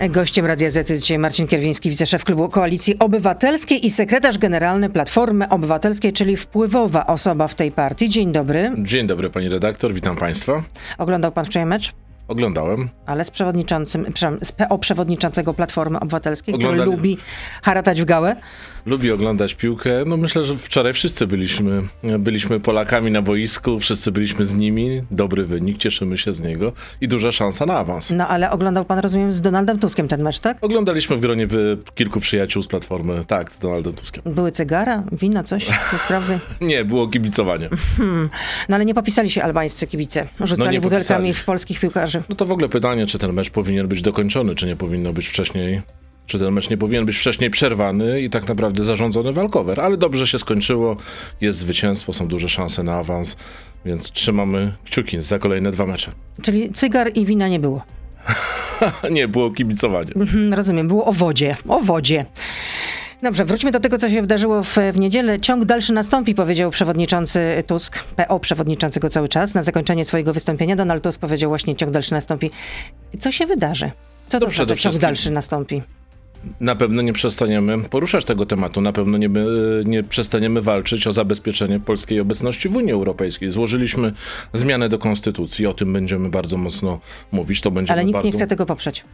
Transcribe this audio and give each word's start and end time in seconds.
Gościem 0.00 0.46
Radia 0.46 0.70
Z 0.70 0.90
jest 0.90 1.02
dzisiaj 1.02 1.18
Marcin 1.18 1.46
Kierwiński, 1.46 1.90
wiceszef 1.90 2.24
klubu 2.24 2.48
Koalicji 2.48 2.98
Obywatelskiej 2.98 3.86
i 3.86 3.90
sekretarz 3.90 4.38
generalny 4.38 4.90
Platformy 4.90 5.48
Obywatelskiej, 5.48 6.12
czyli 6.12 6.36
wpływowa 6.36 7.06
osoba 7.06 7.48
w 7.48 7.54
tej 7.54 7.72
partii. 7.72 8.08
Dzień 8.08 8.32
dobry. 8.32 8.72
Dzień 8.78 9.06
dobry 9.06 9.30
pani 9.30 9.48
redaktor, 9.48 9.94
witam 9.94 10.16
państwa. 10.16 10.62
Oglądał 10.98 11.32
pan 11.32 11.44
wczoraj 11.44 11.66
mecz? 11.66 11.92
Oglądałem. 12.28 12.88
Ale 13.06 13.24
z 13.24 13.30
przewodniczącym, 13.30 14.06
z 14.42 14.52
PO 14.52 14.78
przewodniczącego 14.78 15.54
Platformy 15.54 16.00
Obywatelskiej, 16.00 16.54
Oglądali... 16.54 16.80
który 16.82 16.96
lubi 16.96 17.18
haratać 17.62 18.02
w 18.02 18.04
gałę 18.04 18.36
lubi 18.86 19.12
oglądać 19.12 19.54
piłkę. 19.54 19.90
No 20.06 20.16
myślę, 20.16 20.44
że 20.44 20.58
wczoraj 20.58 20.92
wszyscy 20.92 21.26
byliśmy, 21.26 21.82
byliśmy 22.18 22.60
Polakami 22.60 23.10
na 23.10 23.22
boisku, 23.22 23.80
wszyscy 23.80 24.12
byliśmy 24.12 24.46
z 24.46 24.54
nimi. 24.54 25.02
Dobry 25.10 25.44
wynik, 25.44 25.78
cieszymy 25.78 26.18
się 26.18 26.32
z 26.32 26.40
niego 26.40 26.72
i 27.00 27.08
duża 27.08 27.32
szansa 27.32 27.66
na 27.66 27.78
awans. 27.78 28.10
No 28.10 28.28
ale 28.28 28.50
oglądał 28.50 28.84
pan, 28.84 28.98
rozumiem, 28.98 29.32
z 29.32 29.40
Donaldem 29.40 29.78
Tuskiem 29.78 30.08
ten 30.08 30.22
mecz, 30.22 30.38
tak? 30.38 30.58
Oglądaliśmy 30.60 31.16
w 31.16 31.20
gronie 31.20 31.48
kilku 31.94 32.20
przyjaciół 32.20 32.62
z 32.62 32.66
Platformy, 32.66 33.24
tak, 33.26 33.52
z 33.52 33.58
Donaldem 33.58 33.92
Tuskiem. 33.92 34.22
Były 34.26 34.52
cygara, 34.52 35.02
wina, 35.12 35.44
coś, 35.44 35.66
te 35.90 35.98
sprawy? 35.98 36.38
nie, 36.60 36.84
było 36.84 37.08
kibicowanie. 37.08 37.68
Hmm. 37.96 38.28
No 38.68 38.76
ale 38.76 38.84
nie 38.84 38.94
popisali 38.94 39.30
się 39.30 39.42
albańscy 39.42 39.86
kibice, 39.86 40.26
rzucali 40.40 40.76
no 40.76 40.82
butelkami 40.82 41.34
w 41.34 41.44
polskich 41.44 41.80
piłkarzy. 41.80 42.22
No 42.28 42.36
to 42.36 42.46
w 42.46 42.50
ogóle 42.50 42.68
pytanie, 42.68 43.06
czy 43.06 43.18
ten 43.18 43.32
mecz 43.32 43.50
powinien 43.50 43.88
być 43.88 44.02
dokończony, 44.02 44.54
czy 44.54 44.66
nie 44.66 44.76
powinno 44.76 45.12
być 45.12 45.28
wcześniej 45.28 45.82
czy 46.26 46.38
ten 46.38 46.52
mecz 46.52 46.70
nie 46.70 46.76
powinien 46.76 47.06
być 47.06 47.16
wcześniej 47.16 47.50
przerwany 47.50 48.20
i 48.20 48.30
tak 48.30 48.48
naprawdę 48.48 48.84
zarządzony 48.84 49.32
walkover. 49.32 49.80
Ale 49.80 49.96
dobrze 49.96 50.26
się 50.26 50.38
skończyło, 50.38 50.96
jest 51.40 51.58
zwycięstwo, 51.58 52.12
są 52.12 52.28
duże 52.28 52.48
szanse 52.48 52.82
na 52.82 52.94
awans, 52.94 53.36
więc 53.84 54.10
trzymamy 54.10 54.72
kciuki 54.84 55.22
za 55.22 55.38
kolejne 55.38 55.72
dwa 55.72 55.86
mecze. 55.86 56.12
Czyli 56.42 56.72
cygar 56.72 57.10
i 57.14 57.26
wina 57.26 57.48
nie 57.48 57.60
było? 57.60 57.82
nie, 59.10 59.28
było 59.28 59.50
kibicowanie. 59.50 60.12
Mhm, 60.16 60.54
rozumiem, 60.54 60.88
było 60.88 61.04
o 61.04 61.12
wodzie, 61.12 61.56
o 61.68 61.80
wodzie. 61.80 62.26
Dobrze, 63.22 63.44
wróćmy 63.44 63.70
do 63.70 63.80
tego, 63.80 63.98
co 63.98 64.10
się 64.10 64.20
wydarzyło 64.20 64.62
w, 64.62 64.78
w 64.92 64.98
niedzielę. 64.98 65.40
Ciąg 65.40 65.64
dalszy 65.64 65.92
nastąpi, 65.92 66.34
powiedział 66.34 66.70
przewodniczący 66.70 67.62
Tusk, 67.66 68.04
PO 68.16 68.40
przewodniczącego 68.40 69.08
cały 69.08 69.28
czas. 69.28 69.54
Na 69.54 69.62
zakończenie 69.62 70.04
swojego 70.04 70.32
wystąpienia 70.32 70.76
Donald 70.76 71.04
Tusk 71.04 71.20
powiedział 71.20 71.50
właśnie 71.50 71.76
ciąg 71.76 71.92
dalszy 71.92 72.12
nastąpi. 72.12 72.50
Co 73.18 73.32
się 73.32 73.46
wydarzy? 73.46 73.90
Co 74.28 74.40
to, 74.40 74.46
to 74.46 74.52
znaczy 74.52 74.76
ciąg 74.76 74.96
dalszy 74.96 75.30
nastąpi? 75.30 75.82
Na 76.60 76.76
pewno 76.76 77.02
nie 77.02 77.12
przestaniemy 77.12 77.78
poruszać 77.78 78.24
tego 78.24 78.46
tematu, 78.46 78.80
na 78.80 78.92
pewno 78.92 79.18
nie, 79.18 79.30
nie 79.84 80.02
przestaniemy 80.02 80.62
walczyć 80.62 81.06
o 81.06 81.12
zabezpieczenie 81.12 81.80
polskiej 81.80 82.20
obecności 82.20 82.68
w 82.68 82.76
Unii 82.76 82.92
Europejskiej. 82.92 83.50
Złożyliśmy 83.50 84.12
zmianę 84.52 84.88
do 84.88 84.98
konstytucji, 84.98 85.66
o 85.66 85.74
tym 85.74 85.92
będziemy 85.92 86.28
bardzo 86.28 86.56
mocno 86.56 87.00
mówić. 87.32 87.60
To 87.60 87.70
będzie 87.70 87.92
Ale 87.92 88.04
nikt 88.04 88.12
bardzo... 88.12 88.28
nie 88.28 88.32
chce 88.32 88.46
tego 88.46 88.66
poprzeć. 88.66 89.04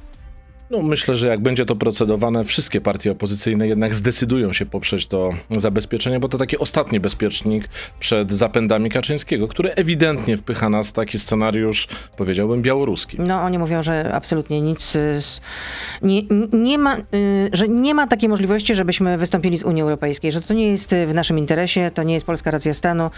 No, 0.71 0.83
myślę, 0.83 1.17
że 1.17 1.27
jak 1.27 1.41
będzie 1.41 1.67
to 1.67 1.77
procedowane, 1.77 2.45
wszystkie 2.45 2.81
partie 2.81 3.13
opozycyjne 3.13 3.69
jednak 3.69 3.95
zdecydują 3.95 4.53
się 4.53 4.67
poprzeć 4.67 5.07
to 5.07 5.31
zabezpieczenie, 5.51 6.21
bo 6.21 6.29
to 6.29 6.39
taki 6.39 6.59
ostatni 6.59 7.01
bezpiecznik 7.01 7.69
przed 8.01 8.33
zapędami 8.33 8.91
Kaczyńskiego, 8.91 9.49
który 9.49 9.71
ewidentnie 9.75 10.37
wpycha 10.37 10.69
nas 10.69 10.91
w 10.91 10.93
taki 10.93 11.19
scenariusz, 11.19 11.89
powiedziałbym, 12.17 12.63
białoruski. 12.63 13.17
No, 13.21 13.43
oni 13.43 13.59
mówią, 13.59 13.83
że 13.83 14.15
absolutnie 14.15 14.61
nic, 14.61 14.97
nie, 16.03 16.23
nie 16.53 16.79
ma, 16.79 16.97
y, 16.97 17.51
że 17.53 17.69
nie 17.69 17.95
ma 17.95 18.07
takiej 18.07 18.29
możliwości, 18.29 18.75
żebyśmy 18.75 19.19
wystąpili 19.19 19.59
z 19.59 19.65
Unii 19.65 19.83
Europejskiej, 19.83 20.33
że 20.33 20.41
to 20.41 20.55
nie 20.55 20.71
jest 20.71 20.95
w 21.07 21.15
naszym 21.15 21.39
interesie, 21.39 21.91
to 21.95 22.03
nie 22.03 22.15
jest 22.15 22.27
polska 22.27 22.51
racja 22.51 22.75
stanu, 22.75 23.11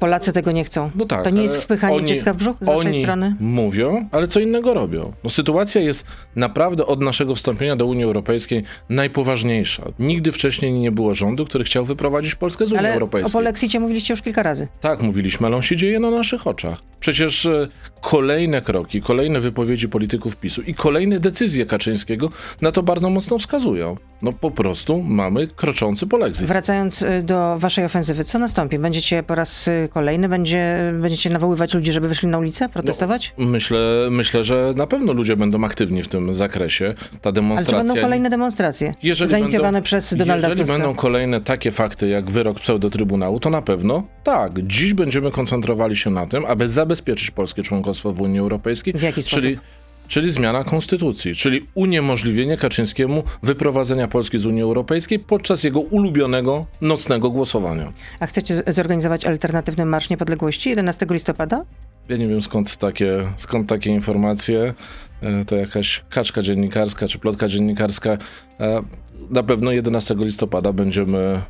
Polacy 0.00 0.32
tego 0.32 0.52
nie 0.52 0.64
chcą. 0.64 0.90
No 0.94 1.06
tak, 1.06 1.24
to 1.24 1.30
nie 1.30 1.42
jest 1.42 1.56
wpychanie 1.56 1.96
oni, 1.96 2.06
dziecka 2.06 2.34
w 2.34 2.36
brzuch 2.36 2.56
z 2.60 2.66
waszej 2.66 3.02
strony? 3.02 3.36
mówią, 3.40 4.08
ale 4.12 4.28
co 4.28 4.40
innego 4.40 4.74
robią. 4.74 5.12
No, 5.24 5.30
sytuacja 5.30 5.80
jest 5.80 6.06
naprawdę 6.36 6.89
od 6.90 7.00
naszego 7.00 7.34
wstąpienia 7.34 7.76
do 7.76 7.86
Unii 7.86 8.04
Europejskiej 8.04 8.64
najpoważniejsza. 8.88 9.82
Nigdy 9.98 10.32
wcześniej 10.32 10.72
nie 10.72 10.92
było 10.92 11.14
rządu, 11.14 11.44
który 11.44 11.64
chciał 11.64 11.84
wyprowadzić 11.84 12.34
Polskę 12.34 12.66
z 12.66 12.72
Unii 12.72 12.78
ale 12.78 12.92
Europejskiej. 12.92 13.32
o 13.32 13.32
polexicie 13.32 13.80
mówiliście 13.80 14.12
już 14.12 14.22
kilka 14.22 14.42
razy. 14.42 14.68
Tak, 14.80 15.02
mówiliśmy, 15.02 15.46
ale 15.46 15.56
on 15.56 15.62
się 15.62 15.76
dzieje 15.76 16.00
na 16.00 16.10
naszych 16.10 16.46
oczach. 16.46 16.82
Przecież 17.00 17.46
e, 17.46 17.68
kolejne 18.00 18.62
kroki, 18.62 19.02
kolejne 19.02 19.40
wypowiedzi 19.40 19.88
polityków 19.88 20.36
PiSu 20.36 20.62
i 20.62 20.74
kolejne 20.74 21.20
decyzje 21.20 21.66
Kaczyńskiego 21.66 22.30
na 22.62 22.72
to 22.72 22.82
bardzo 22.82 23.10
mocno 23.10 23.38
wskazują. 23.38 23.96
No 24.22 24.32
po 24.32 24.50
prostu 24.50 25.02
mamy 25.02 25.46
kroczący 25.46 26.06
polexit. 26.06 26.46
Wracając 26.46 27.02
e, 27.02 27.22
do 27.22 27.58
waszej 27.58 27.84
ofensywy, 27.84 28.24
co 28.24 28.38
nastąpi? 28.38 28.78
Będziecie 28.78 29.22
po 29.22 29.34
raz 29.34 29.68
e, 29.68 29.88
kolejny, 29.88 30.28
będzie, 30.28 30.92
będziecie 31.00 31.30
nawoływać 31.30 31.74
ludzi, 31.74 31.92
żeby 31.92 32.08
wyszli 32.08 32.28
na 32.28 32.38
ulicę, 32.38 32.68
protestować? 32.68 33.34
No, 33.38 33.46
myślę, 33.46 33.78
myślę, 34.10 34.44
że 34.44 34.72
na 34.76 34.86
pewno 34.86 35.12
ludzie 35.12 35.36
będą 35.36 35.64
aktywni 35.64 36.02
w 36.02 36.08
tym 36.08 36.34
zakresie 36.34 36.79
ta 37.22 37.32
demonstracja... 37.32 37.78
Ale 37.78 37.84
czy 37.84 37.88
będą 37.88 38.02
kolejne 38.02 38.30
demonstracje 38.30 38.94
jeżeli 39.02 39.30
zainicjowane 39.30 39.72
będą, 39.72 39.84
przez 39.84 40.14
Donalda 40.14 40.48
Jeżeli 40.48 40.60
Tuska? 40.60 40.78
będą 40.78 40.94
kolejne 40.94 41.40
takie 41.40 41.70
fakty 41.70 42.08
jak 42.08 42.30
wyrok 42.30 42.60
pseudo-trybunału, 42.60 43.40
to 43.40 43.50
na 43.50 43.62
pewno 43.62 44.02
tak. 44.24 44.66
Dziś 44.66 44.94
będziemy 44.94 45.30
koncentrowali 45.30 45.96
się 45.96 46.10
na 46.10 46.26
tym, 46.26 46.44
aby 46.44 46.68
zabezpieczyć 46.68 47.30
polskie 47.30 47.62
członkostwo 47.62 48.12
w 48.12 48.20
Unii 48.20 48.38
Europejskiej. 48.38 48.94
W 48.94 49.02
jaki 49.02 49.22
czyli, 49.22 49.54
sposób? 49.54 49.70
czyli 50.08 50.30
zmiana 50.30 50.64
konstytucji, 50.64 51.34
czyli 51.34 51.66
uniemożliwienie 51.74 52.56
Kaczyńskiemu 52.56 53.22
wyprowadzenia 53.42 54.08
Polski 54.08 54.38
z 54.38 54.46
Unii 54.46 54.62
Europejskiej 54.62 55.18
podczas 55.18 55.64
jego 55.64 55.80
ulubionego 55.80 56.66
nocnego 56.80 57.30
głosowania. 57.30 57.92
A 58.20 58.26
chcecie 58.26 58.62
zorganizować 58.66 59.26
alternatywny 59.26 59.86
Marsz 59.86 60.10
Niepodległości 60.10 60.70
11 60.70 61.06
listopada? 61.10 61.64
Ja 62.08 62.16
nie 62.16 62.28
wiem 62.28 62.40
skąd 62.40 62.76
takie, 62.76 63.18
skąd 63.36 63.68
takie 63.68 63.90
informacje. 63.90 64.74
E, 65.22 65.44
to 65.44 65.56
jakaś 65.56 66.04
kaczka 66.10 66.42
dziennikarska 66.42 67.08
czy 67.08 67.18
plotka 67.18 67.48
dziennikarska. 67.48 68.18
E, 68.60 68.82
na 69.30 69.42
pewno 69.42 69.72
11 69.72 70.14
listopada 70.18 70.72
będziemy 70.72 71.42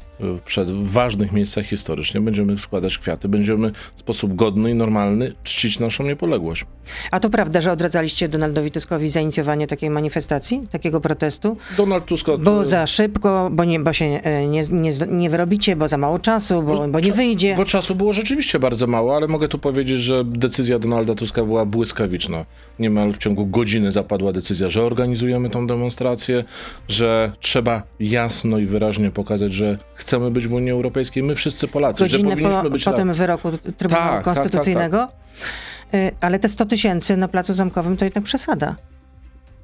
przed 0.44 0.70
ważnych 0.70 1.32
miejscach 1.32 1.66
historycznie, 1.66 2.20
będziemy 2.20 2.58
składać 2.58 2.98
kwiaty, 2.98 3.28
będziemy 3.28 3.70
w 3.94 4.00
sposób 4.00 4.34
godny 4.34 4.70
i 4.70 4.74
normalny 4.74 5.34
czcić 5.44 5.78
naszą 5.78 6.04
niepodległość. 6.04 6.64
A 7.10 7.20
to 7.20 7.30
prawda, 7.30 7.60
że 7.60 7.72
odradzaliście 7.72 8.28
Donaldowi 8.28 8.70
Tuskowi 8.70 9.08
zainicjowanie 9.08 9.66
takiej 9.66 9.90
manifestacji, 9.90 10.60
takiego 10.70 11.00
protestu? 11.00 11.56
Donald 11.76 12.04
Tusk... 12.04 12.26
Bo 12.38 12.64
za 12.64 12.86
szybko, 12.86 13.50
bo, 13.52 13.64
nie, 13.64 13.80
bo 13.80 13.92
się 13.92 14.04
e, 14.04 14.46
nie, 14.46 14.62
nie, 14.70 14.92
nie 15.08 15.30
wyrobicie, 15.30 15.76
bo 15.76 15.88
za 15.88 15.98
mało 15.98 16.18
czasu, 16.18 16.62
bo, 16.62 16.88
bo 16.88 17.00
nie 17.00 17.12
wyjdzie. 17.12 17.54
Bo 17.56 17.64
czasu 17.64 17.94
było 17.94 18.12
rzeczywiście 18.12 18.58
bardzo 18.58 18.86
mało, 18.86 19.16
ale 19.16 19.28
mogę 19.28 19.48
tu 19.48 19.58
powiedzieć, 19.58 20.00
że 20.00 20.24
decyzja 20.24 20.78
Donalda 20.78 21.14
Tuska 21.14 21.44
była 21.44 21.66
błyskawiczna. 21.66 22.44
Niemal 22.78 23.12
w 23.12 23.18
ciągu 23.18 23.46
godziny 23.46 23.59
zapadła 23.88 24.32
decyzja, 24.32 24.70
że 24.70 24.82
organizujemy 24.82 25.50
tą 25.50 25.66
demonstrację, 25.66 26.44
że 26.88 27.32
trzeba 27.40 27.82
jasno 28.00 28.58
i 28.58 28.66
wyraźnie 28.66 29.10
pokazać, 29.10 29.52
że 29.52 29.78
chcemy 29.94 30.30
być 30.30 30.48
w 30.48 30.52
Unii 30.52 30.70
Europejskiej, 30.70 31.22
my 31.22 31.34
wszyscy 31.34 31.68
Polacy, 31.68 32.04
Godzinę 32.04 32.22
że 32.22 32.30
powinniśmy 32.30 32.62
po, 32.62 32.70
być 32.70 32.84
po 32.84 32.92
tym 32.92 33.12
wyroku 33.12 33.48
Trybunału 33.76 34.14
tak, 34.14 34.24
Konstytucyjnego. 34.24 34.98
Tak, 34.98 35.10
tak, 35.10 35.50
tak. 35.90 36.14
Ale 36.20 36.38
te 36.38 36.48
100 36.48 36.66
tysięcy 36.66 37.16
na 37.16 37.28
Placu 37.28 37.54
Zamkowym 37.54 37.96
to 37.96 38.04
jednak 38.04 38.24
przesada. 38.24 38.76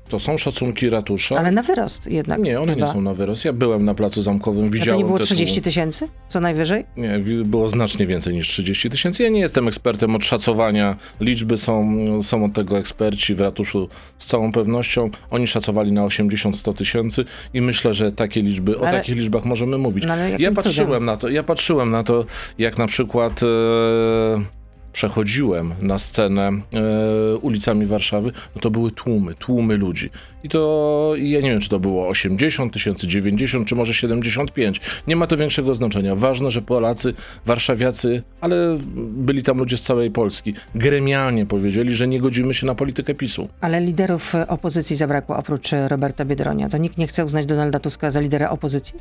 To 0.08 0.18
są 0.18 0.38
szacunki 0.38 0.90
ratusza. 0.90 1.36
Ale 1.36 1.52
na 1.52 1.62
wyrost 1.62 2.06
jednak. 2.06 2.40
Nie, 2.40 2.60
one 2.60 2.74
chyba. 2.74 2.86
nie 2.86 2.92
są 2.92 3.00
na 3.00 3.14
wyrost. 3.14 3.44
Ja 3.44 3.52
byłem 3.52 3.84
na 3.84 3.94
Placu 3.94 4.22
Zamkowym, 4.22 4.70
widziałem... 4.70 4.90
A 4.90 4.92
to 4.92 4.98
nie 4.98 5.04
było 5.04 5.18
30 5.18 5.62
tysięcy? 5.62 6.08
Co 6.28 6.40
najwyżej? 6.40 6.84
Nie, 6.96 7.20
było 7.44 7.68
znacznie 7.68 8.06
więcej 8.06 8.34
niż 8.34 8.48
30 8.48 8.90
tysięcy. 8.90 9.22
Ja 9.22 9.28
nie 9.28 9.40
jestem 9.40 9.68
ekspertem 9.68 10.16
od 10.16 10.24
szacowania. 10.24 10.96
Liczby 11.20 11.56
są, 11.56 11.96
są 12.22 12.44
od 12.44 12.52
tego 12.52 12.78
eksperci 12.78 13.34
w 13.34 13.40
ratuszu 13.40 13.88
z 14.18 14.26
całą 14.26 14.52
pewnością. 14.52 15.10
Oni 15.30 15.46
szacowali 15.46 15.92
na 15.92 16.02
80-100 16.02 16.74
tysięcy 16.74 17.24
i 17.54 17.60
myślę, 17.60 17.94
że 17.94 18.12
takie 18.12 18.42
liczby, 18.42 18.76
ale, 18.78 18.88
o 18.88 18.92
takich 18.92 19.16
liczbach 19.16 19.44
możemy 19.44 19.78
mówić. 19.78 20.04
No 20.06 20.14
ja 20.38 20.52
patrzyłem 20.52 20.88
cudem? 20.88 21.04
na 21.04 21.16
to, 21.16 21.28
ja 21.28 21.42
patrzyłem 21.42 21.90
na 21.90 22.02
to, 22.02 22.24
jak 22.58 22.78
na 22.78 22.86
przykład... 22.86 23.42
E, 23.42 24.56
przechodziłem 24.96 25.74
na 25.80 25.98
scenę 25.98 26.48
e, 26.48 27.36
ulicami 27.36 27.86
Warszawy, 27.86 28.32
no 28.54 28.60
to 28.60 28.70
były 28.70 28.90
tłumy, 28.90 29.34
tłumy 29.34 29.76
ludzi. 29.76 30.10
I 30.44 30.48
to, 30.48 31.12
ja 31.16 31.40
nie 31.40 31.50
wiem, 31.50 31.60
czy 31.60 31.68
to 31.68 31.78
było 31.78 32.08
80 32.08 32.72
tysięcy, 32.72 33.06
90, 33.06 33.68
czy 33.68 33.74
może 33.74 33.94
75. 33.94 34.80
Nie 35.06 35.16
ma 35.16 35.26
to 35.26 35.36
większego 35.36 35.74
znaczenia. 35.74 36.14
Ważne, 36.14 36.50
że 36.50 36.62
Polacy, 36.62 37.14
warszawiacy, 37.46 38.22
ale 38.40 38.78
byli 38.96 39.42
tam 39.42 39.58
ludzie 39.58 39.76
z 39.76 39.82
całej 39.82 40.10
Polski, 40.10 40.54
gremialnie 40.74 41.46
powiedzieli, 41.46 41.94
że 41.94 42.08
nie 42.08 42.20
godzimy 42.20 42.54
się 42.54 42.66
na 42.66 42.74
politykę 42.74 43.14
PiSu. 43.14 43.48
Ale 43.60 43.80
liderów 43.80 44.34
opozycji 44.48 44.96
zabrakło 44.96 45.36
oprócz 45.36 45.70
Roberta 45.88 46.24
Biedronia. 46.24 46.68
To 46.68 46.78
nikt 46.78 46.98
nie 46.98 47.06
chce 47.06 47.24
uznać 47.24 47.46
Donalda 47.46 47.78
Tuska 47.78 48.10
za 48.10 48.20
lidera 48.20 48.50
opozycji? 48.50 48.94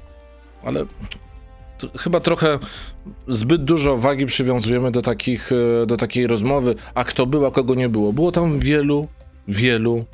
Ale 0.64 0.86
chyba 1.98 2.20
trochę 2.20 2.60
zbyt 3.28 3.64
dużo 3.64 3.98
wagi 3.98 4.26
przywiązujemy 4.26 4.92
do, 4.92 5.02
takich, 5.02 5.52
e, 5.52 5.86
do 5.86 5.98
takiej 5.98 6.28
rozmowy, 6.28 6.76
a 6.96 7.04
kto 7.04 7.26
był, 7.26 7.46
a 7.46 7.52
kogo 7.52 7.76
nie 7.76 7.90
było. 7.90 8.14
Było 8.14 8.32
tam 8.32 8.60
wielu, 8.60 9.08
wielu 9.48 10.06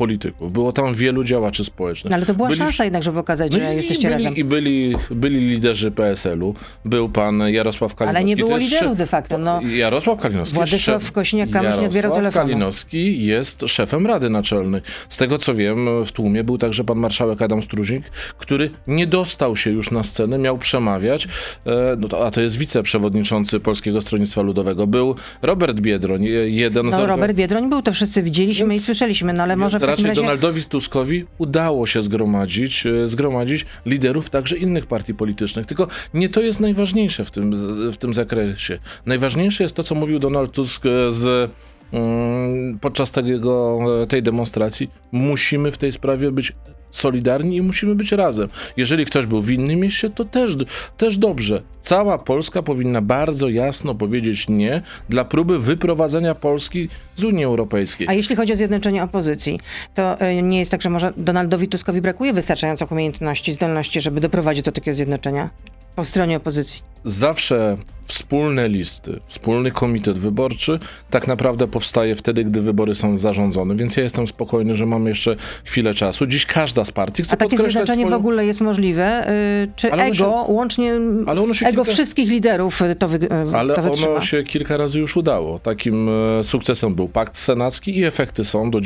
polityków, 0.00 0.52
było 0.52 0.72
tam 0.72 0.94
wielu 0.94 1.24
działaczy 1.24 1.64
społecznych. 1.64 2.10
No, 2.10 2.16
ale 2.16 2.26
to 2.26 2.34
była 2.34 2.48
Byli 2.48 2.58
szansa 2.58 2.84
jednak, 2.84 3.02
żeby 3.02 3.18
pokazać, 3.18 3.52
że 3.52 3.58
byli, 3.58 3.76
jesteście 3.76 4.08
byli, 4.08 4.24
razem. 4.24 4.36
I 4.36 4.44
byli, 4.44 4.94
byli 5.10 5.40
liderzy 5.40 5.90
PSL-u. 5.90 6.54
Był 6.84 7.08
pan 7.08 7.42
Jarosław 7.48 7.94
Kalinowski. 7.94 8.16
Ale 8.16 8.24
nie 8.24 8.36
było 8.36 8.56
liderów 8.56 8.96
de 8.96 9.06
facto, 9.06 9.38
no. 9.38 9.60
Jarosław 9.62 10.18
Kalinowski. 10.18 10.54
Władysław 10.54 11.12
Kosiniak-Kamysz 11.12 11.80
nie 11.80 11.86
odbierał 11.86 11.94
Jarosław 11.94 12.16
telefonu. 12.16 12.46
Kalinowski 12.46 13.26
jest 13.26 13.64
szefem 13.66 14.06
Rady 14.06 14.30
Naczelnej. 14.30 14.80
Z 15.08 15.16
tego 15.16 15.38
co 15.38 15.54
wiem, 15.54 16.04
w 16.04 16.12
tłumie 16.12 16.44
był 16.44 16.58
także 16.58 16.84
pan 16.84 16.98
marszałek 16.98 17.42
Adam 17.42 17.62
Struzik, 17.62 18.10
który 18.38 18.70
nie 18.86 19.06
dostał 19.06 19.56
się 19.56 19.70
już 19.70 19.90
na 19.90 20.02
scenę, 20.02 20.38
miał 20.38 20.58
przemawiać, 20.58 21.28
e, 21.66 21.96
no 21.98 22.08
to, 22.08 22.26
a 22.26 22.30
to 22.30 22.40
jest 22.40 22.58
wiceprzewodniczący 22.58 23.60
Polskiego 23.60 24.00
Stronnictwa 24.00 24.42
Ludowego. 24.42 24.86
Był 24.86 25.14
Robert 25.42 25.80
Biedroń, 25.80 26.26
e, 26.26 26.28
jeden 26.30 26.90
z... 26.90 26.92
No 26.92 26.98
organ- 26.98 27.06
Robert 27.08 27.34
Biedroń 27.34 27.70
był, 27.70 27.82
to 27.82 27.92
wszyscy 27.92 28.22
widzieliśmy 28.22 28.66
Więc- 28.68 28.82
i 28.82 28.84
słyszeliśmy, 28.84 29.32
no 29.32 29.42
ale 29.42 29.56
może 29.56 29.78
w 29.78 29.82
raczej 29.90 30.06
razie... 30.06 30.20
Donaldowi 30.20 30.64
Tuskowi 30.64 31.24
udało 31.38 31.86
się 31.86 32.02
zgromadzić, 32.02 32.86
e, 32.86 33.08
zgromadzić 33.08 33.66
liderów 33.86 34.30
także 34.30 34.56
innych 34.56 34.86
partii 34.86 35.14
politycznych. 35.14 35.66
Tylko 35.66 35.88
nie 36.14 36.28
to 36.28 36.40
jest 36.40 36.60
najważniejsze 36.60 37.24
w 37.24 37.30
tym, 37.30 37.52
w 37.92 37.96
tym 37.96 38.14
zakresie. 38.14 38.78
Najważniejsze 39.06 39.62
jest 39.62 39.74
to, 39.74 39.82
co 39.82 39.94
mówił 39.94 40.18
Donald 40.18 40.52
Tusk 40.52 40.86
e, 40.86 41.10
z, 41.10 41.50
mm, 41.92 42.78
podczas 42.78 43.10
tego, 43.10 43.78
e, 44.02 44.06
tej 44.06 44.22
demonstracji. 44.22 44.90
Musimy 45.12 45.72
w 45.72 45.78
tej 45.78 45.92
sprawie 45.92 46.30
być 46.30 46.52
solidarni 46.90 47.56
i 47.56 47.62
musimy 47.62 47.94
być 47.94 48.12
razem. 48.12 48.48
Jeżeli 48.76 49.06
ktoś 49.06 49.26
był 49.26 49.42
w 49.42 49.50
innym 49.50 49.80
mieście, 49.80 50.10
to 50.10 50.24
też, 50.24 50.56
też 50.96 51.18
dobrze. 51.18 51.62
Cała 51.80 52.18
Polska 52.18 52.62
powinna 52.62 53.00
bardzo 53.00 53.48
jasno 53.48 53.94
powiedzieć 53.94 54.48
nie 54.48 54.82
dla 55.08 55.24
próby 55.24 55.58
wyprowadzenia 55.58 56.34
Polski 56.34 56.88
z 57.16 57.24
Unii 57.24 57.44
Europejskiej. 57.44 58.08
A 58.08 58.12
jeśli 58.12 58.36
chodzi 58.36 58.52
o 58.52 58.56
zjednoczenie 58.56 59.02
opozycji, 59.02 59.60
to 59.94 60.28
y, 60.30 60.42
nie 60.42 60.58
jest 60.58 60.70
tak, 60.70 60.82
że 60.82 60.90
może 60.90 61.12
Donaldowi 61.16 61.68
Tuskowi 61.68 62.00
brakuje 62.00 62.32
wystarczających 62.32 62.92
umiejętności, 62.92 63.54
zdolności, 63.54 64.00
żeby 64.00 64.20
doprowadzić 64.20 64.64
do 64.64 64.72
takiego 64.72 64.94
zjednoczenia 64.94 65.50
po 65.96 66.04
stronie 66.04 66.36
opozycji. 66.36 66.82
zawsze 67.04 67.76
wspólne 68.04 68.68
listy, 68.68 69.20
wspólny 69.26 69.70
komitet 69.70 70.18
wyborczy 70.18 70.78
tak 71.10 71.26
naprawdę 71.28 71.68
powstaje 71.68 72.16
wtedy, 72.16 72.44
gdy 72.44 72.60
wybory 72.60 72.94
są 72.94 73.18
zarządzone, 73.18 73.76
więc 73.76 73.96
ja 73.96 74.02
jestem 74.02 74.26
spokojny, 74.26 74.74
że 74.74 74.86
mamy 74.86 75.08
jeszcze 75.08 75.36
chwilę 75.64 75.94
czasu. 75.94 76.26
Dziś 76.26 76.46
każda 76.46 76.84
z 76.84 76.90
partii 76.90 77.22
chce 77.22 77.34
A 77.34 77.36
takie 77.36 77.56
zjednoczenie 77.56 77.86
swoją... 78.02 78.08
w 78.08 78.12
ogóle 78.20 78.46
jest 78.46 78.60
możliwe? 78.60 79.30
Y, 79.30 79.70
Czy 79.76 79.92
Ale 79.92 80.04
ego, 80.04 80.14
się- 80.14 80.26
łącznie 80.48 80.94
ego 80.94 81.82
kilka- 81.82 81.84
wszystkich 81.84 82.30
liderów 82.30 82.82
to, 82.98 83.08
wy, 83.08 83.16
y, 83.52 83.56
Ale 83.56 83.74
to 83.74 83.82
wytrzyma? 83.82 84.10
ono 84.12 84.20
się 84.20 84.42
kilka 84.42 84.76
razy 84.76 84.98
już 84.98 85.16
udało. 85.16 85.58
Takim 85.58 86.08
e, 86.38 86.44
sukcesem 86.44 86.94
był 86.94 87.08
pakt 87.08 87.38
senacki 87.38 87.98
i 87.98 88.04
efekty 88.04 88.44
są 88.44 88.70
do, 88.70 88.80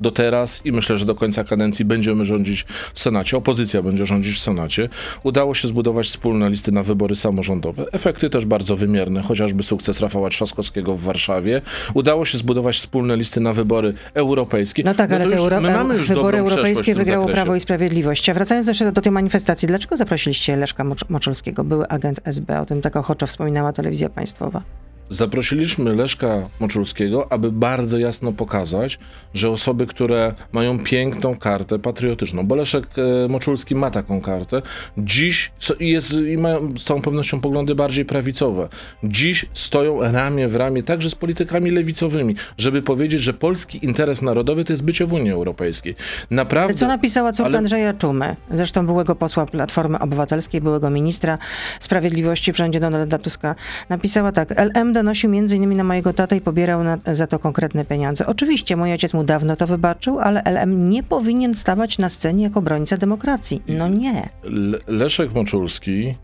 do 0.00 0.10
teraz 0.10 0.60
i 0.66 0.72
myślę, 0.72 0.96
że 0.96 1.06
do 1.06 1.14
końca 1.14 1.44
kadencji 1.44 1.84
będziemy 1.84 2.24
rządzić 2.24 2.64
w 2.94 3.00
Senacie. 3.00 3.36
Opozycja 3.36 3.82
będzie 3.82 4.06
rządzić 4.06 4.36
w 4.36 4.40
Senacie. 4.40 4.88
Udało 5.22 5.54
się 5.54 5.68
zbudować 5.68 6.08
wspólne 6.36 6.50
listy 6.50 6.72
na 6.72 6.82
wybory 6.82 7.14
samorządowe. 7.16 7.84
Efekty 7.92 8.30
też 8.30 8.44
bardzo 8.44 8.76
wymierne, 8.76 9.22
chociażby 9.22 9.62
sukces 9.62 10.00
Rafała 10.00 10.30
Trzaskowskiego 10.30 10.96
w 10.96 11.00
Warszawie. 11.00 11.62
Udało 11.94 12.24
się 12.24 12.38
zbudować 12.38 12.76
wspólne 12.76 13.16
listy 13.16 13.40
na 13.40 13.52
wybory 13.52 13.94
europejskie. 14.14 14.82
No 14.84 14.94
tak, 14.94 15.12
ale 15.12 15.24
to 15.24 15.30
te 15.30 15.36
Euro- 15.36 15.60
wybory 16.04 16.38
europejskie 16.38 16.94
wygrało 16.94 17.22
zakresie. 17.22 17.42
Prawo 17.42 17.56
i 17.56 17.60
Sprawiedliwość. 17.60 18.28
A 18.28 18.34
wracając 18.34 18.66
jeszcze 18.68 18.92
do 18.92 19.00
tej 19.00 19.12
manifestacji, 19.12 19.68
dlaczego 19.68 19.96
zaprosiliście 19.96 20.56
Leszka 20.56 20.84
Mocz- 20.84 21.04
Moczulskiego, 21.10 21.64
były 21.64 21.88
agent 21.88 22.20
SB? 22.24 22.60
O 22.60 22.66
tym 22.66 22.82
tak 22.82 22.96
ochoczo 22.96 23.26
wspominała 23.26 23.72
telewizja 23.72 24.08
państwowa. 24.08 24.62
Zaprosiliśmy 25.10 25.94
Leszka 25.94 26.48
Moczulskiego, 26.60 27.32
aby 27.32 27.52
bardzo 27.52 27.98
jasno 27.98 28.32
pokazać, 28.32 28.98
że 29.34 29.50
osoby, 29.50 29.86
które 29.86 30.34
mają 30.52 30.78
piękną 30.78 31.36
kartę 31.36 31.78
patriotyczną, 31.78 32.46
bo 32.46 32.54
Leszek 32.54 32.86
e, 32.98 33.28
Moczulski 33.28 33.74
ma 33.74 33.90
taką 33.90 34.20
kartę, 34.20 34.62
dziś 34.98 35.52
jest, 35.80 36.12
i 36.12 36.38
mają 36.38 36.68
z 36.78 36.84
całą 36.84 37.02
pewnością 37.02 37.40
poglądy 37.40 37.74
bardziej 37.74 38.04
prawicowe, 38.04 38.68
dziś 39.04 39.46
stoją 39.54 40.00
ramię 40.02 40.48
w 40.48 40.56
ramię 40.56 40.82
także 40.82 41.10
z 41.10 41.14
politykami 41.14 41.70
lewicowymi, 41.70 42.34
żeby 42.58 42.82
powiedzieć, 42.82 43.20
że 43.20 43.34
polski 43.34 43.84
interes 43.84 44.22
narodowy 44.22 44.64
to 44.64 44.72
jest 44.72 44.84
bycie 44.84 45.06
w 45.06 45.12
Unii 45.12 45.30
Europejskiej. 45.30 45.94
Naprawdę. 46.30 46.74
Co 46.74 46.86
napisała 46.88 47.32
córka 47.32 47.48
ale- 47.48 47.58
Andrzeja 47.58 47.94
Czumy, 47.94 48.36
zresztą 48.50 48.86
byłego 48.86 49.16
posła 49.16 49.46
Platformy 49.46 49.98
Obywatelskiej, 49.98 50.60
byłego 50.60 50.90
ministra 50.90 51.38
sprawiedliwości 51.80 52.52
w 52.52 52.56
rządzie 52.56 52.80
Donalda 52.80 53.18
Tuska. 53.18 53.54
Napisała 53.88 54.32
tak, 54.32 54.50
LM 54.50 54.95
donosił 54.96 55.30
m.in. 55.36 55.76
na 55.76 55.84
mojego 55.84 56.12
tatę 56.12 56.36
i 56.36 56.40
pobierał 56.40 56.84
na, 56.84 56.98
za 57.12 57.26
to 57.26 57.38
konkretne 57.38 57.84
pieniądze. 57.84 58.26
Oczywiście 58.26 58.76
mój 58.76 58.92
ojciec 58.92 59.14
mu 59.14 59.24
dawno 59.24 59.56
to 59.56 59.66
wybaczył, 59.66 60.20
ale 60.20 60.42
LM 60.46 60.88
nie 60.88 61.02
powinien 61.02 61.54
stawać 61.54 61.98
na 61.98 62.08
scenie 62.08 62.44
jako 62.44 62.58
obrońca 62.58 62.96
demokracji. 62.96 63.62
No 63.68 63.88
nie. 63.88 64.28
Le- 64.42 64.78
Leszek 64.86 65.34
Moczulski 65.34 66.14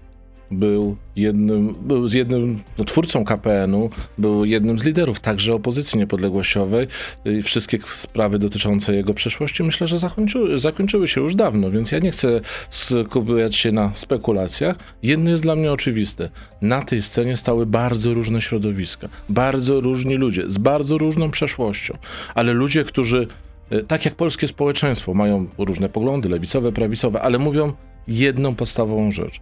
był 0.50 0.96
jednym, 1.16 1.74
był 1.74 2.08
z 2.08 2.12
jednym 2.12 2.60
no, 2.78 2.84
twórcą 2.84 3.24
KPN-u, 3.24 3.90
był 4.18 4.44
jednym 4.44 4.78
z 4.78 4.84
liderów 4.84 5.20
także 5.20 5.54
opozycji 5.54 5.98
niepodległościowej. 5.98 6.86
Wszystkie 7.42 7.78
sprawy 7.86 8.38
dotyczące 8.38 8.94
jego 8.94 9.14
przeszłości 9.14 9.62
myślę, 9.62 9.86
że 9.86 9.98
zakończyły, 9.98 10.58
zakończyły 10.58 11.08
się 11.08 11.20
już 11.20 11.34
dawno, 11.34 11.70
więc 11.70 11.92
ja 11.92 11.98
nie 11.98 12.10
chcę 12.10 12.40
skupiać 12.70 13.56
się 13.56 13.72
na 13.72 13.94
spekulacjach. 13.94 14.76
Jedno 15.02 15.30
jest 15.30 15.42
dla 15.42 15.56
mnie 15.56 15.72
oczywiste. 15.72 16.30
Na 16.62 16.82
tej 16.82 17.02
scenie 17.02 17.36
stały 17.36 17.66
bardzo 17.66 18.14
różne 18.14 18.40
środowiska, 18.40 19.08
bardzo 19.28 19.80
różni 19.80 20.14
ludzie, 20.14 20.44
z 20.46 20.58
bardzo 20.58 20.98
różną 20.98 21.30
przeszłością, 21.30 21.98
ale 22.34 22.52
ludzie, 22.52 22.84
którzy 22.84 23.26
e, 23.70 23.82
tak 23.82 24.04
jak 24.04 24.14
polskie 24.14 24.48
społeczeństwo, 24.48 25.14
mają 25.14 25.46
różne 25.58 25.88
poglądy, 25.88 26.28
lewicowe, 26.28 26.72
prawicowe, 26.72 27.22
ale 27.22 27.38
mówią 27.38 27.72
jedną 28.08 28.54
podstawową 28.54 29.10
rzecz. 29.10 29.40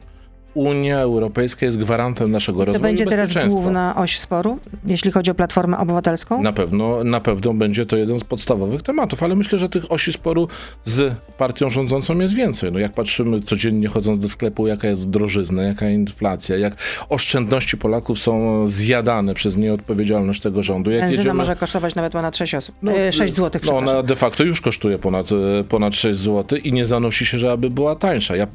Unia 0.55 0.99
Europejska 0.99 1.67
jest 1.67 1.79
gwarantem 1.79 2.31
naszego 2.31 2.59
To 2.59 2.65
rozwoju 2.65 2.83
będzie 2.83 3.05
i 3.05 3.07
teraz 3.07 3.35
główna 3.49 3.97
oś 3.97 4.19
sporu, 4.19 4.59
jeśli 4.87 5.11
chodzi 5.11 5.31
o 5.31 5.35
Platformę 5.35 5.79
Obywatelską? 5.79 6.43
Na 6.43 6.53
pewno, 6.53 7.05
na 7.05 7.21
pewno 7.21 7.55
będzie 7.55 7.87
to 7.87 7.97
jeden 7.97 8.19
z 8.19 8.25
podstawowych 8.25 8.83
tematów, 8.83 9.23
ale 9.23 9.37
myślę, 9.37 9.59
że 9.59 9.69
tych 9.69 9.93
osi 9.93 10.13
sporu 10.13 10.49
z 10.85 11.15
partią 11.39 11.71
rządzącą 11.71 12.19
jest 12.19 12.35
więcej. 12.35 12.73
No 12.73 12.79
jak 12.79 12.93
patrzymy 12.93 13.41
codziennie 13.41 13.89
chodząc 13.89 14.19
do 14.19 14.29
sklepu, 14.29 14.67
jaka 14.67 14.89
jest 14.89 15.11
drożyzna, 15.11 15.63
jaka 15.63 15.89
inflacja, 15.91 16.57
jak 16.57 16.77
oszczędności 17.09 17.77
Polaków 17.77 18.19
są 18.19 18.67
zjadane 18.67 19.35
przez 19.35 19.57
nieodpowiedzialność 19.57 20.41
tego 20.41 20.63
rządu. 20.63 20.91
Jak 20.91 21.01
Benzyna 21.01 21.21
jedziemy... 21.21 21.35
może 21.35 21.57
kosztować 21.57 21.95
nawet 21.95 22.13
ponad 22.13 22.37
6 22.37 22.55
osób. 22.55 22.75
No, 22.83 22.93
e, 22.93 23.13
6 23.13 23.35
złotych, 23.35 23.63
No 23.63 23.73
przepraszam. 23.73 23.89
ona 23.97 24.03
de 24.03 24.17
facto 24.17 24.45
już 24.45 24.61
kosztuje 24.61 24.99
ponad, 24.99 25.27
e, 25.33 25.65
ponad 25.65 25.95
6 25.95 26.19
zł 26.19 26.59
i 26.65 26.73
nie 26.73 26.87
zanosi 26.87 27.27
się, 27.27 27.39
że 27.39 27.53
aby 27.53 27.71
była 27.71 27.95
tańsza. 27.97 28.37
Ja, 28.37 28.47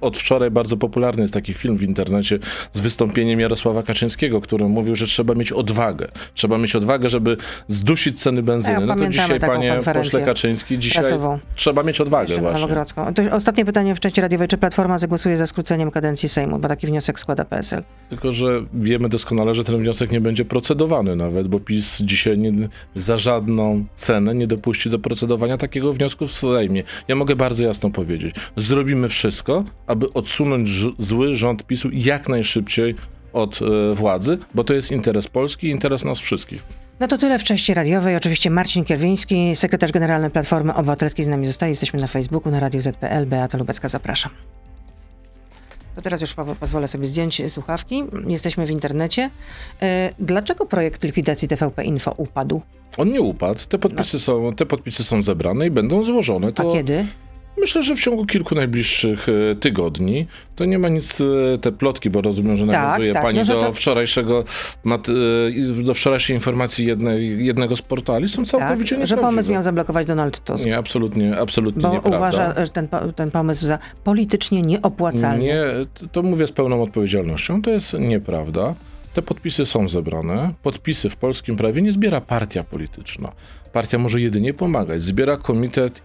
od 0.00 0.18
wczoraj 0.18 0.50
bardzo 0.50 0.76
popularny 0.76 1.22
jest 1.22 1.34
taki 1.34 1.41
film 1.52 1.76
w 1.76 1.82
internecie 1.82 2.38
z 2.72 2.80
wystąpieniem 2.80 3.40
Jarosława 3.40 3.82
Kaczyńskiego, 3.82 4.40
który 4.40 4.64
mówił, 4.68 4.96
że 4.96 5.06
trzeba 5.06 5.34
mieć 5.34 5.52
odwagę. 5.52 6.08
Trzeba 6.34 6.58
mieć 6.58 6.76
odwagę, 6.76 7.08
żeby 7.10 7.36
zdusić 7.68 8.20
ceny 8.22 8.42
benzyny. 8.42 8.80
Ja 8.80 8.86
no 8.86 8.96
to 8.96 9.08
dzisiaj, 9.08 9.40
panie 9.40 9.78
pośle 9.94 10.22
Kaczyński, 10.22 10.78
dzisiaj 10.78 11.02
prasową. 11.02 11.38
trzeba 11.54 11.82
mieć 11.82 12.00
odwagę 12.00 12.40
właśnie. 12.40 12.68
Ostatnie 13.32 13.64
pytanie 13.64 13.94
w 13.94 14.00
części 14.00 14.20
radiowej. 14.20 14.48
Czy 14.48 14.58
Platforma 14.58 14.98
zagłosuje 14.98 15.36
za 15.36 15.46
skróceniem 15.46 15.90
kadencji 15.90 16.28
Sejmu? 16.28 16.58
Bo 16.58 16.68
taki 16.68 16.86
wniosek 16.86 17.20
składa 17.20 17.44
PSL. 17.44 17.82
Tylko, 18.08 18.32
że 18.32 18.60
wiemy 18.74 19.08
doskonale, 19.08 19.54
że 19.54 19.64
ten 19.64 19.78
wniosek 19.78 20.12
nie 20.12 20.20
będzie 20.20 20.44
procedowany 20.44 21.16
nawet, 21.16 21.48
bo 21.48 21.60
PiS 21.60 22.02
dzisiaj 22.02 22.38
nie, 22.38 22.68
za 22.94 23.18
żadną 23.18 23.84
cenę 23.94 24.34
nie 24.34 24.46
dopuści 24.46 24.90
do 24.90 24.98
procedowania 24.98 25.58
takiego 25.58 25.92
wniosku 25.92 26.26
w 26.26 26.32
Sejmie. 26.32 26.82
Ja 27.08 27.14
mogę 27.14 27.36
bardzo 27.36 27.64
jasno 27.64 27.90
powiedzieć. 27.90 28.34
Zrobimy 28.56 29.08
wszystko, 29.08 29.64
aby 29.86 30.12
odsunąć 30.12 30.68
ż- 30.68 30.94
rząd 31.36 31.66
PiSu 31.66 31.88
jak 31.92 32.28
najszybciej 32.28 32.94
od 33.32 33.60
e, 33.62 33.94
władzy, 33.94 34.38
bo 34.54 34.64
to 34.64 34.74
jest 34.74 34.90
interes 34.90 35.28
Polski 35.28 35.68
interes 35.68 36.04
nas 36.04 36.18
wszystkich. 36.18 36.62
No 37.00 37.08
to 37.08 37.18
tyle 37.18 37.38
w 37.38 37.44
części 37.44 37.74
radiowej. 37.74 38.16
Oczywiście 38.16 38.50
Marcin 38.50 38.84
Kierwiński, 38.84 39.56
sekretarz 39.56 39.92
generalny 39.92 40.30
Platformy 40.30 40.74
Obywatelskiej 40.74 41.24
z 41.24 41.28
nami 41.28 41.46
zostaje. 41.46 41.70
Jesteśmy 41.70 42.00
na 42.00 42.06
Facebooku, 42.06 42.52
na 42.52 42.60
Radio 42.60 42.82
ZPL. 42.82 43.26
Beata 43.26 43.58
Lubecka, 43.58 43.88
zapraszam. 43.88 44.32
To 45.96 46.02
teraz 46.02 46.20
już 46.20 46.34
pozwolę 46.60 46.88
sobie 46.88 47.06
zdjąć 47.06 47.42
słuchawki. 47.48 48.04
Jesteśmy 48.26 48.66
w 48.66 48.70
internecie. 48.70 49.30
E, 49.82 50.10
Dlaczego 50.18 50.66
projekt 50.66 51.04
likwidacji 51.04 51.48
TVP 51.48 51.84
Info 51.84 52.14
upadł? 52.16 52.62
On 52.96 53.10
nie 53.10 53.20
upadł, 53.20 53.60
te 53.68 53.78
podpisy, 53.78 54.20
są, 54.20 54.52
te 54.54 54.66
podpisy 54.66 55.04
są 55.04 55.22
zebrane 55.22 55.66
i 55.66 55.70
będą 55.70 56.02
złożone. 56.02 56.48
A 56.48 56.52
To 56.52 56.72
kiedy? 56.72 57.06
Myślę, 57.58 57.82
że 57.82 57.96
w 57.96 58.00
ciągu 58.00 58.26
kilku 58.26 58.54
najbliższych 58.54 59.26
e, 59.28 59.54
tygodni 59.56 60.26
to 60.56 60.64
nie 60.64 60.78
ma 60.78 60.88
nic, 60.88 61.20
e, 61.20 61.58
te 61.58 61.72
plotki, 61.72 62.10
bo 62.10 62.20
rozumiem, 62.20 62.56
że 62.56 62.66
Tak, 62.66 62.72
nawiązuje 62.74 63.12
tak, 63.12 63.22
pani 63.22 63.38
no, 63.38 63.44
że 63.44 63.52
do 63.52 63.60
to- 63.60 63.72
wczorajszego, 63.72 64.44
e, 64.86 65.82
do 65.82 65.94
wczorajszej 65.94 66.36
informacji 66.36 66.86
jednej, 66.86 67.46
jednego 67.46 67.76
z 67.76 67.82
portali, 67.82 68.28
są 68.28 68.42
Tak, 68.42 68.50
całkowicie 68.50 68.86
że 68.88 68.96
nieprawdziwe. 68.96 69.20
pomysł 69.22 69.50
miał 69.50 69.62
zablokować 69.62 70.06
Donald 70.06 70.44
Tusk. 70.44 70.66
Nie, 70.66 70.76
absolutnie, 70.78 71.36
absolutnie 71.38 71.82
Bo 71.82 71.92
nieprawda. 71.92 72.16
uważa 72.18 72.54
że 72.64 72.70
ten, 72.72 72.88
ten 73.16 73.30
pomysł 73.30 73.66
za 73.66 73.78
politycznie 74.04 74.62
nieopłacalny. 74.62 75.44
Nie, 75.44 75.62
to- 76.12 76.22
mówię 76.22 76.46
z 76.46 76.52
pełną 76.52 76.82
odpowiedzialnością, 76.82 77.62
to 77.62 77.70
jest 77.70 77.92
nieprawda. 77.98 78.74
Te 79.14 79.22
podpisy 79.22 79.66
są 79.66 79.88
zebrane. 79.88 80.52
Podpisy 80.62 81.10
w 81.10 81.16
polskim 81.16 81.56
prawie 81.56 81.82
nie 81.82 81.92
zbiera 81.92 82.20
partia 82.20 82.62
polityczna. 82.62 83.32
Partia 83.72 83.98
może 83.98 84.20
jedynie 84.20 84.54
pomagać. 84.54 85.02
Zbiera 85.02 85.36
komitet 85.36 86.02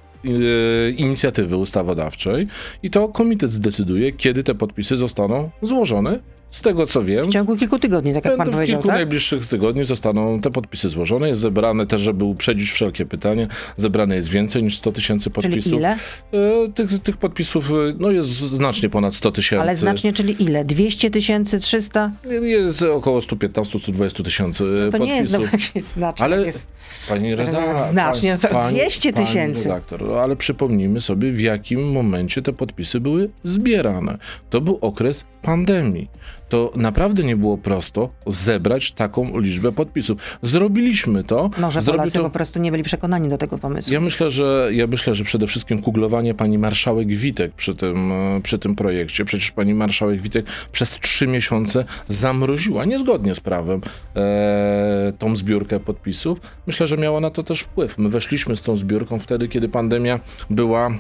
inicjatywy 0.98 1.58
ustawodawczej 1.58 2.48
i 2.84 2.90
to 2.90 3.08
komitet 3.08 3.52
zdecyduje, 3.52 4.12
kiedy 4.12 4.44
te 4.44 4.56
podpisy 4.56 4.98
zostaną 4.98 5.50
złożone 5.62 6.20
z 6.52 6.62
tego 6.62 6.86
co 6.88 7.04
wiem. 7.04 7.26
W 7.26 7.30
ciągu 7.30 7.58
kilku 7.58 7.80
tygodni, 7.80 8.14
tak 8.14 8.26
jak 8.26 8.38
pan 8.38 8.48
w 8.48 8.52
powiedział, 8.52 8.78
kilku 8.78 8.88
tak? 8.88 8.98
najbliższych 8.98 9.48
tygodni 9.48 9.86
zostaną 9.86 10.40
te 10.40 10.52
podpisy 10.52 10.90
złożone. 10.90 11.28
Jest 11.30 11.42
zebrane 11.42 11.86
też, 11.86 12.02
żeby 12.02 12.26
uprzedzić 12.26 12.72
wszelkie 12.72 13.06
pytania. 13.06 13.48
Zebrane 13.78 14.16
jest 14.16 14.30
więcej 14.30 14.64
niż 14.64 14.78
100 14.78 14.92
tysięcy 14.92 15.30
podpisów. 15.30 15.64
Czyli 15.64 15.76
ile? 15.76 15.98
E, 16.34 16.72
Tych, 16.76 17.04
tych 17.04 17.18
podpisów 17.18 17.72
e, 17.72 17.74
no 18.00 18.12
jest 18.12 18.30
znacznie 18.30 18.90
ponad 18.90 19.16
100 19.16 19.32
tysięcy. 19.32 19.62
Ale 19.62 19.76
znacznie, 19.76 20.14
czyli 20.14 20.44
ile? 20.44 20.66
200 20.66 21.10
tysięcy, 21.10 21.60
300? 21.60 22.12
Jest 22.42 22.82
około 22.82 23.20
115-120 23.20 24.24
tysięcy 24.24 24.64
No 24.64 24.92
to 24.92 24.98
podpisów. 24.98 25.08
nie 25.08 25.16
jest 25.16 25.32
no, 25.32 25.40
jakieś 25.54 25.84
znacznie. 25.84 26.26
Ale 26.26 26.46
jest... 26.46 26.70
pani 27.10 27.36
redaktor. 27.36 27.80
Znacznie, 27.92 28.38
no 28.44 28.50
to 28.50 28.70
200 28.70 29.14
tysięcy. 29.14 29.70
redaktor, 29.70 30.02
no 30.08 30.16
ale 30.16 30.36
przypomnijmy 30.36 31.00
sobie, 31.00 31.32
w 31.32 31.42
jakim 31.42 31.92
momencie 31.92 32.42
te 32.42 32.54
podpisy 32.54 33.00
były 33.00 33.30
zbierane. 33.44 34.18
To 34.50 34.62
był 34.62 34.78
okres 34.82 35.26
pandemii. 35.42 36.10
To 36.50 36.72
naprawdę 36.76 37.24
nie 37.24 37.36
było 37.36 37.58
prosto 37.58 38.10
zebrać 38.28 38.92
taką 38.92 39.40
liczbę 39.40 39.72
podpisów. 39.72 40.22
Zrobiliśmy 40.42 41.24
to. 41.24 41.50
Może 41.58 41.82
Zrobił 41.82 42.00
Polacy 42.00 42.18
to... 42.18 42.24
po 42.24 42.30
prostu 42.30 42.60
nie 42.60 42.72
byli 42.72 42.84
przekonani 42.84 43.30
do 43.30 43.38
tego 43.38 43.58
pomysłu. 43.58 43.94
Ja 43.94 44.00
myślę, 44.00 44.32
że 44.32 44.70
ja 44.72 44.88
myślę, 44.88 45.16
że 45.16 45.24
przede 45.24 45.48
wszystkim 45.48 45.82
kuglowanie 45.82 46.34
pani 46.34 46.58
marszałek 46.58 47.08
Witek 47.08 47.52
przy 47.54 47.76
tym, 47.76 48.12
e, 48.12 48.42
przy 48.44 48.60
tym 48.60 48.76
projekcie. 48.76 49.26
Przecież 49.26 49.52
pani 49.52 49.74
marszałek 49.74 50.22
Witek 50.22 50.46
przez 50.72 51.00
trzy 51.00 51.28
miesiące 51.28 51.86
zamroziła 52.10 52.86
niezgodnie 52.86 53.36
z 53.36 53.40
prawem 53.40 53.82
e, 54.16 55.14
tą 55.20 55.36
zbiórkę 55.36 55.80
podpisów. 55.80 56.42
Myślę, 56.68 56.88
że 56.88 56.98
miała 56.98 57.20
na 57.20 57.30
to 57.30 57.44
też 57.44 57.62
wpływ. 57.62 57.98
My 57.98 58.10
weszliśmy 58.10 58.58
z 58.58 58.62
tą 58.62 58.76
zbiórką 58.76 59.20
wtedy, 59.20 59.48
kiedy 59.48 59.70
pandemia 59.70 60.20
była 60.50 60.88
e, 60.88 60.92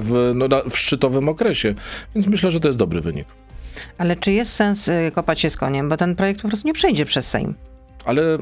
w, 0.00 0.32
no, 0.34 0.48
w 0.70 0.78
szczytowym 0.78 1.28
okresie, 1.28 1.74
więc 2.14 2.26
myślę, 2.26 2.50
że 2.50 2.60
to 2.60 2.68
jest 2.68 2.78
dobry 2.78 3.00
wynik. 3.00 3.26
Ale 3.98 4.16
czy 4.16 4.32
jest 4.32 4.52
sens 4.52 4.88
y, 4.88 5.12
kopać 5.14 5.40
się 5.40 5.50
z 5.50 5.56
koniem? 5.56 5.88
Bo 5.88 5.96
ten 5.96 6.16
projekt 6.16 6.42
po 6.42 6.48
prostu 6.48 6.68
nie 6.68 6.74
przejdzie 6.74 7.04
przez 7.04 7.28
Sejm. 7.28 7.54
Ale 8.04 8.38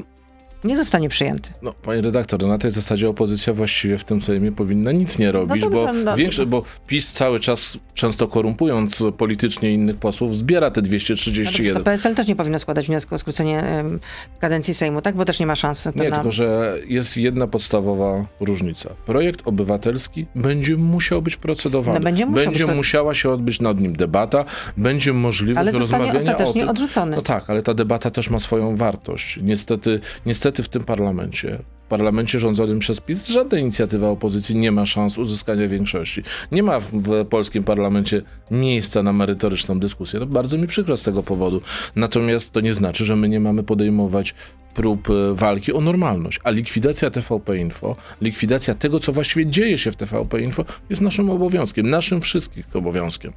Nie 0.63 0.77
zostanie 0.77 1.09
przyjęty. 1.09 1.49
No, 1.61 1.73
panie 1.73 2.01
redaktor, 2.01 2.47
na 2.47 2.57
tej 2.57 2.71
zasadzie 2.71 3.09
opozycja 3.09 3.53
właściwie 3.53 3.97
w 3.97 4.03
tym 4.03 4.21
Sejmie 4.21 4.51
powinna 4.51 4.91
nic 4.91 5.19
nie 5.19 5.31
robić, 5.31 5.61
dobrze, 5.63 5.77
bo, 5.85 5.93
no- 5.93 6.15
większe, 6.15 6.45
bo 6.45 6.63
PiS 6.87 7.11
cały 7.13 7.39
czas, 7.39 7.77
często 7.93 8.27
korumpując 8.27 9.03
politycznie 9.17 9.73
innych 9.73 9.97
posłów, 9.97 10.35
zbiera 10.35 10.71
te 10.71 10.81
No 10.81 10.85
dobrze, 10.85 10.89
231. 10.97 11.77
to 11.77 11.83
PSL 11.83 12.15
też 12.15 12.27
nie 12.27 12.35
powinno 12.35 12.59
składać 12.59 12.87
wniosku 12.87 13.15
o 13.15 13.17
skrócenie 13.17 13.59
em, 13.63 13.99
kadencji 14.39 14.73
Sejmu, 14.73 15.01
tak? 15.01 15.15
Bo 15.15 15.25
też 15.25 15.39
nie 15.39 15.47
ma 15.47 15.55
szans. 15.55 15.83
To 15.83 15.91
Nie, 15.95 16.09
na... 16.09 16.15
tylko 16.15 16.31
że 16.31 16.77
jest 16.87 17.17
jedna 17.17 17.47
podstawowa 17.47 18.25
różnica. 18.39 18.89
Projekt 19.05 19.41
obywatelski 19.47 20.25
będzie 20.35 20.77
musiał 20.77 21.21
być 21.21 21.35
procedowany. 21.35 21.99
No, 21.99 22.03
będzie 22.03 22.25
musiał 22.25 22.51
być 22.51 22.61
pro- 22.63 22.75
musiała 22.75 23.13
się 23.13 23.29
odbyć 23.29 23.61
nad 23.61 23.79
nim 23.79 23.95
debata, 23.95 24.45
będzie 24.77 25.13
możliwość 25.13 25.57
Ale 25.59 25.73
zostanie 25.73 26.03
rozmawiania 26.05 26.29
o 26.31 26.33
ostatecznie 26.35 26.61
tym. 26.61 26.69
odrzucony. 26.69 27.15
No 27.15 27.21
tak, 27.21 27.49
ale 27.49 27.63
ta 27.63 27.73
debata 27.73 28.11
też 28.11 28.29
ma 28.29 28.39
swoją 28.39 28.75
wartość. 28.75 29.39
Niestety, 29.41 29.99
niestety 30.25 30.46
w 30.55 30.69
tym 30.69 30.83
parlamencie, 30.83 31.59
w 31.85 31.89
parlamencie 31.89 32.39
rządzonym 32.39 32.79
przez 32.79 33.01
PiS, 33.01 33.27
żadna 33.27 33.59
inicjatywa 33.59 34.09
opozycji 34.09 34.55
nie 34.55 34.71
ma 34.71 34.85
szans 34.85 35.17
uzyskania 35.17 35.67
większości. 35.67 36.23
Nie 36.51 36.63
ma 36.63 36.79
w, 36.79 36.91
w 36.91 37.25
polskim 37.25 37.63
parlamencie 37.63 38.21
miejsca 38.51 39.03
na 39.03 39.13
merytoryczną 39.13 39.79
dyskusję. 39.79 40.19
No, 40.19 40.25
bardzo 40.25 40.57
mi 40.57 40.67
przykro 40.67 40.97
z 40.97 41.03
tego 41.03 41.23
powodu. 41.23 41.61
Natomiast 41.95 42.51
to 42.51 42.61
nie 42.61 42.73
znaczy, 42.73 43.05
że 43.05 43.15
my 43.15 43.29
nie 43.29 43.39
mamy 43.39 43.63
podejmować 43.63 44.35
prób 44.73 45.09
e, 45.09 45.13
walki 45.33 45.73
o 45.73 45.81
normalność. 45.81 46.39
A 46.43 46.49
likwidacja 46.49 47.09
TVP 47.09 47.57
Info, 47.57 47.95
likwidacja 48.21 48.75
tego, 48.75 48.99
co 48.99 49.11
właściwie 49.11 49.45
dzieje 49.45 49.77
się 49.77 49.91
w 49.91 49.95
TVP 49.95 50.41
Info, 50.41 50.65
jest 50.89 51.01
naszym 51.01 51.29
obowiązkiem, 51.29 51.89
naszym 51.89 52.21
wszystkich 52.21 52.75
obowiązkiem. 52.75 53.33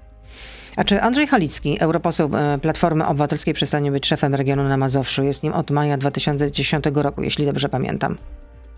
A 0.76 0.84
czy 0.84 1.02
Andrzej 1.02 1.26
Halicki, 1.26 1.80
europoseł 1.80 2.30
e, 2.36 2.58
Platformy 2.58 3.06
Obywatelskiej, 3.06 3.54
przestanie 3.54 3.92
być 3.92 4.06
szefem 4.06 4.34
regionu 4.34 4.68
na 4.68 4.76
Mazowszu? 4.76 5.22
Jest 5.22 5.42
nim 5.42 5.52
od 5.52 5.70
maja 5.70 5.96
2010 5.96 6.84
roku, 6.94 7.22
jeśli 7.22 7.46
dobrze 7.46 7.68
pamiętam. 7.68 8.16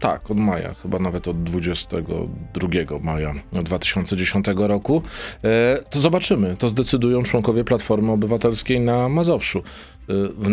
Tak, 0.03 0.31
od 0.31 0.37
maja, 0.39 0.75
chyba 0.75 0.99
nawet 0.99 1.29
od 1.29 1.43
22 1.43 2.99
maja 3.03 3.35
2010 3.53 4.47
roku. 4.57 5.03
E, 5.45 5.79
to 5.91 5.99
zobaczymy, 5.99 6.57
to 6.57 6.69
zdecydują 6.69 7.23
członkowie 7.23 7.65
Platformy 7.65 8.13
Obywatelskiej 8.13 8.81
na 8.81 9.09
Mazowszu. 9.09 9.63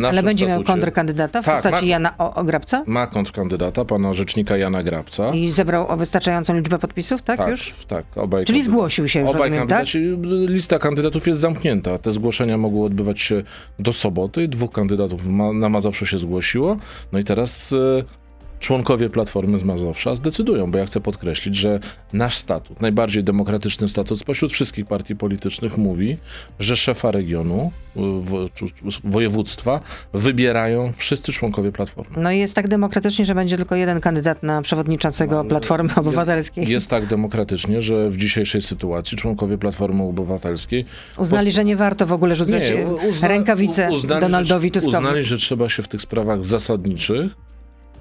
E, 0.01 0.07
Ale 0.07 0.23
będzie 0.23 0.47
miał 0.47 0.63
kontrkandydata 0.63 1.41
w 1.41 1.45
Tak, 1.45 1.55
postaci 1.55 1.85
ma- 1.85 1.89
Jana 1.91 2.17
o- 2.17 2.33
Ograbca? 2.33 2.83
Ma 2.87 3.07
kontrkandydata, 3.07 3.85
pana 3.85 4.13
rzecznika 4.13 4.57
Jana 4.57 4.83
Grabca. 4.83 5.29
I 5.33 5.49
zebrał 5.49 5.87
o 5.87 5.97
wystarczającą 5.97 6.53
liczbę 6.53 6.79
podpisów, 6.79 7.21
tak, 7.21 7.37
tak, 7.37 7.49
już? 7.49 7.73
tak, 7.87 8.05
obaj 8.15 8.45
Czyli 8.45 8.63
zgłosił 8.63 9.07
się 9.07 9.19
już, 9.21 9.29
Obaj 9.29 9.49
rozumiem, 9.49 9.67
tak? 9.67 9.85
lista 10.47 10.79
kandydatów 10.79 11.27
jest 11.27 11.39
zamknięta. 11.39 11.97
Te 11.97 12.11
zgłoszenia 12.11 12.57
mogły 12.57 12.85
odbywać 12.85 13.21
się 13.21 13.43
do 13.79 13.93
soboty. 13.93 14.47
Dwóch 14.47 14.71
kandydatów 14.71 15.25
ma, 15.25 15.53
na 15.53 15.69
Mazowszu 15.69 16.05
się 16.05 16.19
zgłosiło. 16.19 16.77
No 17.11 17.19
i 17.19 17.23
teraz 17.23 17.73
e, 17.73 18.03
członkowie 18.59 19.09
Platformy 19.09 19.57
z 19.57 19.63
Mazowsza 19.63 20.15
zdecydują, 20.15 20.71
bo 20.71 20.77
ja 20.77 20.85
chcę 20.85 21.01
podkreślić, 21.01 21.55
że 21.55 21.79
nasz 22.13 22.37
statut, 22.37 22.81
najbardziej 22.81 23.23
demokratyczny 23.23 23.87
statut 23.87 24.19
spośród 24.19 24.51
wszystkich 24.53 24.85
partii 24.85 25.15
politycznych 25.15 25.77
mówi, 25.77 26.17
że 26.59 26.75
szefa 26.77 27.11
regionu, 27.11 27.71
czy 28.55 28.65
województwa 29.03 29.79
wybierają 30.13 30.91
wszyscy 30.97 31.31
członkowie 31.33 31.71
Platformy. 31.71 32.15
No 32.17 32.31
i 32.31 32.39
jest 32.39 32.55
tak 32.55 32.67
demokratycznie, 32.67 33.25
że 33.25 33.35
będzie 33.35 33.57
tylko 33.57 33.75
jeden 33.75 34.01
kandydat 34.01 34.43
na 34.43 34.61
przewodniczącego 34.61 35.43
Platformy 35.45 35.95
Obywatelskiej. 35.95 36.69
Jest 36.69 36.89
tak 36.89 37.05
demokratycznie, 37.07 37.81
że 37.81 38.09
w 38.09 38.17
dzisiejszej 38.17 38.61
sytuacji 38.61 39.17
członkowie 39.17 39.57
Platformy 39.57 40.03
Obywatelskiej 40.03 40.85
Uznali, 41.17 41.51
że 41.51 41.65
nie 41.65 41.75
warto 41.75 42.05
w 42.05 42.13
ogóle 42.13 42.35
rzucać 42.35 42.69
Nie, 42.69 42.85
uzna- 42.87 43.27
rękawice 43.27 43.89
u- 43.91 43.93
uznali, 43.93 44.21
Donaldowi 44.21 44.71
Tuskowi. 44.71 44.97
Uznali, 44.97 45.23
że 45.23 45.37
trzeba 45.37 45.69
się 45.69 45.83
w 45.83 45.87
tych 45.87 46.01
sprawach 46.01 46.45
zasadniczych 46.45 47.31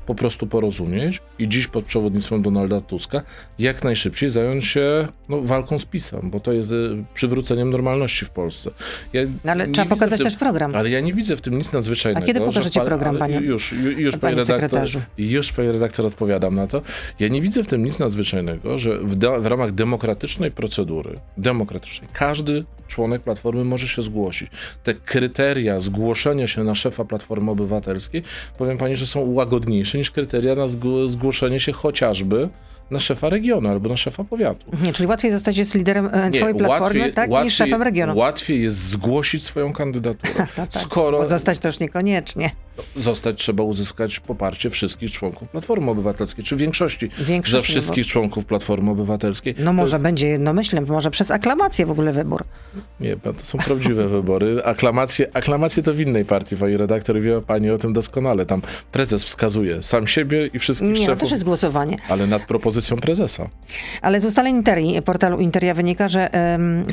po 0.09 0.15
prostu 0.15 0.47
porozumieć 0.47 1.21
i 1.39 1.49
dziś 1.49 1.67
pod 1.67 1.85
przewodnictwem 1.85 2.43
Donalda 2.43 2.81
Tuska 2.81 3.23
jak 3.59 3.85
najszybciej 3.85 4.29
zająć 4.29 4.65
się 4.65 5.09
no, 5.29 5.41
walką 5.43 5.79
z 5.79 5.85
PiSem, 5.85 6.31
bo 6.31 6.41
to 6.41 6.53
jest 6.53 6.73
y, 6.73 7.05
przywróceniem 7.15 7.71
normalności 7.71 8.25
w 8.25 8.31
Polsce. 8.31 8.71
Ja 9.13 9.23
No 9.45 9.53
ale 9.53 9.69
trzeba 9.69 9.89
pokazać 9.89 10.19
tym- 10.19 10.25
też 10.25 10.37
program. 10.37 10.75
Ale 10.75 10.91
ja 10.91 11.01
nie 11.01 11.13
widzę 11.13 11.37
w 11.37 11.41
tym 11.41 11.59
nic 11.59 11.73
nadzwyczajnego. 11.73 12.25
A 12.25 12.27
kiedy 12.27 12.41
że 12.41 12.47
pokażecie 12.47 12.81
program, 12.81 13.19
panie- 13.19 13.41
Już, 13.41 13.73
ju- 13.73 13.99
już 13.99 14.17
panie 14.17 14.37
panie 14.37 14.49
redaktor, 14.59 14.89
już 15.19 15.53
panie 15.53 15.73
redaktor 15.73 16.07
odpowiadam 16.07 16.55
na 16.55 16.67
to. 16.67 16.83
Ja 17.19 17.29
nie 17.29 17.43
widzę 17.43 17.63
w 17.63 17.67
tym 17.67 17.85
nic 17.85 17.99
nadzwyczajnego, 17.99 18.79
że 18.79 18.99
w, 18.99 19.15
da- 19.17 19.39
w 19.39 19.47
ramach 19.47 19.73
demokratycznej 19.73 20.51
procedury, 20.51 21.15
demokratycznej, 21.37 22.11
każdy 22.13 22.65
członek 22.89 23.23
Platformy 23.23 23.65
może 23.65 23.89
się 23.89 24.03
zgłosić. 24.03 24.51
Te 24.85 24.95
kryteria 24.95 25.81
zgłoszenia 25.81 26.47
się 26.47 26.65
na 26.65 26.75
szefa 26.75 27.05
Platformy 27.05 27.51
Obywatelskiej, 27.51 28.23
powiem 28.59 28.79
pani, 28.79 28.97
że 28.97 29.07
są 29.07 29.21
łagodniejsze 29.33 29.98
niż 29.99 30.11
kryteria 30.11 30.55
na 30.55 30.65
zgł- 30.67 31.09
zgłoszenie 31.09 31.61
się 31.61 31.73
chociażby 31.73 32.49
na 32.91 33.01
szefa 33.01 33.29
regionu 33.29 33.69
albo 33.69 33.89
na 33.89 33.97
szefa 33.97 34.25
powiatu. 34.25 34.67
Nie, 34.83 34.93
czyli 34.93 35.07
łatwiej 35.07 35.31
zostać 35.31 35.57
jest 35.57 35.75
liderem 35.75 36.11
e, 36.13 36.31
Nie, 36.31 36.41
całej 36.41 36.55
platformy, 36.55 37.13
tak, 37.13 37.31
niż 37.31 37.55
szefem 37.55 37.83
regionu. 37.83 38.17
Łatwiej 38.17 38.63
jest 38.63 38.77
zgłosić 38.89 39.43
swoją 39.45 39.73
kandydaturę. 39.73 40.47
No 40.59 40.67
tak, 40.67 40.83
Skoro 40.83 41.19
Bo 41.19 41.27
zostać 41.27 41.65
już 41.65 41.81
niekoniecznie. 41.81 42.51
Zostać, 42.97 43.37
trzeba 43.39 43.63
uzyskać 43.65 44.21
poparcie 44.21 44.71
wszystkich 44.71 45.11
członków 45.11 45.49
Platformy 45.49 45.91
Obywatelskiej, 45.91 46.45
czy 46.45 46.57
większości 46.57 47.11
Większość, 47.19 47.53
ze 47.53 47.57
no 47.57 47.61
bo- 47.61 47.65
wszystkich 47.65 48.07
członków 48.07 48.45
Platformy 48.47 48.91
Obywatelskiej. 48.91 49.55
No 49.59 49.65
To 49.65 49.73
może 49.73 49.97
jest, 49.97 50.03
będzie 50.03 50.29
jednomyślem, 50.29 50.87
może 50.89 51.11
przez 51.11 51.31
aklamację 51.31 51.87
w 51.87 51.91
ogóle 51.91 52.13
wybór. 52.13 52.45
Nie, 53.01 53.17
to 53.17 53.35
są 53.37 53.59
prawdziwe 53.59 54.09
wybory. 54.19 54.63
Aklamacje, 54.65 55.27
aklamacje 55.35 55.83
to 55.83 55.95
w 55.95 56.01
innej 56.01 56.25
partii, 56.25 56.57
pani 56.57 56.77
redaktor, 56.77 57.21
wie 57.21 57.41
pani 57.41 57.71
o 57.71 57.79
tym 57.79 57.93
doskonale. 57.93 58.47
Tam 58.47 58.63
prezes 58.93 59.25
wskazuje 59.25 59.83
sam 59.83 60.07
siebie 60.07 60.47
i 60.47 60.59
wszystkich 60.59 60.89
Nie, 60.89 61.01
no 61.01 61.07
szefów, 61.07 61.21
też 61.21 61.31
jest 61.31 61.45
głosowanie. 61.45 61.97
ale 62.09 62.27
nad 62.27 62.43
propozycją 62.47 62.97
prezesa. 62.97 63.49
Ale 64.03 64.21
z 64.21 64.25
ustaleń 64.25 64.57
Interi, 64.57 65.03
portalu 65.03 65.39
Interia 65.41 65.75
wynika, 65.75 66.09
że 66.09 66.31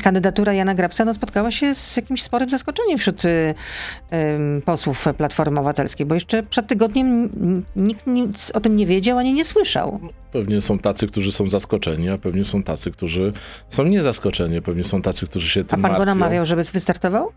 kandydatura 0.02 0.52
Jana 0.52 0.74
Grabca 0.74 1.04
no, 1.04 1.14
spotkała 1.14 1.50
się 1.50 1.74
z 1.74 1.96
jakimś 1.96 2.22
sporym 2.22 2.50
zaskoczeniem 2.50 2.98
wśród 2.98 3.22
em, 3.24 4.62
posłów 4.64 5.06
Platformy 5.16 5.58
Obywatelskiej, 5.60 5.75
bo 6.06 6.14
jeszcze 6.14 6.42
przed 6.42 6.66
tygodniem 6.66 7.30
nikt 7.76 8.06
nic 8.06 8.50
o 8.54 8.60
tym 8.60 8.76
nie 8.76 8.86
wiedział 8.86 9.18
ani 9.18 9.34
nie 9.34 9.44
słyszał. 9.44 10.00
Pewnie 10.32 10.60
są 10.60 10.78
tacy, 10.78 11.06
którzy 11.06 11.32
są 11.32 11.46
zaskoczeni, 11.46 12.08
a 12.08 12.18
pewnie 12.18 12.44
są 12.44 12.62
tacy, 12.62 12.90
którzy 12.90 13.32
są 13.68 13.84
niezaskoczeni. 13.84 14.62
Pewnie 14.62 14.84
są 14.84 15.02
tacy, 15.02 15.26
którzy 15.26 15.48
się 15.48 15.60
A 15.60 15.64
tym 15.64 15.82
pan 15.82 15.92
go 15.92 15.98
martwią. 15.98 16.04
namawiał, 16.04 16.46
żeby 16.46 16.62
wystartował? 16.72 17.32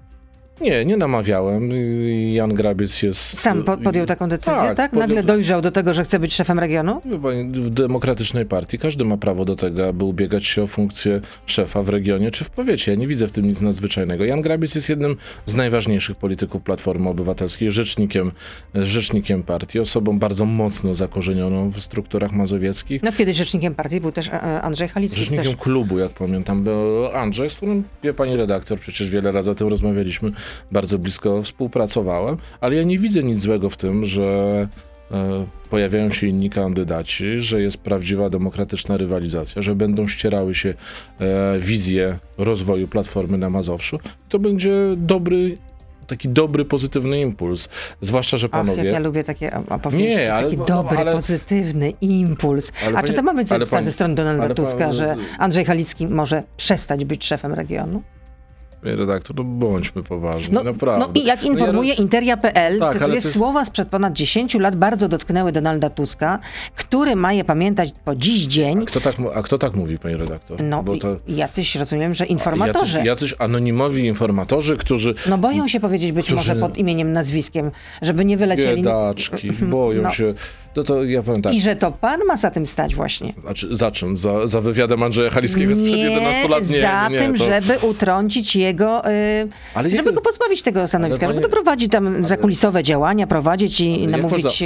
Nie, 0.61 0.85
nie 0.85 0.97
namawiałem. 0.97 1.69
Jan 2.33 2.53
Grabiec 2.53 3.03
jest... 3.03 3.39
Sam 3.39 3.63
po, 3.63 3.77
podjął 3.77 4.05
taką 4.05 4.29
decyzję, 4.29 4.53
tak? 4.61 4.77
Tak, 4.77 4.93
Nagle 4.93 5.07
podjął- 5.07 5.25
dojrzał 5.25 5.61
do 5.61 5.71
tego, 5.71 5.93
że 5.93 6.03
chce 6.03 6.19
być 6.19 6.35
szefem 6.35 6.59
regionu? 6.59 7.01
W 7.53 7.69
demokratycznej 7.69 8.45
partii 8.45 8.79
każdy 8.79 9.05
ma 9.05 9.17
prawo 9.17 9.45
do 9.45 9.55
tego, 9.55 9.87
aby 9.87 10.05
ubiegać 10.05 10.45
się 10.45 10.63
o 10.63 10.67
funkcję 10.67 11.21
szefa 11.45 11.83
w 11.83 11.89
regionie 11.89 12.31
czy 12.31 12.43
w 12.43 12.49
powiecie. 12.49 12.91
Ja 12.91 12.97
nie 12.97 13.07
widzę 13.07 13.27
w 13.27 13.31
tym 13.31 13.47
nic 13.47 13.61
nadzwyczajnego. 13.61 14.25
Jan 14.25 14.41
Grabiec 14.41 14.75
jest 14.75 14.89
jednym 14.89 15.15
z 15.45 15.55
najważniejszych 15.55 16.17
polityków 16.17 16.61
Platformy 16.63 17.09
Obywatelskiej, 17.09 17.71
rzecznikiem, 17.71 18.31
rzecznikiem 18.75 19.43
partii, 19.43 19.79
osobą 19.79 20.19
bardzo 20.19 20.45
mocno 20.45 20.95
zakorzenioną 20.95 21.69
w 21.69 21.79
strukturach 21.79 22.31
mazowieckich. 22.31 23.03
No 23.03 23.11
kiedyś 23.11 23.37
rzecznikiem 23.37 23.75
partii 23.75 24.01
był 24.01 24.11
też 24.11 24.27
e, 24.27 24.43
e, 24.43 24.61
Andrzej 24.61 24.87
Halicki. 24.87 25.19
Rzecznikiem 25.19 25.45
Też. 25.45 25.55
klubu, 25.55 25.99
jak 25.99 26.11
pamiętam, 26.11 26.63
był 26.63 27.07
Andrzej, 27.07 27.49
z 27.49 27.55
którym, 27.55 27.83
wie 28.03 28.13
pani 28.13 28.37
redaktor, 28.37 28.79
przecież 28.79 29.09
wiele 29.09 29.31
razy 29.31 29.51
o 29.51 29.55
tym 29.55 29.67
rozmawialiśmy, 29.67 30.31
bardzo 30.71 30.99
blisko 30.99 31.41
współpracowałem, 31.43 32.37
ale 32.61 32.75
ja 32.75 32.83
nie 32.83 32.97
widzę 32.99 33.23
nic 33.23 33.39
złego 33.39 33.69
w 33.69 33.77
tym, 33.77 34.05
że 34.05 34.23
e, 35.11 35.45
pojawiają 35.69 36.11
się 36.11 36.27
inni 36.27 36.49
kandydaci, 36.49 37.39
że 37.39 37.61
jest 37.61 37.77
prawdziwa 37.77 38.29
demokratyczna 38.29 38.97
rywalizacja, 38.97 39.61
że 39.61 39.75
będą 39.75 40.07
ścierały 40.07 40.53
się 40.55 40.73
e, 41.19 41.59
wizje 41.59 42.17
rozwoju 42.37 42.87
Platformy 42.87 43.37
na 43.37 43.49
Mazowszu. 43.49 43.99
To 44.29 44.39
będzie 44.39 44.73
dobry, 44.97 45.57
taki 46.07 46.29
dobry, 46.29 46.65
pozytywny 46.65 47.19
impuls. 47.21 47.69
Zwłaszcza, 48.01 48.37
że 48.37 48.47
Ach, 48.51 48.57
jak 48.57 48.67
panowie... 48.67 48.89
ja 48.91 48.99
lubię 48.99 49.23
takie 49.23 49.49
op- 49.49 49.71
opowieści, 49.75 50.07
Nie, 50.17 50.33
ale- 50.33 50.49
taki 50.49 50.57
dobry, 50.65 50.97
ale- 50.97 51.11
pozytywny 51.13 51.89
impuls. 52.01 52.71
A 52.83 52.87
czy 52.87 52.93
pani- 52.93 53.13
to 53.13 53.23
ma 53.23 53.33
być 53.33 53.49
pani- 53.69 53.85
ze 53.85 53.91
strony 53.91 54.15
Donalda 54.15 54.43
ale 54.43 54.55
pan- 54.55 54.65
Tuska, 54.65 54.91
że 54.91 55.15
Andrzej 55.37 55.65
Halicki 55.65 56.07
może 56.07 56.43
przestać 56.57 57.05
być 57.05 57.25
szefem 57.25 57.53
regionu? 57.53 58.03
Panie 58.83 58.95
redaktor, 58.95 59.35
no 59.35 59.43
bądźmy 59.43 60.03
poważni, 60.03 60.53
No, 60.53 60.63
naprawdę. 60.63 61.05
no 61.05 61.21
i 61.21 61.25
jak 61.25 61.41
No 61.41 61.47
ja- 61.47 61.51
informuje 61.53 61.93
Interia.pl, 61.93 62.79
Tak, 62.79 62.93
cytuję, 62.93 63.15
jest- 63.15 63.33
słowa 63.33 63.65
sprzed 63.65 63.89
ponad 63.89 64.13
10 64.13 64.59
lat 64.59 64.75
bardzo 64.75 65.07
dotknęły 65.09 65.51
Donalda 65.51 65.89
Tuska, 65.89 66.39
który 66.75 67.15
ma 67.15 67.33
je 67.33 67.43
pamiętać 67.43 67.89
po 68.05 68.15
dziś 68.15 68.45
dzień. 68.45 68.79
A 68.81 68.85
kto 68.85 69.01
tak, 69.01 69.15
a 69.35 69.41
kto 69.43 69.57
tak 69.57 69.75
mówi, 69.75 69.97
panie 69.97 70.17
redaktor? 70.17 70.63
No 70.63 70.83
Bo 70.83 70.97
to 70.97 71.17
jacyś, 71.27 71.75
rozumiem, 71.75 72.13
że 72.13 72.25
informatorzy. 72.25 72.97
Jacyś, 72.97 73.05
jacyś 73.07 73.33
anonimowi 73.39 74.05
informatorzy, 74.05 74.77
którzy 74.77 75.15
No 75.29 75.37
boją 75.37 75.67
się 75.67 75.79
powiedzieć 75.79 76.11
być 76.11 76.25
Którzy- 76.25 76.35
może 76.35 76.55
pod 76.55 76.77
imieniem, 76.77 77.13
nazwiskiem, 77.13 77.71
żeby 78.01 78.25
nie 78.25 78.37
wylecieli. 78.37 78.75
biedaczki, 78.77 79.51
boją 79.51 80.01
No. 80.09 80.11
się. 80.11 80.33
No 80.75 80.83
to 80.83 81.03
ja 81.03 81.23
powiem 81.23 81.41
tak, 81.41 81.53
I 81.53 81.61
że 81.61 81.75
to 81.75 81.91
pan 81.91 82.19
ma 82.27 82.37
za 82.37 82.51
tym 82.51 82.65
stać 82.65 82.95
właśnie. 82.95 83.33
znaczy, 83.41 83.67
za 83.71 83.91
czym? 83.91 84.17
Za, 84.17 84.47
za 84.47 84.61
wywiadem 84.61 85.03
Andrzeja 85.03 85.29
Halickiego 85.29 85.75
sprzed 85.75 85.97
11 85.97 86.47
lat? 86.47 86.69
Nie, 86.69 86.81
za 86.81 87.07
nie, 87.07 87.13
nie, 87.13 87.19
tym, 87.19 87.37
to... 87.37 87.45
żeby 87.45 87.77
utrącić 87.79 88.55
jego, 88.55 89.09
y, 89.11 89.47
Ale 89.73 89.89
żeby 89.89 90.03
jak- 90.03 90.15
go 90.15 90.21
pozbawić 90.21 90.61
tego 90.61 90.87
stanowiska, 90.87 91.25
Ale 91.25 91.35
żeby 91.35 91.47
doprowadzić 91.47 91.91
tam 91.91 92.25
zakulisowe 92.25 92.83
działania, 92.83 93.27
prowadzić 93.27 93.81
i 93.81 94.01
jak 94.01 94.11
namówić 94.11 94.63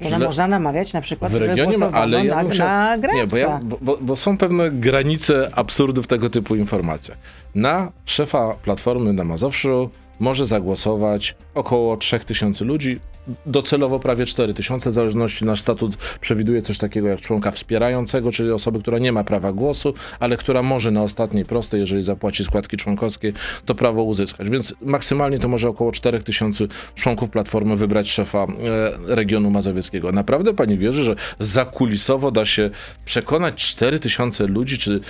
można- 0.00 0.18
można 0.18 0.48
namawiać 0.48 0.92
na 0.92 1.00
przykład, 1.00 1.32
W 1.32 1.36
regionie 1.36 1.78
ma, 1.78 1.86
ale 1.86 2.24
ja 2.24 2.42
na, 2.42 2.50
chciał, 2.50 2.66
na 2.66 2.98
Grabca. 2.98 3.18
Nie, 3.18 3.26
bo, 3.26 3.36
ja, 3.36 3.60
bo, 3.80 3.98
bo, 4.00 4.16
są 4.16 4.38
pewne 4.38 4.70
granice 4.70 5.50
absurdu 5.54 6.02
w 6.02 6.06
tego 6.06 6.30
typu 6.30 6.56
informacjach. 6.56 7.18
Na 7.54 7.92
szefa 8.04 8.54
Platformy 8.62 9.12
na 9.12 9.24
Mazowszu 9.24 9.90
może 10.20 10.46
zagłosować 10.46 11.34
około 11.54 11.96
3000 11.96 12.64
ludzi, 12.64 13.00
docelowo 13.46 14.00
prawie 14.00 14.26
4000, 14.26 14.90
w 14.90 14.94
zależności 14.94 15.44
nasz 15.44 15.60
statut 15.60 15.96
przewiduje 16.20 16.62
coś 16.62 16.78
takiego 16.78 17.08
jak 17.08 17.20
członka 17.20 17.50
wspierającego, 17.50 18.32
czyli 18.32 18.50
osoby, 18.50 18.80
która 18.80 18.98
nie 18.98 19.12
ma 19.12 19.24
prawa 19.24 19.52
głosu, 19.52 19.94
ale 20.20 20.36
która 20.36 20.62
może 20.62 20.90
na 20.90 21.02
ostatniej 21.02 21.44
prostej, 21.44 21.80
jeżeli 21.80 22.02
zapłaci 22.02 22.44
składki 22.44 22.76
członkowskie, 22.76 23.32
to 23.64 23.74
prawo 23.74 24.02
uzyskać. 24.02 24.50
Więc 24.50 24.74
maksymalnie 24.82 25.38
to 25.38 25.48
może 25.48 25.68
około 25.68 25.92
4000 25.92 26.64
członków 26.94 27.30
Platformy 27.30 27.76
wybrać 27.76 28.10
szefa 28.10 28.38
e, 28.38 28.46
regionu 29.14 29.50
mazowieckiego. 29.50 30.12
Naprawdę 30.12 30.54
pani 30.54 30.78
wierzy, 30.78 31.04
że 31.04 31.16
zakulisowo 31.38 32.30
da 32.30 32.44
się 32.44 32.70
przekonać 33.04 33.54
4000 33.64 34.46
ludzi 34.46 34.78
czy, 34.78 35.00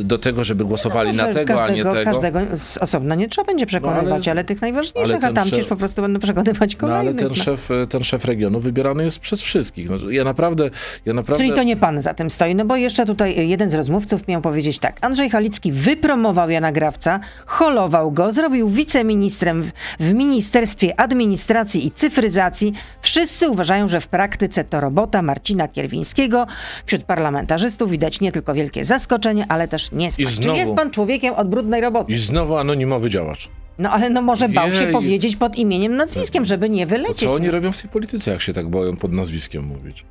e, 0.00 0.04
do 0.04 0.18
tego, 0.18 0.44
żeby 0.44 0.64
głosowali 0.64 1.10
No, 1.16 1.26
na 1.26 1.34
tego, 1.34 1.62
a 1.64 1.70
nie 1.70 1.82
każdego, 1.84 1.92
tego? 1.92 2.10
Każdego 2.12 2.56
z 2.56 2.78
osobna 2.78 3.14
nie 3.14 3.28
trzeba 3.28 3.46
będzie 3.46 3.66
przekonywać, 3.66 4.28
ale- 4.28 4.32
ale, 4.36 4.44
tych 4.44 4.60
najważniejszych, 4.62 5.14
ale 5.14 5.16
a 5.16 5.20
ten 5.20 5.34
tam 5.34 5.48
szef- 5.48 5.56
cię 5.56 5.64
po 5.64 5.76
prostu 5.76 6.02
będą 6.02 6.20
przekonywać 6.20 6.72
No 6.74 6.80
kolejnych. 6.80 7.06
ale 7.08 7.14
ten 7.16 7.34
szef, 7.34 7.70
e, 7.70 7.86
ten 7.86 8.04
szef 8.04 8.24
regionu 8.24 8.60
wybierany 8.60 9.04
jest 9.04 9.18
przez 9.18 9.42
wszystkich. 9.42 9.90
No, 9.90 10.10
ja 10.10 10.24
naprawdę, 10.24 10.70
ja 11.06 11.12
naprawdę... 11.12 11.44
Czyli 11.44 11.56
to 11.56 11.62
nie 11.62 11.76
pan 11.76 12.02
za 12.02 12.14
tym 12.14 12.30
stoi, 12.30 12.54
no 12.54 12.64
bo 12.64 12.76
jeszcze 12.76 13.06
tutaj 13.06 13.48
jeden 13.48 13.70
z 13.70 13.74
rozmówców 13.74 14.28
miał 14.28 14.40
powiedzieć 14.40 14.78
tak. 14.78 14.98
Andrzej 15.00 15.30
Halicki 15.30 15.72
wypromował 15.72 16.50
Jana 16.50 16.72
Grawca, 16.72 17.20
holował 17.46 18.12
go, 18.12 18.32
zrobił 18.32 18.68
wiceministrem 18.68 19.62
w, 19.62 19.72
w 20.00 20.14
Ministerstwie 20.14 21.00
Administracji 21.00 21.86
i 21.86 21.90
Cyfryzacji. 21.90 22.72
Wszyscy 23.00 23.48
uważają, 23.48 23.88
że 23.88 24.00
w 24.00 24.06
praktyce 24.06 24.64
to 24.64 24.80
robota 24.80 25.22
Marcina 25.22 25.68
Kierwińskiego. 25.68 26.46
Wśród 26.86 27.02
parlamentarzystów 27.02 27.90
widać 27.90 28.20
nie 28.20 28.32
tylko 28.32 28.54
wielkie 28.54 28.84
zaskoczenie, 28.84 29.46
ale 29.48 29.68
też 29.68 29.92
niesmak. 29.92 30.28
Czy 30.28 30.34
znowu- 30.34 30.58
jest 30.58 30.74
pan 30.74 30.90
człowiekiem 30.90 31.34
od 31.34 31.48
brudnej 31.48 31.80
roboty? 31.80 32.12
I 32.12 32.18
znowu 32.18 32.56
anonimowy 32.56 33.10
działacz. 33.10 33.50
No 33.78 33.90
ale 33.90 34.10
no 34.10 34.22
może 34.22 34.48
bał 34.48 34.72
się 34.72 34.82
Jej. 34.82 34.92
powiedzieć 34.92 35.36
pod 35.36 35.56
imieniem, 35.56 35.96
nazwiskiem, 35.96 36.44
żeby 36.44 36.70
nie 36.70 36.86
To 36.86 36.90
wylecieć. 36.90 37.18
co 37.18 37.32
oni 37.32 37.50
robią 37.50 37.72
w 37.72 37.80
tej 37.82 37.90
polityce, 37.90 38.30
jak 38.30 38.40
się 38.40 38.52
tak 38.52 38.68
boją 38.68 38.96
pod 38.96 39.12
nazwiskiem 39.12 39.64
mówić? 39.64 40.04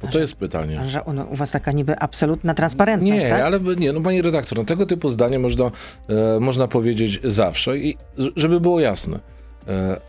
To, 0.00 0.08
to 0.08 0.18
jest 0.18 0.34
pytanie. 0.36 0.80
Że 0.88 1.02
u, 1.02 1.32
u 1.32 1.36
was 1.36 1.50
taka 1.50 1.70
niby 1.72 1.98
absolutna 1.98 2.54
transparentność, 2.54 3.22
Nie, 3.22 3.30
tak? 3.30 3.42
ale 3.42 3.60
nie, 3.76 3.92
no 3.92 4.00
pani 4.00 4.22
redaktor, 4.22 4.58
no 4.58 4.64
tego 4.64 4.86
typu 4.86 5.08
zdanie 5.08 5.38
można, 5.38 5.64
e, 6.08 6.40
można 6.40 6.68
powiedzieć 6.68 7.20
zawsze 7.24 7.78
i 7.78 7.96
żeby 8.36 8.60
było 8.60 8.80
jasne. 8.80 9.20
E, 9.68 10.00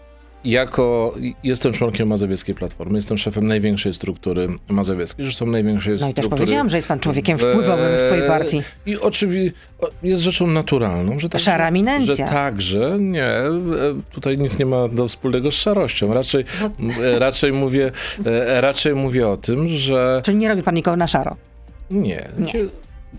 jako 0.45 1.13
jestem 1.43 1.73
członkiem 1.73 2.08
Mazowieckiej 2.08 2.56
Platformy, 2.56 2.97
jestem 2.97 3.17
szefem 3.17 3.47
największej 3.47 3.93
struktury 3.93 4.47
mazowieckiej, 4.69 5.25
zresztą 5.25 5.45
największej 5.45 5.91
No 5.93 5.97
i 5.97 5.99
też 5.99 6.10
struktury... 6.12 6.39
powiedziałam, 6.39 6.69
że 6.69 6.77
jest 6.77 6.88
pan 6.88 6.99
człowiekiem 6.99 7.38
wpływowym 7.38 7.97
w 7.97 8.01
swojej 8.01 8.27
partii. 8.27 8.62
I 8.86 8.97
oczywiście 8.99 9.51
jest 10.03 10.21
rzeczą 10.21 10.47
naturalną, 10.47 11.19
że 11.19 11.29
także, 11.29 11.45
Szara 11.45 11.67
eminencja. 11.67 12.15
że 12.15 12.23
także, 12.23 12.97
nie, 12.99 13.25
e, 13.27 13.51
tutaj 14.12 14.38
nic 14.38 14.58
nie 14.60 14.65
ma 14.65 14.88
do 14.88 15.08
wspólnego 15.08 15.51
z 15.51 15.56
szarością. 15.56 16.13
Raczej, 16.13 16.43
m, 16.79 16.89
e, 17.03 17.19
raczej, 17.19 17.53
mówię, 17.53 17.91
e, 18.25 18.62
raczej 18.62 18.95
mówię 18.95 19.27
o 19.27 19.38
tym, 19.38 19.67
że 19.67 20.21
Czyli 20.25 20.38
nie 20.38 20.47
robi 20.49 20.63
pan 20.63 20.75
nikogo 20.75 20.97
na 20.97 21.08
szaro. 21.08 21.36
nie. 21.91 22.27
Nie. 22.39 22.53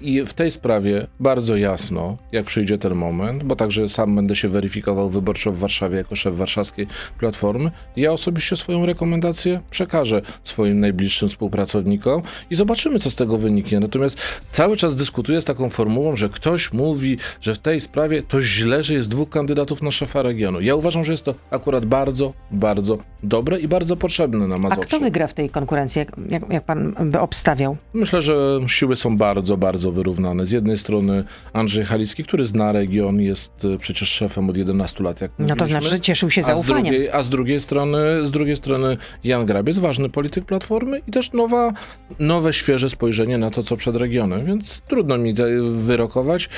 I 0.01 0.23
w 0.27 0.33
tej 0.35 0.51
sprawie 0.51 1.07
bardzo 1.21 1.57
jasno, 1.57 2.17
jak 2.33 2.45
przyjdzie 2.45 2.79
ten 2.79 2.95
moment, 2.95 3.45
bo 3.45 3.57
także 3.57 3.89
sam 3.89 4.17
będę 4.17 4.37
się 4.37 4.49
weryfikował 4.49 5.11
wyborczo 5.11 5.53
w 5.53 5.59
Warszawie 5.59 5.97
jako 5.97 6.17
szef 6.17 6.37
warszawskiej 6.37 6.87
Platformy, 7.19 7.71
ja 7.97 8.13
osobiście 8.13 8.57
swoją 8.57 8.87
rekomendację 8.87 9.61
przekażę 9.71 10.23
swoim 10.45 10.81
najbliższym 10.81 11.29
współpracownikom 11.29 12.23
i 12.51 12.55
zobaczymy, 12.55 12.99
co 12.99 13.11
z 13.11 13.17
tego 13.17 13.39
wyniknie. 13.39 13.81
Natomiast 13.81 14.19
cały 14.51 14.77
czas 14.77 14.95
dyskutuję 14.95 15.41
z 15.41 15.45
taką 15.45 15.71
formułą, 15.71 16.17
że 16.17 16.29
ktoś 16.29 16.73
mówi, 16.73 17.19
że 17.41 17.55
w 17.55 17.59
tej 17.59 17.81
sprawie 17.81 18.23
to 18.23 18.43
źle, 18.43 18.83
że 18.83 18.95
jest 18.95 19.09
dwóch 19.09 19.29
kandydatów 19.29 19.83
na 19.83 19.91
szefa 19.91 20.23
regionu. 20.23 20.61
Ja 20.61 20.75
uważam, 20.75 21.05
że 21.05 21.13
jest 21.13 21.25
to 21.25 21.35
akurat 21.51 21.87
bardzo, 21.87 22.33
bardzo 22.51 22.99
dobre 23.23 23.61
i 23.61 23.69
bardzo 23.69 23.97
potrzebne 23.97 24.49
na 24.49 24.55
A 24.55 24.59
Mazowszu. 24.59 24.89
kto 24.89 25.01
wygra 25.01 25.27
w 25.27 25.35
tej 25.35 25.51
konkurencji, 25.51 25.99
jak, 25.99 26.13
jak, 26.31 26.51
jak 26.51 26.65
pan 26.65 26.95
by 27.05 27.21
obstawiał? 27.21 27.77
Myślę, 27.95 28.23
że 28.23 28.61
siły 28.67 28.97
są 28.97 29.17
bardzo, 29.17 29.57
bardzo 29.57 29.84
wyrównane. 29.93 30.47
Z 30.47 30.51
jednej 30.53 30.79
strony 30.79 31.25
Andrzej 31.53 31.85
Halicki, 31.85 32.25
który 32.25 32.45
zna 32.45 32.73
region, 32.73 33.21
jest 33.21 33.65
e, 33.75 33.79
przecież 33.79 34.09
szefem 34.09 34.51
od 34.51 34.57
11 34.57 35.05
lat, 35.05 35.21
jak 35.21 35.31
No 35.39 35.57
to 35.57 35.67
znaczy, 35.67 35.89
że 35.89 36.01
cieszył 36.01 36.31
się 36.31 36.41
a 36.41 36.45
z, 36.45 36.47
zaufaniem. 36.47 36.85
drugiej, 36.85 37.11
a 37.11 37.23
z 37.23 37.31
drugiej 37.31 37.61
strony, 37.61 37.99
z 38.27 38.31
drugiej 38.31 38.57
strony 38.57 38.97
Jan 39.25 39.47
Grabiec, 39.47 39.79
ważny 39.79 40.09
polityk 40.09 40.45
Platformy 40.45 41.01
i 41.07 41.11
też 41.11 41.33
nowa, 41.33 41.73
nowe, 42.19 42.53
świeże 42.53 42.89
spojrzenie 42.89 43.39
na 43.39 43.51
to, 43.51 43.63
co 43.63 43.77
przed 43.77 43.97
regionem, 43.97 44.45
więc 44.45 44.81
trudno 44.81 45.19
mi 45.19 45.35
wyrokować. 45.71 46.49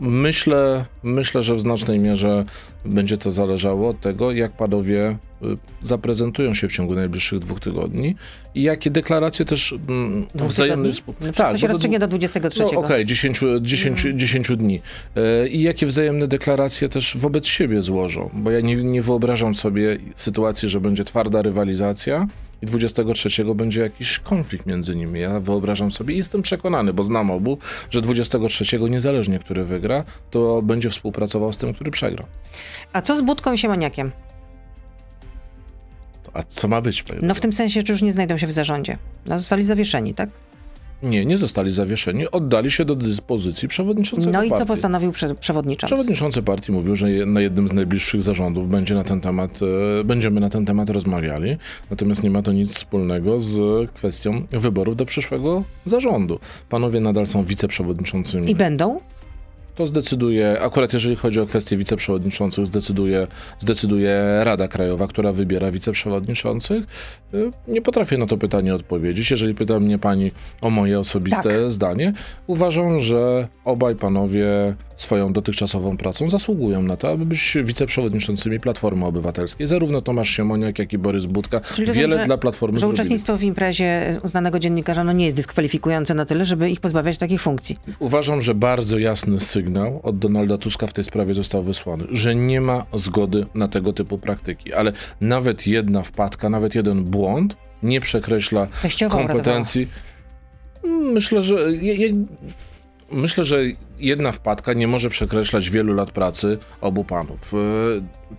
Myślę, 0.00 0.84
myślę, 1.02 1.42
że 1.42 1.54
w 1.54 1.60
znacznej 1.60 2.00
mierze 2.00 2.44
będzie 2.84 3.18
to 3.18 3.30
zależało 3.30 3.88
od 3.88 4.00
tego, 4.00 4.32
jak 4.32 4.52
panowie 4.52 5.16
y, 5.42 5.46
zaprezentują 5.82 6.54
się 6.54 6.68
w 6.68 6.72
ciągu 6.72 6.94
najbliższych 6.94 7.38
dwóch 7.38 7.60
tygodni 7.60 8.16
i 8.54 8.62
jakie 8.62 8.90
deklaracje 8.90 9.44
też 9.44 9.74
mm, 9.88 10.26
współpracy. 10.92 11.26
No 11.26 11.32
przecież 11.32 11.52
to 11.52 11.58
się 11.58 11.66
rozstrzygnie 11.66 11.98
do 11.98 12.06
23. 12.06 12.62
No, 12.62 12.70
Okej, 12.70 13.04
10, 13.04 13.40
10, 13.60 14.06
10 14.14 14.56
dni. 14.56 14.80
E, 15.16 15.48
I 15.48 15.62
jakie 15.62 15.86
wzajemne 15.86 16.28
deklaracje 16.28 16.88
też 16.88 17.16
wobec 17.16 17.46
siebie 17.46 17.82
złożą, 17.82 18.30
bo 18.32 18.50
ja 18.50 18.60
nie, 18.60 18.76
nie 18.76 19.02
wyobrażam 19.02 19.54
sobie 19.54 19.98
sytuacji, 20.14 20.68
że 20.68 20.80
będzie 20.80 21.04
twarda 21.04 21.42
rywalizacja 21.42 22.26
i 22.64 22.66
23 22.66 23.44
będzie 23.54 23.80
jakiś 23.80 24.18
konflikt 24.18 24.66
między 24.66 24.96
nimi. 24.96 25.20
Ja 25.20 25.40
wyobrażam 25.40 25.90
sobie 25.90 26.14
i 26.14 26.18
jestem 26.18 26.42
przekonany, 26.42 26.92
bo 26.92 27.02
znam 27.02 27.30
obu, 27.30 27.58
że 27.90 28.00
23 28.00 28.78
niezależnie, 28.90 29.38
który 29.38 29.64
wygra, 29.64 30.04
to 30.30 30.62
będzie 30.62 30.90
współpracował 30.90 31.52
z 31.52 31.58
tym, 31.58 31.74
który 31.74 31.90
przegra. 31.90 32.24
A 32.92 33.02
co 33.02 33.16
z 33.16 33.22
Budką 33.22 33.52
i 33.52 33.58
Siemoniakiem? 33.58 34.12
A 36.32 36.42
co 36.42 36.68
ma 36.68 36.80
być? 36.80 37.04
No 37.22 37.34
w 37.34 37.40
tym 37.40 37.52
sensie, 37.52 37.82
czy 37.82 37.92
już 37.92 38.02
nie 38.02 38.12
znajdą 38.12 38.38
się 38.38 38.46
w 38.46 38.52
zarządzie? 38.52 38.98
No 39.26 39.38
zostali 39.38 39.64
zawieszeni, 39.64 40.14
tak? 40.14 40.30
Nie, 41.04 41.24
nie 41.24 41.38
zostali 41.38 41.72
zawieszeni, 41.72 42.30
oddali 42.30 42.70
się 42.70 42.84
do 42.84 42.94
dyspozycji 42.96 43.68
przewodniczącego 43.68 44.32
No 44.32 44.44
i 44.44 44.48
partii. 44.48 44.62
co 44.64 44.66
postanowił 44.66 45.12
prze- 45.12 45.34
przewodniczący? 45.34 45.86
Przewodniczący 45.86 46.42
partii 46.42 46.72
mówił, 46.72 46.94
że 46.94 47.06
na 47.26 47.40
jednym 47.40 47.68
z 47.68 47.72
najbliższych 47.72 48.22
zarządów 48.22 48.68
będzie 48.68 48.94
na 48.94 49.04
ten 49.04 49.20
temat, 49.20 49.60
e, 50.00 50.04
będziemy 50.04 50.40
na 50.40 50.50
ten 50.50 50.66
temat 50.66 50.90
rozmawiali, 50.90 51.56
natomiast 51.90 52.22
nie 52.22 52.30
ma 52.30 52.42
to 52.42 52.52
nic 52.52 52.74
wspólnego 52.74 53.40
z 53.40 53.60
kwestią 53.90 54.38
wyborów 54.50 54.96
do 54.96 55.04
przyszłego 55.06 55.64
zarządu. 55.84 56.38
Panowie 56.68 57.00
nadal 57.00 57.26
są 57.26 57.44
wiceprzewodniczącymi. 57.44 58.50
I 58.50 58.54
będą? 58.54 59.00
To 59.74 59.86
zdecyduje, 59.86 60.60
akurat 60.60 60.92
jeżeli 60.92 61.16
chodzi 61.16 61.40
o 61.40 61.46
kwestie 61.46 61.76
wiceprzewodniczących, 61.76 62.66
zdecyduje, 62.66 63.26
zdecyduje 63.58 64.40
Rada 64.44 64.68
Krajowa, 64.68 65.06
która 65.06 65.32
wybiera 65.32 65.70
wiceprzewodniczących. 65.70 66.84
Y, 67.34 67.50
Nie 67.68 67.82
potrafię 67.82 68.18
na 68.18 68.26
to 68.26 68.36
pytanie 68.38 68.74
odpowiedzieć. 68.74 69.30
Jeżeli 69.30 69.54
pyta 69.54 69.80
mnie 69.80 69.98
pani 69.98 70.30
o 70.60 70.70
moje 70.70 70.98
osobiste 71.00 71.42
Tak. 71.50 71.70
zdanie, 71.70 72.12
uważam, 72.46 72.98
że 72.98 73.48
obaj 73.64 73.96
panowie 73.96 74.74
swoją 74.96 75.32
dotychczasową 75.32 75.96
pracą 75.96 76.28
zasługują 76.28 76.82
na 76.82 76.96
to, 76.96 77.10
aby 77.10 77.26
być 77.26 77.56
wiceprzewodniczącymi 77.64 78.60
Platformy 78.60 79.06
Obywatelskiej. 79.06 79.66
Zarówno 79.66 80.00
Tomasz 80.02 80.30
Siemoniak, 80.30 80.78
jak 80.78 80.92
i 80.92 80.98
Borys 80.98 81.26
Budka 81.26 81.60
Czyli 81.60 81.86
rozumiem, 81.86 82.10
wiele 82.10 82.20
że- 82.22 82.26
dla 82.26 82.38
Platformy 82.38 82.76
Że 82.76 82.80
zrobili. 82.80 83.00
uczestnictwo 83.00 83.36
w 83.36 83.42
imprezie 83.42 84.18
uznanego 84.22 84.58
dziennikarza 84.58 85.04
no 85.04 85.12
nie 85.12 85.24
jest 85.24 85.36
dyskwalifikujące 85.36 86.14
na 86.14 86.24
tyle, 86.26 86.44
żeby 86.44 86.70
ich 86.70 86.80
pozbawiać 86.80 87.18
takich 87.18 87.40
funkcji. 87.42 87.76
Uważam, 87.98 88.40
że 88.40 88.54
bardzo 88.54 88.98
jasny 88.98 89.38
sygnał 89.38 89.63
od 90.02 90.18
Donalda 90.18 90.58
Tuska 90.58 90.86
w 90.86 90.92
tej 90.92 91.04
sprawie 91.04 91.34
został 91.34 91.62
wysłany, 91.62 92.04
że 92.10 92.34
nie 92.34 92.60
ma 92.60 92.86
zgody 92.94 93.46
na 93.54 93.68
tego 93.68 93.92
typu 93.92 94.18
praktyki, 94.18 94.74
ale 94.74 94.92
nawet 95.20 95.66
jedna 95.66 96.02
wpadka, 96.02 96.50
nawet 96.50 96.74
jeden 96.74 97.04
błąd 97.04 97.56
nie 97.82 98.00
przekreśla 98.00 98.66
Teściowa 98.82 99.16
kompetencji. 99.16 99.88
Myślę, 101.12 101.42
że 101.42 101.72
je, 101.72 101.94
je, 101.94 102.12
myślę, 103.12 103.44
że 103.44 103.60
jedna 103.98 104.32
wpadka 104.32 104.72
nie 104.72 104.86
może 104.86 105.10
przekreślać 105.10 105.70
wielu 105.70 105.94
lat 105.94 106.10
pracy 106.10 106.58
obu 106.80 107.04
panów. 107.04 107.54
E, 107.54 107.56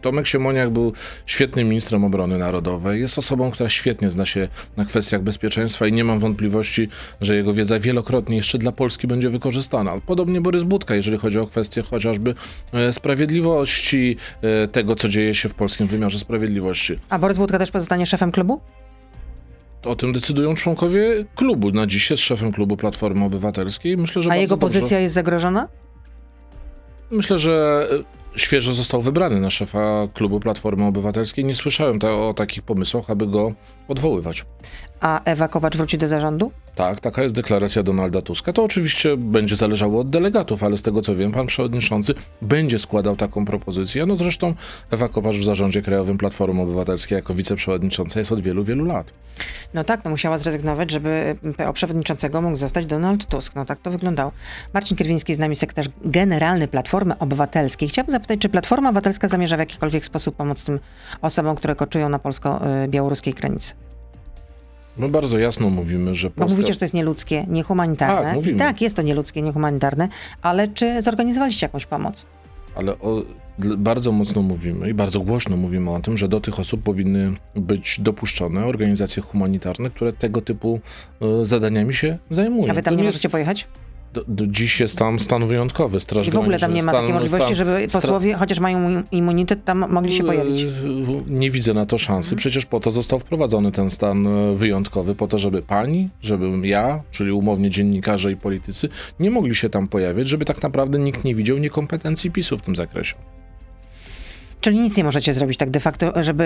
Tomek 0.02 0.28
Siemoniak 0.28 0.70
był 0.70 0.94
świetnym 1.26 1.70
ministrem 1.70 2.04
obrony 2.04 2.38
narodowej. 2.38 3.02
Jest 3.02 3.18
osobą, 3.18 3.52
która 3.52 3.70
świetnie 3.70 4.12
zna 4.12 4.26
się 4.26 4.48
na 4.78 4.86
kwestiach 4.86 5.22
bezpieczeństwa 5.22 5.88
i 5.88 5.92
nie 5.92 6.04
mam 6.04 6.20
wątpliwości, 6.20 6.90
że 7.22 7.36
jego 7.36 7.54
wiedza 7.54 7.80
wielokrotnie 7.80 8.36
jeszcze 8.36 8.58
dla 8.58 8.72
Polski 8.72 9.08
będzie 9.08 9.30
wykorzystana. 9.30 9.92
Podobnie 10.06 10.42
Borys 10.42 10.64
Budka, 10.64 10.96
jeżeli 10.96 11.18
chodzi 11.18 11.40
o 11.40 11.48
kwestie 11.48 11.82
chociażby 11.82 12.36
e, 12.74 12.94
sprawiedliwości, 12.94 14.18
e, 14.42 14.68
tego, 14.68 14.96
co 14.96 15.10
dzieje 15.10 15.36
się 15.36 15.50
w 15.50 15.54
polskim 15.54 15.88
wymiarze 15.88 16.20
sprawiedliwości. 16.20 17.00
A 17.10 17.20
Borys 17.20 17.38
Budka 17.38 17.60
też 17.60 17.72
pozostanie 17.72 18.06
szefem 18.06 18.32
klubu? 18.32 18.62
O 19.86 19.96
tym 19.96 20.14
decydują 20.14 20.56
członkowie 20.56 21.26
klubu. 21.36 21.72
Na 21.72 21.88
dziś 21.88 22.10
jest 22.10 22.24
szefem 22.24 22.52
klubu 22.52 22.78
Platformy 22.78 23.26
Obywatelskiej. 23.26 23.98
Myślę, 23.98 24.22
że 24.22 24.32
A 24.32 24.36
jego 24.36 24.58
dobrze- 24.58 24.80
pozycja 24.80 25.00
jest 25.00 25.14
zagrożona? 25.14 25.68
Myślę, 27.12 27.40
że 27.40 27.88
e, 28.36 28.40
świeżo 28.40 28.74
został 28.74 29.02
wybrany 29.02 29.40
na 29.40 29.50
szefa 29.50 30.08
klubu 30.14 30.40
Platformy 30.40 30.86
Obywatelskiej. 30.86 31.46
Nie 31.46 31.56
słyszałem 31.56 32.00
ta, 32.00 32.12
o 32.12 32.34
takich 32.34 32.64
pomysłach, 32.64 33.10
aby 33.10 33.28
go 33.28 33.54
odwoływać. 33.88 34.46
A 35.06 35.22
Ewa 35.26 35.48
Kopacz 35.48 35.78
wróci 35.78 35.98
do 35.98 36.08
zarządu? 36.08 36.52
Tak, 36.76 37.00
taka 37.00 37.24
jest 37.24 37.36
deklaracja 37.36 37.84
Donalda 37.84 38.22
Tuska. 38.22 38.54
To 38.54 38.64
oczywiście 38.64 39.18
będzie 39.18 39.56
zależało 39.56 40.02
od 40.02 40.10
delegatów, 40.10 40.64
ale 40.64 40.78
z 40.78 40.82
tego 40.82 41.02
co 41.02 41.16
wiem, 41.16 41.32
pan 41.32 41.48
przewodniczący 41.48 42.14
będzie 42.42 42.80
składał 42.80 43.16
taką 43.16 43.46
propozycję. 43.46 44.06
No 44.06 44.16
zresztą 44.16 44.54
Ewa 44.92 45.10
Kopacz 45.10 45.36
w 45.36 45.44
zarządzie 45.44 45.82
krajowym 45.82 46.18
Platformy 46.18 46.62
Obywatelskiej 46.62 47.16
jako 47.16 47.34
wiceprzewodnicząca 47.34 48.20
jest 48.20 48.32
od 48.32 48.42
wielu, 48.42 48.64
wielu 48.64 48.86
lat. 48.86 49.12
No 49.74 49.84
tak, 49.84 50.06
no 50.06 50.12
musiała 50.12 50.38
zrezygnować, 50.38 50.92
żeby 50.92 51.36
PO 51.58 51.74
przewodniczącego 51.74 52.42
mógł 52.42 52.56
zostać 52.56 52.86
Donald 52.86 53.26
Tusk. 53.26 53.56
No 53.56 53.66
tak 53.66 53.80
to 53.80 53.92
wyglądało. 53.92 54.32
Marcin 54.74 54.98
Kierwiński 54.98 55.36
z 55.36 55.40
nami, 55.40 55.56
sekretarz 55.56 55.90
generalny 56.06 56.68
Platformy 56.68 57.20
Obywatelskiej. 57.20 57.90
Chciałabym 57.90 58.12
zapytać, 58.12 58.40
czy 58.40 58.50
Platforma 58.50 58.90
Obywatelska 58.90 59.28
zamierza 59.28 59.56
w 59.56 59.60
jakikolwiek 59.60 60.06
sposób 60.06 60.36
pomóc 60.36 60.64
tym 60.64 60.80
osobom, 61.22 61.56
które 61.56 61.76
koczują 61.76 62.10
na 62.10 62.20
polsko-białoruskiej 62.20 63.34
granicy? 63.34 63.74
My 64.98 65.10
bardzo 65.10 65.38
jasno 65.40 65.70
mówimy, 65.70 66.16
że 66.16 66.30
Bo 66.30 66.36
Polska... 66.36 66.56
mówicie, 66.56 66.74
że 66.74 66.80
to 66.80 66.86
jest 66.86 66.94
nieludzkie, 66.94 67.46
niehumanitarne. 67.48 68.24
Tak, 68.24 68.36
mówimy. 68.36 68.56
I 68.56 68.60
tak, 68.60 68.82
jest 68.82 68.96
to 68.96 69.02
nieludzkie, 69.02 69.42
niehumanitarne, 69.42 70.10
ale 70.42 70.68
czy 70.68 71.02
zorganizowaliście 71.02 71.66
jakąś 71.66 71.86
pomoc? 71.86 72.26
Ale 72.76 73.00
o, 73.00 73.22
bardzo 73.78 74.12
mocno 74.12 74.42
mówimy 74.42 74.90
i 74.90 74.94
bardzo 74.94 75.20
głośno 75.20 75.58
mówimy 75.58 75.92
o 75.92 76.00
tym, 76.00 76.18
że 76.18 76.28
do 76.28 76.40
tych 76.40 76.60
osób 76.60 76.84
powinny 76.84 77.36
być 77.56 78.00
dopuszczone 78.02 78.66
organizacje 78.66 79.24
humanitarne, 79.24 79.90
które 79.90 80.14
tego 80.14 80.42
typu 80.42 80.80
e, 81.22 81.46
zadaniami 81.46 81.94
się 81.94 82.18
zajmują. 82.30 82.72
A 82.72 82.74
wy 82.76 82.82
tam 82.82 82.94
To 82.94 83.00
nie 83.00 83.06
jest- 83.06 83.16
możecie 83.16 83.30
pojechać? 83.30 83.68
Do, 84.14 84.24
do 84.28 84.48
dziś 84.48 84.80
jest 84.80 84.98
tam 84.98 85.20
stan 85.20 85.46
wyjątkowy, 85.48 86.00
straż 86.00 86.28
I 86.28 86.32
w 86.32 86.38
ogóle 86.38 86.60
tam 86.60 86.74
nie 86.74 86.84
ma 86.84 86.92
stan, 86.92 87.02
takiej 87.02 87.14
możliwości, 87.14 87.56
żeby 87.56 87.88
posłowie, 87.94 88.34
chociaż 88.34 88.60
mają 88.60 88.90
im- 88.90 89.04
immunitet, 89.12 89.66
tam 89.66 89.86
mogli 89.92 90.14
się 90.14 90.24
pojawić? 90.24 90.66
Nie 91.28 91.52
widzę 91.52 91.74
na 91.74 91.86
to 91.86 91.98
szansy. 91.98 92.28
Mhm. 92.28 92.38
Przecież 92.38 92.66
po 92.66 92.80
to 92.80 92.92
został 92.92 93.20
wprowadzony 93.20 93.72
ten 93.72 93.90
stan 93.90 94.28
e, 94.28 94.56
wyjątkowy, 94.56 95.16
po 95.16 95.28
to, 95.28 95.38
żeby 95.38 95.62
pani, 95.62 96.10
żebym 96.22 96.66
ja, 96.66 97.02
czyli 97.12 97.32
umownie 97.32 97.70
dziennikarze 97.70 98.32
i 98.32 98.36
politycy, 98.38 98.90
nie 99.20 99.32
mogli 99.32 99.56
się 99.56 99.70
tam 99.70 99.88
pojawiać, 99.88 100.28
żeby 100.28 100.46
tak 100.46 100.64
naprawdę 100.64 101.00
nikt 101.00 101.24
nie 101.24 101.36
widział 101.36 101.58
niekompetencji 101.58 102.32
PiSu 102.32 102.58
w 102.58 102.62
tym 102.62 102.76
zakresie. 102.76 103.16
Czyli 104.66 104.80
nic 104.80 104.98
nie 104.98 105.04
możecie 105.04 105.34
zrobić 105.34 105.58
tak 105.58 105.70
de 105.70 105.80
facto, 105.80 106.24
żeby 106.24 106.44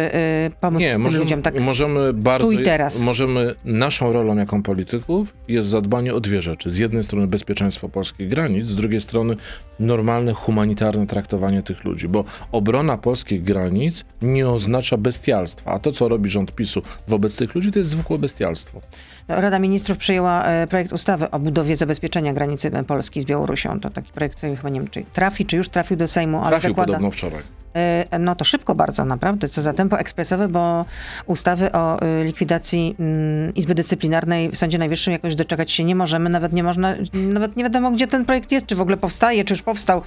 y, 0.48 0.52
pomóc 0.62 0.82
Nie, 0.82 0.92
tym 0.92 1.02
możemy, 1.02 1.24
ludziom 1.24 1.42
tak 1.42 1.60
możemy 1.60 2.14
bardzo. 2.14 2.48
tu 2.48 2.52
i 2.52 2.64
teraz. 2.64 3.02
Możemy, 3.02 3.56
naszą 3.66 4.14
rolą 4.14 4.38
jako 4.38 4.62
polityków 4.62 5.34
jest 5.48 5.70
zadbanie 5.70 6.14
o 6.14 6.20
dwie 6.20 6.42
rzeczy. 6.42 6.70
Z 6.70 6.78
jednej 6.78 7.04
strony 7.04 7.28
bezpieczeństwo 7.28 7.90
polskich 7.90 8.30
granic, 8.30 8.68
z 8.68 8.76
drugiej 8.76 9.02
strony 9.02 9.36
normalne, 9.80 10.34
humanitarne 10.34 11.08
traktowanie 11.08 11.64
tych 11.64 11.84
ludzi, 11.84 12.08
bo 12.08 12.24
obrona 12.52 12.98
polskich 12.98 13.44
granic 13.44 14.06
nie 14.22 14.50
oznacza 14.50 14.98
bestialstwa, 14.98 15.72
a 15.72 15.80
to, 15.80 15.92
co 15.92 16.10
robi 16.10 16.30
rząd 16.30 16.56
PiSu 16.56 16.82
wobec 17.08 17.38
tych 17.38 17.56
ludzi, 17.56 17.72
to 17.72 17.80
jest 17.80 17.92
zwykłe 17.92 18.18
bestialstwo. 18.18 18.82
No, 19.28 19.42
Rada 19.42 19.60
Ministrów 19.60 19.98
przyjęła 19.98 20.46
e, 20.46 20.68
projekt 20.68 20.94
ustawy 20.94 21.32
o 21.32 21.40
budowie 21.40 21.76
zabezpieczenia 21.76 22.34
granicy 22.34 22.72
Polski 22.88 23.22
z 23.22 23.26
Białorusią. 23.26 23.80
To 23.80 23.90
taki 23.90 24.12
projekt, 24.12 24.44
e, 24.44 24.56
chyba 24.56 24.70
nie 24.70 24.80
wiem, 24.80 24.90
czy 24.90 25.04
trafi, 25.14 25.46
czy 25.46 25.58
już 25.58 25.70
trafił 25.70 25.98
do 25.98 26.08
Sejmu, 26.08 26.38
ale 26.38 26.50
Trafił 26.50 26.70
zakłada... 26.70 26.94
podobno 26.94 27.12
wczoraj. 27.12 27.44
E, 27.76 28.20
No 28.20 28.36
to 28.36 28.46
szybko 28.46 28.76
bardzo, 28.76 29.06
naprawdę. 29.06 29.50
Co 29.50 29.62
za 29.62 29.74
tempo 29.74 30.00
ekspresowe, 30.00 30.48
bo 30.48 30.86
ustawy 31.26 31.72
o 31.72 32.02
e, 32.02 32.24
likwidacji 32.24 32.96
mm, 33.00 33.54
Izby 33.54 33.76
Dyscyplinarnej 33.76 34.50
w 34.50 34.58
Sądzie 34.58 34.78
Najwyższym 34.78 35.14
jakoś 35.14 35.36
doczekać 35.36 35.72
się 35.72 35.84
nie 35.84 35.96
możemy. 35.96 36.30
Nawet 36.30 36.54
nie 36.54 36.64
można, 36.64 36.96
nawet 37.14 37.56
nie 37.56 37.64
wiadomo, 37.64 37.92
gdzie 37.92 38.08
ten 38.08 38.26
projekt 38.26 38.52
jest, 38.52 38.66
czy 38.66 38.76
w 38.76 38.82
ogóle 38.82 38.98
powstaje, 38.98 39.44
czy 39.44 39.54
już 39.54 39.62
powstał. 39.62 40.02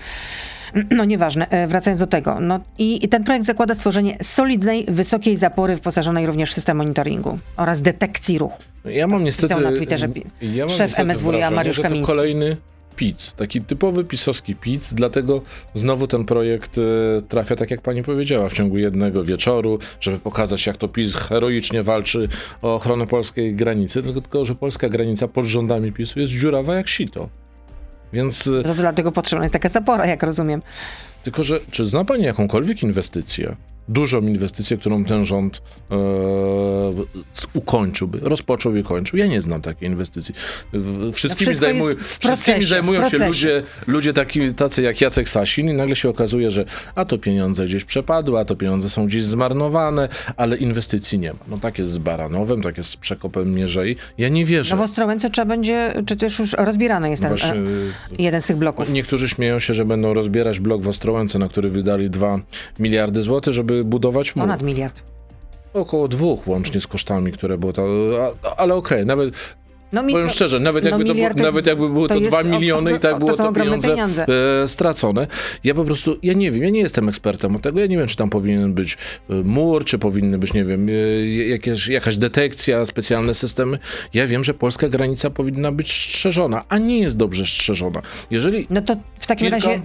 No 0.91 1.05
nieważne, 1.05 1.49
E, 1.51 1.67
wracając 1.67 2.01
do 2.01 2.07
tego. 2.07 2.41
No 2.41 2.61
i, 2.79 3.05
i 3.05 3.09
ten 3.09 3.25
projekt 3.25 3.47
zakłada 3.47 3.75
stworzenie 3.75 4.17
solidnej, 4.23 4.87
wysokiej 4.89 5.37
zapory 5.37 5.75
wyposażonej 5.75 6.27
również 6.27 6.51
w 6.51 6.55
system 6.55 6.77
monitoringu 6.77 7.39
oraz 7.57 7.83
detekcji 7.83 8.39
ruchu. 8.39 8.63
Ja 8.85 9.07
mam 9.07 9.25
niestety. 9.25 9.49
Pisał 9.49 9.61
na 9.71 9.77
Twitterze 9.77 10.09
ja 10.43 10.69
szef 10.69 10.89
niestety 10.89 11.13
MSWiA 11.13 11.51
Mariusz 11.51 11.81
Kamiński. 11.81 12.13
kolejny 12.13 12.57
PiC, 12.93 13.35
taki 13.37 13.61
typowy 13.61 14.05
pisowski 14.05 14.55
PiC, 14.55 14.95
dlatego 14.95 15.43
znowu 15.75 16.07
ten 16.07 16.25
projekt 16.25 16.79
e, 16.79 16.83
trafia, 17.29 17.57
tak 17.57 17.71
jak 17.71 17.81
pani 17.81 18.03
powiedziała, 18.03 18.49
w 18.49 18.53
ciągu 18.53 18.79
jednego 18.79 19.25
wieczoru, 19.25 19.79
żeby 20.01 20.19
pokazać, 20.19 20.67
jak 20.67 20.77
to 20.77 20.89
PiS 20.89 21.15
heroicznie 21.15 21.83
walczy 21.83 22.29
o 22.63 22.75
ochronę 22.75 23.07
polskiej 23.07 23.55
granicy, 23.55 24.03
tylko, 24.03 24.21
tylko 24.21 24.45
że 24.45 24.55
polska 24.55 24.89
granica 24.89 25.29
pod 25.29 25.45
rządami 25.45 25.93
PiSu 25.93 26.21
jest 26.21 26.33
dziurawa 26.33 26.75
jak 26.75 26.89
sito. 26.89 27.29
Więc, 28.13 28.47
e, 28.47 28.63
To 28.63 28.75
dlatego 28.75 29.13
potrzebna 29.13 29.45
jest 29.45 29.53
taka 29.53 29.69
zapora, 29.69 30.07
jak 30.07 30.23
rozumiem. 30.23 30.63
tylko 31.23 31.43
że, 31.43 31.61
czy 31.71 31.85
zna 31.85 32.05
pani 32.05 32.25
jakąkolwiek 32.25 32.83
inwestycję, 32.83 33.57
dużą 33.89 34.23
inwestycję, 34.23 34.77
którą 34.77 35.05
ten 35.05 35.25
rząd 35.25 35.63
e, 35.91 35.97
ukończyłby, 37.53 38.19
rozpoczął 38.23 38.77
i 38.77 38.83
kończył? 38.83 39.19
Ja 39.19 39.27
nie 39.27 39.43
znam 39.43 39.63
takiej 39.63 39.89
inwestycji. 39.89 40.35
Wszystkimi, 41.13 41.55
zajmuj, 41.55 41.95
w 41.95 41.99
wszystkimi 41.99 42.37
procesie, 42.37 42.67
zajmują 42.67 43.03
się 43.03 43.09
procesie. 43.11 43.29
ludzie, 43.29 43.63
ludzie 43.87 44.13
taki, 44.13 44.55
tacy 44.55 44.83
jak 44.83 45.01
Jacek 45.01 45.29
Sasin 45.29 45.71
i 45.71 45.75
nagle 45.75 45.97
się 45.97 46.09
okazuje, 46.09 46.51
że 46.51 46.65
a 46.95 47.05
to 47.05 47.19
pieniądze 47.19 47.65
gdzieś 47.65 47.85
przepadły, 47.85 48.39
a 48.39 48.45
to 48.45 48.57
pieniądze 48.57 48.91
są 48.91 49.07
gdzieś 49.07 49.25
zmarnowane, 49.25 50.09
ale 50.37 50.57
inwestycji 50.57 51.19
nie 51.19 51.33
ma. 51.33 51.39
No 51.49 51.59
tak 51.59 51.79
jest 51.79 51.91
z 51.91 51.99
Baranowem, 51.99 52.63
tak 52.63 52.77
jest 52.77 52.91
z 52.91 52.97
Przekopem 52.97 53.55
Mierzei. 53.55 53.97
Ja 54.19 54.29
nie 54.29 54.45
wierzę. 54.45 54.77
No 54.77 54.83
w 54.83 54.85
Ostrołęce 54.85 55.31
trzeba 55.31 55.47
będzie, 55.47 55.95
czy 56.07 56.17
też 56.17 56.39
już 56.39 56.53
rozbierany 56.53 57.11
jest 57.11 57.23
ten 57.23 57.29
Właśnie, 57.29 57.53
e, 57.53 58.23
jeden 58.23 58.43
z 58.43 58.47
tych 58.47 58.57
bloków. 58.57 58.93
Niektórzy 58.93 59.29
śmieją 59.29 59.59
się, 59.59 59.75
że 59.75 59.85
będą 59.85 60.15
rozbierać 60.15 60.61
blok 60.61 60.83
w 60.83 60.89
Ostrołęce, 60.89 61.39
na 61.39 61.49
który 61.49 61.71
wydali 61.71 62.11
2 62.11 62.41
miliardy 62.79 63.23
złotych, 63.23 63.55
żeby 63.55 63.72
budować 63.85 64.37
mur. 64.37 64.45
Ponad 64.45 64.63
miliard. 64.63 65.03
Około 65.75 66.09
dwóch 66.09 66.49
łącznie 66.49 66.81
z 66.81 66.87
kosztami, 66.87 67.33
które 67.33 67.59
było 67.59 67.73
tam. 67.73 67.85
a- 68.45 68.57
Ale 68.57 68.75
okej, 68.75 69.07
nawet 69.07 69.35
No, 69.93 70.03
mi... 70.03 70.13
Powiem 70.13 70.29
szczerze, 70.29 70.61
nawet 70.61 70.85
jakby, 70.85 71.05
no, 71.05 71.15
to, 71.15 71.19
jest, 71.19 71.37
nawet 71.37 71.67
jakby 71.67 71.89
były 71.89 72.09
to, 72.09 72.15
to 72.15 72.21
2 72.21 72.43
miliony 72.43 72.93
i 72.93 72.99
tak 72.99 73.19
było 73.19 73.37
to, 73.37 73.53
pieniądze, 73.53 73.89
pieniądze. 73.89 74.27
E, 74.63 74.69
stracone. 74.69 75.27
Ja 75.65 75.75
po 75.75 75.85
prostu, 75.85 76.17
ja 76.23 76.33
nie 76.33 76.51
wiem, 76.51 76.63
ja 76.63 76.71
nie 76.71 76.81
jestem 76.81 77.09
ekspertem 77.09 77.57
od 77.57 77.63
tego, 77.63 77.81
ja 77.81 77.87
nie 77.87 77.97
wiem, 77.97 78.07
czy 78.07 78.17
tam 78.17 78.31
powinien 78.31 78.75
być 78.75 78.99
e, 79.31 79.35
mur, 79.35 79.85
czy 79.85 79.99
powinny 79.99 80.39
być, 80.39 80.55
nie 80.55 80.65
wiem, 80.65 80.89
e, 80.89 80.93
jakieś, 81.29 81.89
jakaś 81.89 82.17
detekcja, 82.17 82.87
specjalne 82.87 83.35
systemy. 83.35 83.79
Ja 84.15 84.27
wiem, 84.27 84.45
że 84.45 84.55
polska 84.55 84.89
granica 84.89 85.31
powinna 85.31 85.73
być 85.73 85.93
strzeżona, 85.93 86.65
a 86.69 86.79
nie 86.79 86.99
jest 86.99 87.17
dobrze 87.17 87.47
strzeżona. 87.47 88.03
Jeżeli 88.31 88.67
no 88.71 88.83
to 88.83 88.97
w 89.19 89.27
takim 89.27 89.51
kilka... 89.51 89.69
razie 89.69 89.83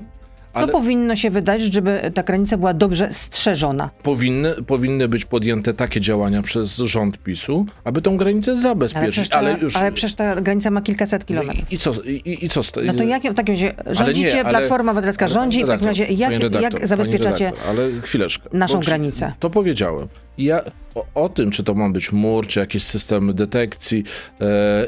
co 0.54 0.60
ale... 0.60 0.72
powinno 0.72 1.16
się 1.16 1.30
wydarzyć, 1.30 1.74
żeby 1.74 2.12
ta 2.14 2.24
granica 2.24 2.58
była 2.58 2.74
dobrze 2.74 3.14
strzeżona? 3.14 3.90
Powinny, 4.04 4.54
powinny 4.68 5.08
być 5.08 5.26
podjęte 5.26 5.74
takie 5.74 6.02
działania 6.02 6.42
przez 6.42 6.78
rząd 6.78 7.18
PiSu, 7.18 7.66
aby 7.84 8.02
tą 8.02 8.18
granicę 8.18 8.56
zabezpieczyć. 8.56 9.02
Ale 9.04 9.12
przecież, 9.12 9.30
ta, 9.30 9.38
ale 9.38 9.58
już... 9.60 9.76
ale 9.76 9.92
przecież 9.92 10.16
ta 10.16 10.42
granica 10.42 10.72
ma 10.72 10.82
kilkaset 10.82 11.26
kilometrów. 11.26 11.72
I, 11.72 11.76
i 11.76 11.78
co, 11.78 11.92
i, 12.04 12.46
i 12.46 12.50
co 12.50 12.64
z 12.64 12.72
No 12.86 12.94
to 12.94 13.04
jak 13.04 13.24
w 13.24 13.34
takim 13.34 13.56
razie 13.56 13.74
rządzicie, 13.86 14.34
nie, 14.34 14.46
ale, 14.46 14.60
Platforma 14.60 14.92
Obywatelska 14.92 15.28
rządzi, 15.28 15.64
w 15.64 15.68
takim 15.68 15.88
razie 15.88 16.06
jak, 16.06 16.32
redaktor, 16.32 16.62
jak 16.62 16.88
zabezpieczacie 16.88 17.46
redaktor, 17.46 17.70
ale 17.70 18.02
chwileczkę, 18.02 18.50
naszą 18.54 18.80
granicę? 18.80 19.34
To 19.40 19.50
powiedziałem. 19.50 20.08
Ja 20.38 20.62
o, 20.96 21.06
o, 21.16 21.30
tym, 21.30 21.52
czy 21.52 21.64
to 21.64 21.74
ma 21.74 21.90
być 21.90 22.12
mur, 22.12 22.48
czy 22.48 22.60
jakieś 22.60 22.84
systemy 22.84 23.34
detekcji, 23.34 24.04
e, 24.42 24.88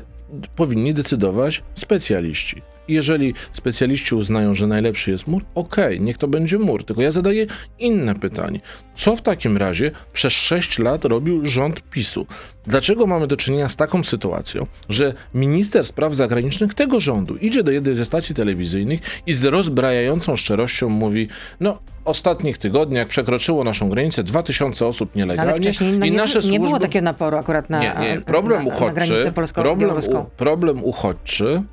powinni 0.56 0.94
decydować 0.94 1.64
specjaliści 1.76 2.62
jeżeli 2.94 3.34
specjaliści 3.52 4.16
uznają, 4.16 4.54
że 4.54 4.68
najlepszy 4.68 5.12
jest 5.12 5.28
mur, 5.28 5.44
okej, 5.56 5.96
okay, 5.96 6.00
niech 6.00 6.18
to 6.18 6.28
będzie 6.28 6.58
mur. 6.58 6.84
Tylko 6.84 7.02
ja 7.02 7.12
zadaję 7.12 7.46
inne 7.80 8.16
pytanie. 8.16 8.60
Co 8.94 9.16
w 9.16 9.22
takim 9.22 9.58
razie 9.58 9.92
przez 10.14 10.34
6 10.34 10.80
lat 10.80 11.06
robił 11.06 11.46
rząd 11.46 11.82
PiSu? 11.82 12.26
Dlaczego 12.64 13.08
mamy 13.08 13.28
do 13.28 13.38
czynienia 13.38 13.68
z 13.68 13.76
taką 13.76 14.04
sytuacją, 14.04 14.68
że 14.90 15.14
minister 15.34 15.86
spraw 15.86 16.16
zagranicznych 16.16 16.74
tego 16.74 17.00
rządu 17.00 17.36
idzie 17.36 17.64
do 17.64 17.72
jednej 17.72 17.96
ze 17.96 18.06
stacji 18.06 18.36
telewizyjnych 18.36 19.00
i 19.26 19.34
z 19.34 19.44
rozbrajającą 19.44 20.36
szczerością 20.36 20.90
mówi, 20.90 21.28
no 21.60 21.78
ostatnich 22.06 22.58
tygodniach 22.58 23.08
przekroczyło 23.08 23.64
naszą 23.64 23.90
granicę 23.90 24.24
2000 24.24 24.86
osób 24.86 25.16
nielegalnie. 25.16 25.52
Ale 25.52 25.62
wcześniej 25.62 25.98
no, 25.98 26.06
i 26.06 26.12
nie, 26.12 26.18
nasze 26.18 26.40
nie 26.40 26.42
służby... 26.42 26.66
było 26.66 26.80
takiego 26.80 27.04
naporu 27.04 27.38
akurat 27.38 27.70
na, 27.70 27.80
nie, 27.80 27.96
nie. 28.02 28.22
Problem 28.22 28.64
na, 28.64 28.68
uchodźczy, 28.68 29.32
na 29.36 29.48
problem, 29.54 29.92
u, 29.98 30.26
problem 30.38 30.84
uchodźczy 30.84 31.64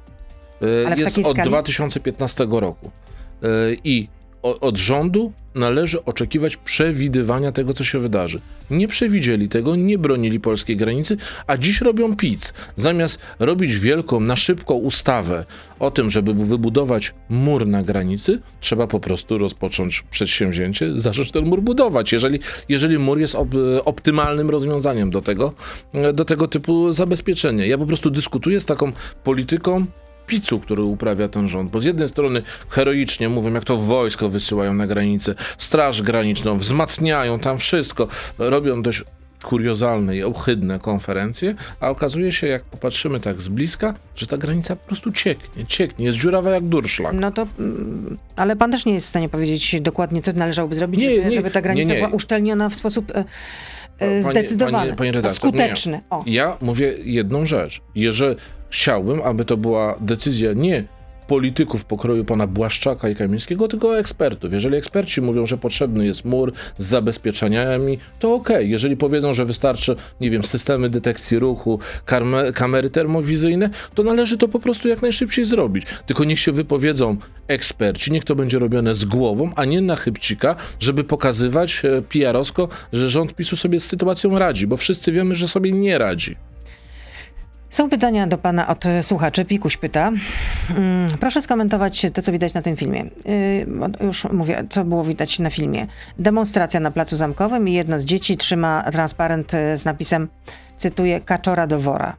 Y, 0.62 1.00
jest 1.00 1.18
od 1.18 1.26
skali? 1.26 1.48
2015 1.48 2.46
roku. 2.50 2.90
Y, 3.44 3.76
I 3.84 4.08
od 4.42 4.76
rządu 4.76 5.32
należy 5.54 6.04
oczekiwać 6.04 6.56
przewidywania 6.56 7.52
tego, 7.52 7.74
co 7.74 7.84
się 7.84 7.98
wydarzy. 7.98 8.40
Nie 8.70 8.88
przewidzieli 8.88 9.48
tego, 9.48 9.76
nie 9.76 9.98
bronili 9.98 10.40
polskiej 10.40 10.76
granicy, 10.76 11.16
a 11.46 11.56
dziś 11.56 11.80
robią 11.80 12.16
pic. 12.16 12.54
Zamiast 12.76 13.20
robić 13.38 13.78
wielką, 13.78 14.20
na 14.20 14.36
szybko 14.36 14.74
ustawę 14.74 15.44
o 15.78 15.90
tym, 15.90 16.10
żeby 16.10 16.34
wybudować 16.34 17.14
mur 17.28 17.66
na 17.66 17.82
granicy, 17.82 18.40
trzeba 18.60 18.86
po 18.86 19.00
prostu 19.00 19.38
rozpocząć 19.38 20.04
przedsięwzięcie, 20.10 20.92
zacząć 20.96 21.30
ten 21.30 21.44
mur 21.44 21.62
budować, 21.62 22.12
jeżeli, 22.12 22.38
jeżeli 22.68 22.98
mur 22.98 23.18
jest 23.18 23.34
op 23.34 23.48
optymalnym 23.84 24.50
rozwiązaniem 24.50 25.10
do 25.10 25.20
tego, 25.20 25.52
do 26.14 26.24
tego 26.24 26.48
typu 26.48 26.92
zabezpieczenia. 26.92 27.66
Ja 27.66 27.78
po 27.78 27.86
prostu 27.86 28.10
dyskutuję 28.10 28.60
z 28.60 28.66
taką 28.66 28.92
polityką 29.24 29.86
picu, 30.26 30.60
który 30.60 30.82
uprawia 30.82 31.28
ten 31.28 31.48
rząd. 31.48 31.70
Bo 31.70 31.80
z 31.80 31.84
jednej 31.84 32.08
strony 32.08 32.42
heroicznie 32.68 33.28
mówią, 33.28 33.54
jak 33.54 33.64
to 33.64 33.76
wojsko 33.76 34.28
wysyłają 34.28 34.74
na 34.74 34.86
granicę, 34.86 35.34
straż 35.58 36.02
graniczną, 36.02 36.56
wzmacniają 36.56 37.38
tam 37.38 37.58
wszystko, 37.58 38.08
robią 38.38 38.82
dość 38.82 39.04
kuriozalne 39.46 40.16
i 40.16 40.24
ohydne 40.24 40.78
konferencje, 40.78 41.54
a 41.80 41.88
okazuje 41.88 42.32
się, 42.32 42.46
jak 42.46 42.64
popatrzymy 42.64 43.20
tak 43.20 43.42
z 43.42 43.48
bliska, 43.48 43.94
że 44.16 44.26
ta 44.26 44.36
granica 44.38 44.76
po 44.76 44.86
prostu 44.86 45.12
cieknie, 45.12 45.66
cieknie, 45.66 46.04
jest 46.06 46.18
dziurawa 46.18 46.50
jak 46.50 46.64
durszlak. 46.64 47.14
No 47.14 47.30
to, 47.30 47.46
mm, 47.58 48.18
ale 48.36 48.56
pan 48.56 48.72
też 48.72 48.86
nie 48.86 48.94
jest 48.94 49.06
w 49.06 49.08
stanie 49.08 49.28
powiedzieć 49.28 49.80
dokładnie, 49.80 50.22
co 50.22 50.32
należałoby 50.32 50.74
zrobić, 50.74 51.00
nie, 51.00 51.10
żeby, 51.10 51.28
nie, 51.28 51.36
żeby, 51.36 51.50
ta 51.50 51.62
granica 51.62 51.92
nie, 51.92 51.98
była 51.98 52.08
uszczelniona 52.08 52.68
w 52.68 52.74
sposób 52.74 53.10
e, 53.10 53.24
e 53.98 54.22
zdecydowany, 54.22 54.86
panie, 54.86 54.96
panie 54.96 55.12
redaktor, 55.12 55.36
skuteczny. 55.36 56.00
Ja 56.26 56.56
mówię 56.60 56.94
jedną 57.04 57.46
rzecz. 57.46 57.80
Jeżeli 57.94 58.36
chciałbym, 58.70 59.22
aby 59.22 59.44
to 59.44 59.56
była 59.56 59.96
decyzja 60.00 60.52
nie 60.52 60.96
polityków 61.26 61.84
pokroju 61.84 62.24
pana 62.24 62.46
Błaszczaka 62.46 63.08
i 63.08 63.14
Kamińskiego, 63.14 63.68
tylko 63.68 63.98
ekspertów. 63.98 64.52
Jeżeli 64.52 64.76
eksperci 64.76 65.22
mówią, 65.22 65.46
że 65.46 65.58
potrzebny 65.58 66.06
jest 66.06 66.24
mur 66.24 66.52
z 66.78 66.86
zabezpieczeniami, 66.86 67.98
to 68.18 68.34
okej. 68.34 68.56
Okay. 68.56 68.66
Jeżeli 68.66 68.96
powiedzą, 68.96 69.32
że 69.34 69.44
wystarczy, 69.44 69.96
nie 70.20 70.30
wiem, 70.30 70.44
systemy 70.44 70.88
detekcji 70.88 71.38
ruchu, 71.38 71.78
kamery 72.54 72.90
termowizyjne, 72.90 73.70
to 73.94 74.02
należy 74.02 74.38
to 74.38 74.48
po 74.48 74.58
prostu 74.58 74.88
jak 74.88 75.02
najszybciej 75.02 75.44
zrobić. 75.44 75.86
Tylko 76.06 76.24
niech 76.24 76.38
się 76.38 76.52
wypowiedzą 76.52 77.16
eksperci, 77.48 78.12
niech 78.12 78.24
to 78.24 78.34
będzie 78.34 78.58
robione 78.58 78.94
z 78.94 79.04
głową, 79.04 79.50
a 79.56 79.64
nie 79.64 79.80
na 79.80 79.96
chybcika, 79.96 80.56
żeby 80.80 81.04
pokazywać 81.04 81.82
e, 81.84 82.02
PR-owsko, 82.02 82.68
że 82.92 83.08
rząd 83.08 83.34
PiSu 83.34 83.56
sobie 83.56 83.80
z 83.80 83.84
sytuacją 83.84 84.38
radzi, 84.38 84.66
bo 84.66 84.76
wszyscy 84.76 85.12
wiemy, 85.12 85.34
że 85.34 85.48
sobie 85.48 85.72
nie 85.72 85.98
radzi. 85.98 86.36
Są 87.76 87.90
pytania 87.90 88.26
do 88.26 88.38
pana 88.38 88.68
od 88.68 88.84
słuchaczy. 89.02 89.44
Pikuś 89.44 89.76
pyta. 89.76 90.12
Mm, 90.76 91.10
proszę 91.20 91.42
skomentować 91.42 92.06
to, 92.14 92.22
co 92.22 92.32
widać 92.32 92.54
na 92.54 92.62
tym 92.62 92.76
filmie. 92.76 93.04
Y, 93.04 93.66
już 94.04 94.24
mówię, 94.24 94.64
co 94.70 94.84
było 94.84 95.04
widać 95.04 95.38
na 95.38 95.50
filmie. 95.50 95.86
Demonstracja 96.18 96.80
na 96.80 96.90
Placu 96.90 97.16
Zamkowym 97.16 97.68
i 97.68 97.72
jedno 97.72 98.00
z 98.00 98.04
dzieci 98.04 98.36
trzyma 98.36 98.84
transparent 98.92 99.52
z 99.74 99.84
napisem, 99.84 100.28
cytuję, 100.76 101.20
kaczora 101.20 101.66
do 101.66 101.80
wora. 101.80 102.16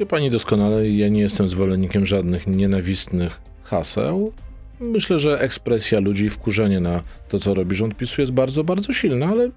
Wie 0.00 0.06
pani 0.06 0.30
doskonale, 0.30 0.88
ja 0.88 1.08
nie 1.08 1.20
jestem 1.20 1.48
zwolennikiem 1.48 2.06
żadnych 2.06 2.46
nienawistnych 2.46 3.40
haseł. 3.62 4.32
Myślę, 4.80 5.18
że 5.18 5.40
ekspresja 5.40 6.00
ludzi, 6.00 6.30
wkurzenie 6.30 6.80
na 6.80 7.02
to, 7.28 7.38
co 7.38 7.54
robi 7.54 7.76
rząd 7.76 7.96
PiSu 7.96 8.22
jest 8.22 8.32
bardzo, 8.32 8.64
bardzo 8.64 8.92
silne, 8.92 9.26
ale 9.26 9.50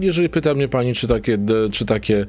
jeżeli 0.00 0.28
pyta 0.28 0.54
mnie 0.54 0.68
pani, 0.68 0.94
czy 0.94 1.08
takie, 1.08 1.38
czy 1.72 1.86
takie 1.86 2.26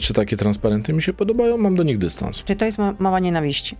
czy 0.00 0.12
takie 0.12 0.36
transparenty 0.36 0.92
mi 0.92 1.02
się 1.02 1.12
podobają, 1.12 1.56
mam 1.56 1.74
do 1.74 1.82
nich 1.82 1.98
dystans. 1.98 2.44
Czy 2.44 2.56
to 2.56 2.64
jest 2.64 2.78
mała 2.98 3.20
nienawiści? 3.20 3.76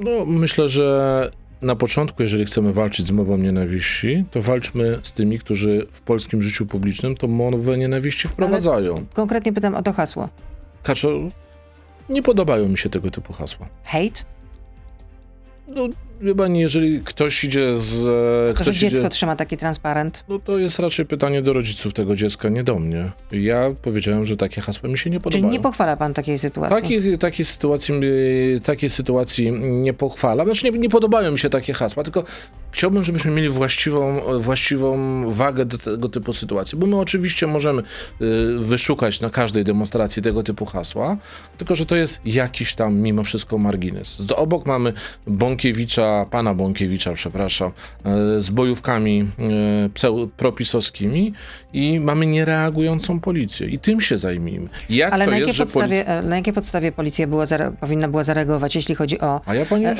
No, 0.00 0.26
myślę, 0.26 0.68
że 0.68 1.30
na 1.62 1.76
początku, 1.76 2.22
jeżeli 2.22 2.44
chcemy 2.44 2.72
walczyć 2.72 3.06
z 3.06 3.10
mową 3.10 3.38
nienawiści, 3.38 4.24
to 4.30 4.42
walczmy 4.42 4.98
z 5.02 5.12
tymi, 5.12 5.38
którzy 5.38 5.86
w 5.92 6.00
polskim 6.00 6.42
życiu 6.42 6.66
publicznym 6.66 7.16
tą 7.16 7.28
mowę 7.28 7.78
nienawiści 7.78 8.28
wprowadzają. 8.28 8.96
Ale 8.96 9.06
konkretnie 9.12 9.52
pytam 9.52 9.74
o 9.74 9.82
to 9.82 9.92
hasło. 9.92 10.28
Kaczo, 10.82 11.08
nie 12.08 12.22
podobają 12.22 12.68
mi 12.68 12.78
się 12.78 12.90
tego 12.90 13.10
typu 13.10 13.32
hasła. 13.32 13.68
Hate? 13.84 14.24
No, 15.68 15.88
wie 16.24 16.34
pani, 16.34 16.60
jeżeli 16.60 17.00
ktoś 17.00 17.44
idzie 17.44 17.78
z... 17.78 18.04
To, 18.48 18.62
ktoś 18.62 18.76
że 18.76 18.80
dziecko 18.80 19.00
idzie, 19.00 19.08
trzyma 19.08 19.36
taki 19.36 19.56
transparent. 19.56 20.24
No 20.28 20.38
to 20.38 20.58
jest 20.58 20.78
raczej 20.78 21.06
pytanie 21.06 21.42
do 21.42 21.52
rodziców 21.52 21.94
tego 21.94 22.16
dziecka, 22.16 22.48
nie 22.48 22.64
do 22.64 22.78
mnie. 22.78 23.10
Ja 23.32 23.74
powiedziałem, 23.82 24.24
że 24.24 24.36
takie 24.36 24.60
hasła 24.60 24.88
mi 24.88 24.98
się 24.98 25.10
nie 25.10 25.20
podobają. 25.20 25.42
Czyli 25.42 25.52
nie 25.52 25.62
pochwala 25.62 25.96
pan 25.96 26.14
takiej 26.14 26.38
sytuacji? 26.38 26.76
Takiej, 26.82 27.18
takiej, 27.18 27.44
sytuacji, 27.44 27.94
takiej 28.64 28.90
sytuacji 28.90 29.52
nie 29.60 29.92
pochwala. 29.92 30.44
Znaczy 30.44 30.70
nie, 30.70 30.78
nie 30.78 30.88
podobają 30.88 31.32
mi 31.32 31.38
się 31.38 31.50
takie 31.50 31.72
hasła, 31.72 32.02
tylko 32.02 32.24
chciałbym, 32.70 33.04
żebyśmy 33.04 33.30
mieli 33.30 33.48
właściwą, 33.48 34.20
właściwą 34.38 34.94
wagę 35.30 35.64
do 35.64 35.78
tego 35.78 36.08
typu 36.08 36.32
sytuacji, 36.32 36.78
bo 36.78 36.86
my 36.86 36.96
oczywiście 36.96 37.46
możemy 37.46 37.82
y, 37.82 37.84
wyszukać 38.58 39.20
na 39.20 39.30
każdej 39.30 39.64
demonstracji 39.64 40.22
tego 40.22 40.42
typu 40.42 40.64
hasła, 40.64 41.16
tylko 41.58 41.74
że 41.74 41.86
to 41.86 41.96
jest 41.96 42.20
jakiś 42.24 42.74
tam 42.74 42.94
mimo 42.94 43.24
wszystko 43.24 43.58
margines. 43.58 44.22
Obok 44.36 44.66
mamy 44.66 44.92
Bąkiewicza, 45.26 46.13
pana 46.30 46.54
Bąkiewicza, 46.54 47.12
przepraszam, 47.12 47.72
y, 48.38 48.42
z 48.42 48.50
bojówkami 48.50 49.28
y, 50.24 50.28
propisowskimi 50.36 51.32
i 51.72 52.00
mamy 52.00 52.26
niereagującą 52.26 53.20
policję 53.20 53.68
i 53.68 53.78
tym 53.78 54.00
się 54.00 54.18
zajmijmy. 54.18 54.68
Jak 54.90 55.12
Ale 55.12 55.26
na, 55.26 55.38
jakiej 55.38 55.54
podstawie, 55.54 56.04
polic... 56.04 56.30
na 56.30 56.36
jakiej 56.36 56.54
podstawie 56.54 56.92
policja 56.92 57.26
była 57.26 57.44
powinna 57.80 58.08
była 58.08 58.24
zareagować, 58.24 58.76
jeśli 58.76 58.94
chodzi 58.94 59.20
o 59.20 59.40
A 59.46 59.54
ja 59.54 59.66
pani 59.66 59.84
już, 59.84 59.98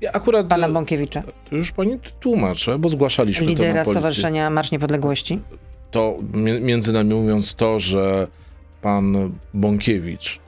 ja 0.00 0.12
akurat, 0.12 0.46
pana 0.46 0.68
Bąkiewicza? 0.68 1.22
To 1.50 1.56
już 1.56 1.72
pani 1.72 1.98
tłumaczę, 2.20 2.78
bo 2.78 2.88
zgłaszaliśmy 2.88 3.46
Lidera 3.46 3.72
to 3.72 3.74
na 3.74 3.84
Stowarzyszenia 3.84 4.50
Marsz 4.50 4.70
Niepodległości? 4.70 5.40
To 5.90 6.16
między 6.60 6.92
nami 6.92 7.14
mówiąc 7.14 7.54
to, 7.54 7.78
że 7.78 8.26
pan 8.82 9.32
Bąkiewicz 9.54 10.40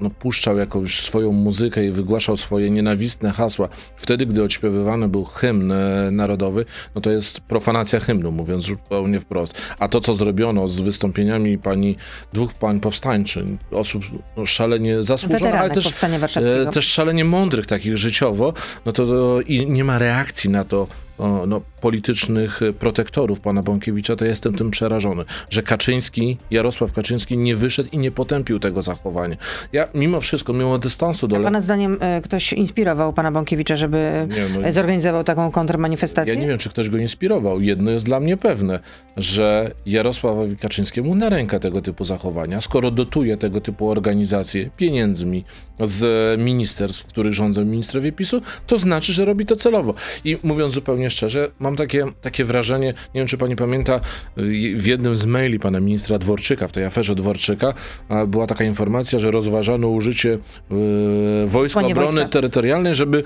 no, 0.00 0.10
puszczał 0.10 0.58
jakąś 0.58 1.00
swoją 1.00 1.32
muzykę 1.32 1.84
i 1.84 1.90
wygłaszał 1.90 2.36
swoje 2.36 2.70
nienawistne 2.70 3.32
hasła, 3.32 3.68
wtedy, 3.96 4.26
gdy 4.26 4.42
odśpiewywany 4.42 5.08
był 5.08 5.24
hymn 5.24 5.72
e, 5.72 6.10
narodowy, 6.10 6.64
no 6.94 7.00
to 7.00 7.10
jest 7.10 7.40
profanacja 7.40 8.00
hymnu, 8.00 8.32
mówiąc 8.32 8.64
zupełnie 8.64 9.20
wprost. 9.20 9.62
A 9.78 9.88
to, 9.88 10.00
co 10.00 10.14
zrobiono 10.14 10.68
z 10.68 10.80
wystąpieniami 10.80 11.58
pani, 11.58 11.96
dwóch 12.32 12.54
pań 12.54 12.80
powstańczyń, 12.80 13.58
osób 13.70 14.04
no, 14.36 14.46
szalenie 14.46 15.02
zasłużonych, 15.02 15.54
ale 15.54 15.70
też, 15.70 16.04
e, 16.36 16.66
też 16.72 16.86
szalenie 16.86 17.24
mądrych 17.24 17.66
takich 17.66 17.96
życiowo, 17.96 18.52
no 18.86 18.92
to, 18.92 19.06
to 19.06 19.40
i 19.40 19.70
nie 19.70 19.84
ma 19.84 19.98
reakcji 19.98 20.50
na 20.50 20.64
to, 20.64 20.86
o, 21.18 21.46
no, 21.46 21.60
politycznych 21.80 22.62
e, 22.62 22.72
protektorów 22.72 23.40
pana 23.40 23.62
Bąkiewicza, 23.62 24.16
to 24.16 24.24
jestem 24.24 24.54
tym 24.54 24.70
przerażony, 24.70 25.24
że 25.50 25.62
Kaczyński, 25.62 26.36
Jarosław 26.50 26.92
Kaczyński 26.92 27.38
nie 27.38 27.56
wyszedł 27.56 27.88
i 27.92 27.98
nie 27.98 28.10
potępił 28.10 28.58
tego 28.58 28.82
zachowania. 28.82 29.36
Ja 29.72 29.88
mimo 29.94 30.20
wszystko, 30.20 30.52
mimo 30.52 30.78
dystansu 30.78 31.28
do... 31.28 31.36
A 31.36 31.40
pana 31.40 31.60
zdaniem 31.60 31.96
e, 32.00 32.20
ktoś 32.20 32.52
inspirował 32.52 33.12
pana 33.12 33.32
Bąkiewicza, 33.32 33.76
żeby 33.76 34.26
Nie, 34.30 34.60
no- 34.60 34.66
e, 34.66 34.72
zorganizował 34.72 35.24
taką 35.24 35.50
kontrmanifestację? 35.50 36.34
Ja 36.34 36.40
nie 36.40 36.46
wiem, 36.46 36.58
czy 36.58 36.70
ktoś 36.70 36.90
go 36.90 36.98
inspirował. 36.98 37.60
Jedno 37.60 37.90
jest 37.90 38.04
dla 38.04 38.20
mnie 38.20 38.36
pewne, 38.36 38.80
że 39.16 39.70
Jarosławowi 39.86 40.56
Kaczyńskiemu 40.56 41.14
na 41.14 41.28
rękę 41.28 41.60
tego 41.60 41.82
typu 41.82 42.04
zachowania, 42.04 42.60
skoro 42.60 42.90
dotuje 42.90 43.36
tego 43.36 43.60
typu 43.60 43.90
organizacje 43.90 44.70
pieniędzmi 44.76 45.44
z 45.80 46.40
ministerstw, 46.40 47.02
w 47.02 47.06
których 47.06 47.32
rządzą 47.34 47.64
ministrowie 47.64 48.12
PiSu, 48.12 48.40
to 48.66 48.78
znaczy, 48.78 49.12
że 49.12 49.24
robi 49.24 49.46
to 49.46 49.56
celowo. 49.56 49.94
I 50.24 50.36
mówiąc 50.42 50.74
zupełnie 50.74 51.03
szczerze, 51.10 51.50
mam 51.58 51.76
takie, 51.76 52.06
takie 52.20 52.44
wrażenie, 52.44 52.86
nie 52.86 53.20
wiem, 53.20 53.26
czy 53.26 53.38
pani 53.38 53.56
pamięta, 53.56 54.00
y, 54.38 54.74
w 54.76 54.86
jednym 54.86 55.14
z 55.16 55.26
maili 55.26 55.58
pana 55.58 55.80
ministra 55.80 56.18
Dworczyka, 56.18 56.68
w 56.68 56.72
tej 56.72 56.84
aferze 56.84 57.14
Dworczyka, 57.14 57.74
była 58.26 58.46
taka 58.46 58.64
informacja, 58.64 59.18
że 59.18 59.30
rozważano 59.30 59.88
użycie 59.88 60.28
y, 60.32 61.46
Wojsk 61.46 61.72
Słonie 61.72 61.92
Obrony 61.92 62.12
wojska. 62.12 62.28
Terytorialnej, 62.28 62.94
żeby 62.94 63.18
y, 63.18 63.22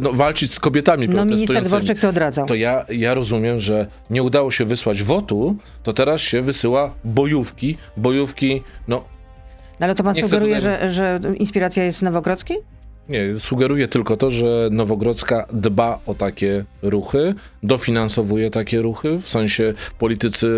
no, 0.00 0.12
walczyć 0.12 0.52
z 0.52 0.60
kobietami 0.60 1.08
No 1.08 1.24
minister. 1.24 1.64
Dworczyk 1.64 2.00
to 2.00 2.08
odradzał. 2.08 2.46
To 2.46 2.54
ja, 2.54 2.84
ja 2.88 3.14
rozumiem, 3.14 3.58
że 3.58 3.86
nie 4.10 4.22
udało 4.22 4.50
się 4.50 4.64
wysłać 4.64 5.02
wotu, 5.02 5.56
to 5.82 5.92
teraz 5.92 6.20
się 6.20 6.42
wysyła 6.42 6.94
bojówki. 7.04 7.76
Bojówki, 7.96 8.62
no 8.88 9.04
No, 9.80 9.84
ale 9.86 9.94
to 9.94 10.02
pan 10.02 10.14
sugeruje, 10.14 10.56
tutaj- 10.56 10.90
że, 10.90 10.90
że 10.90 11.20
inspiracja 11.36 11.84
jest 11.84 11.98
z 11.98 12.02
Nowogrodzkiej? 12.02 12.56
Nie, 13.08 13.38
sugeruje 13.38 13.88
tylko 13.88 14.16
to, 14.16 14.30
że 14.30 14.68
Nowogrodzka 14.70 15.46
dba 15.52 15.98
o 16.06 16.14
takie 16.14 16.64
ruchy, 16.82 17.34
dofinansowuje 17.62 18.50
takie 18.50 18.82
ruchy, 18.82 19.18
w 19.18 19.28
sensie 19.28 19.72
politycy, 19.98 20.48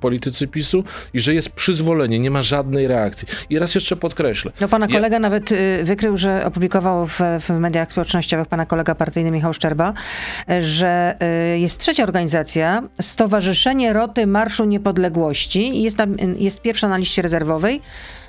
politycy 0.00 0.46
PiSu 0.46 0.84
i 1.14 1.20
że 1.20 1.34
jest 1.34 1.48
przyzwolenie, 1.48 2.18
nie 2.18 2.30
ma 2.30 2.42
żadnej 2.42 2.86
reakcji. 2.86 3.28
I 3.50 3.58
raz 3.58 3.74
jeszcze 3.74 3.96
podkreślę. 3.96 4.52
No 4.60 4.68
pana 4.68 4.86
Ja- 4.86 4.92
kolega 4.92 5.18
nawet 5.18 5.52
y, 5.52 5.80
wykrył, 5.84 6.16
że 6.16 6.44
opublikował 6.46 7.06
w, 7.06 7.20
w 7.40 7.50
mediach 7.50 7.92
społecznościowych 7.92 8.46
pana 8.48 8.66
kolega 8.66 8.94
partyjny 8.94 9.30
Michał 9.30 9.52
Szczerba, 9.52 9.92
y, 10.50 10.62
że 10.62 11.14
y, 11.54 11.58
jest 11.58 11.78
trzecia 11.80 12.02
organizacja, 12.02 12.82
Stowarzyszenie 13.00 13.92
Roty 13.92 14.26
Marszu 14.26 14.64
Niepodległości 14.64 15.78
i 15.78 15.82
jest, 15.82 15.96
tam, 15.96 16.12
y, 16.14 16.16
jest 16.38 16.60
pierwsza 16.62 16.88
na 16.88 16.96
liście 16.96 17.22
rezerwowej. 17.22 17.80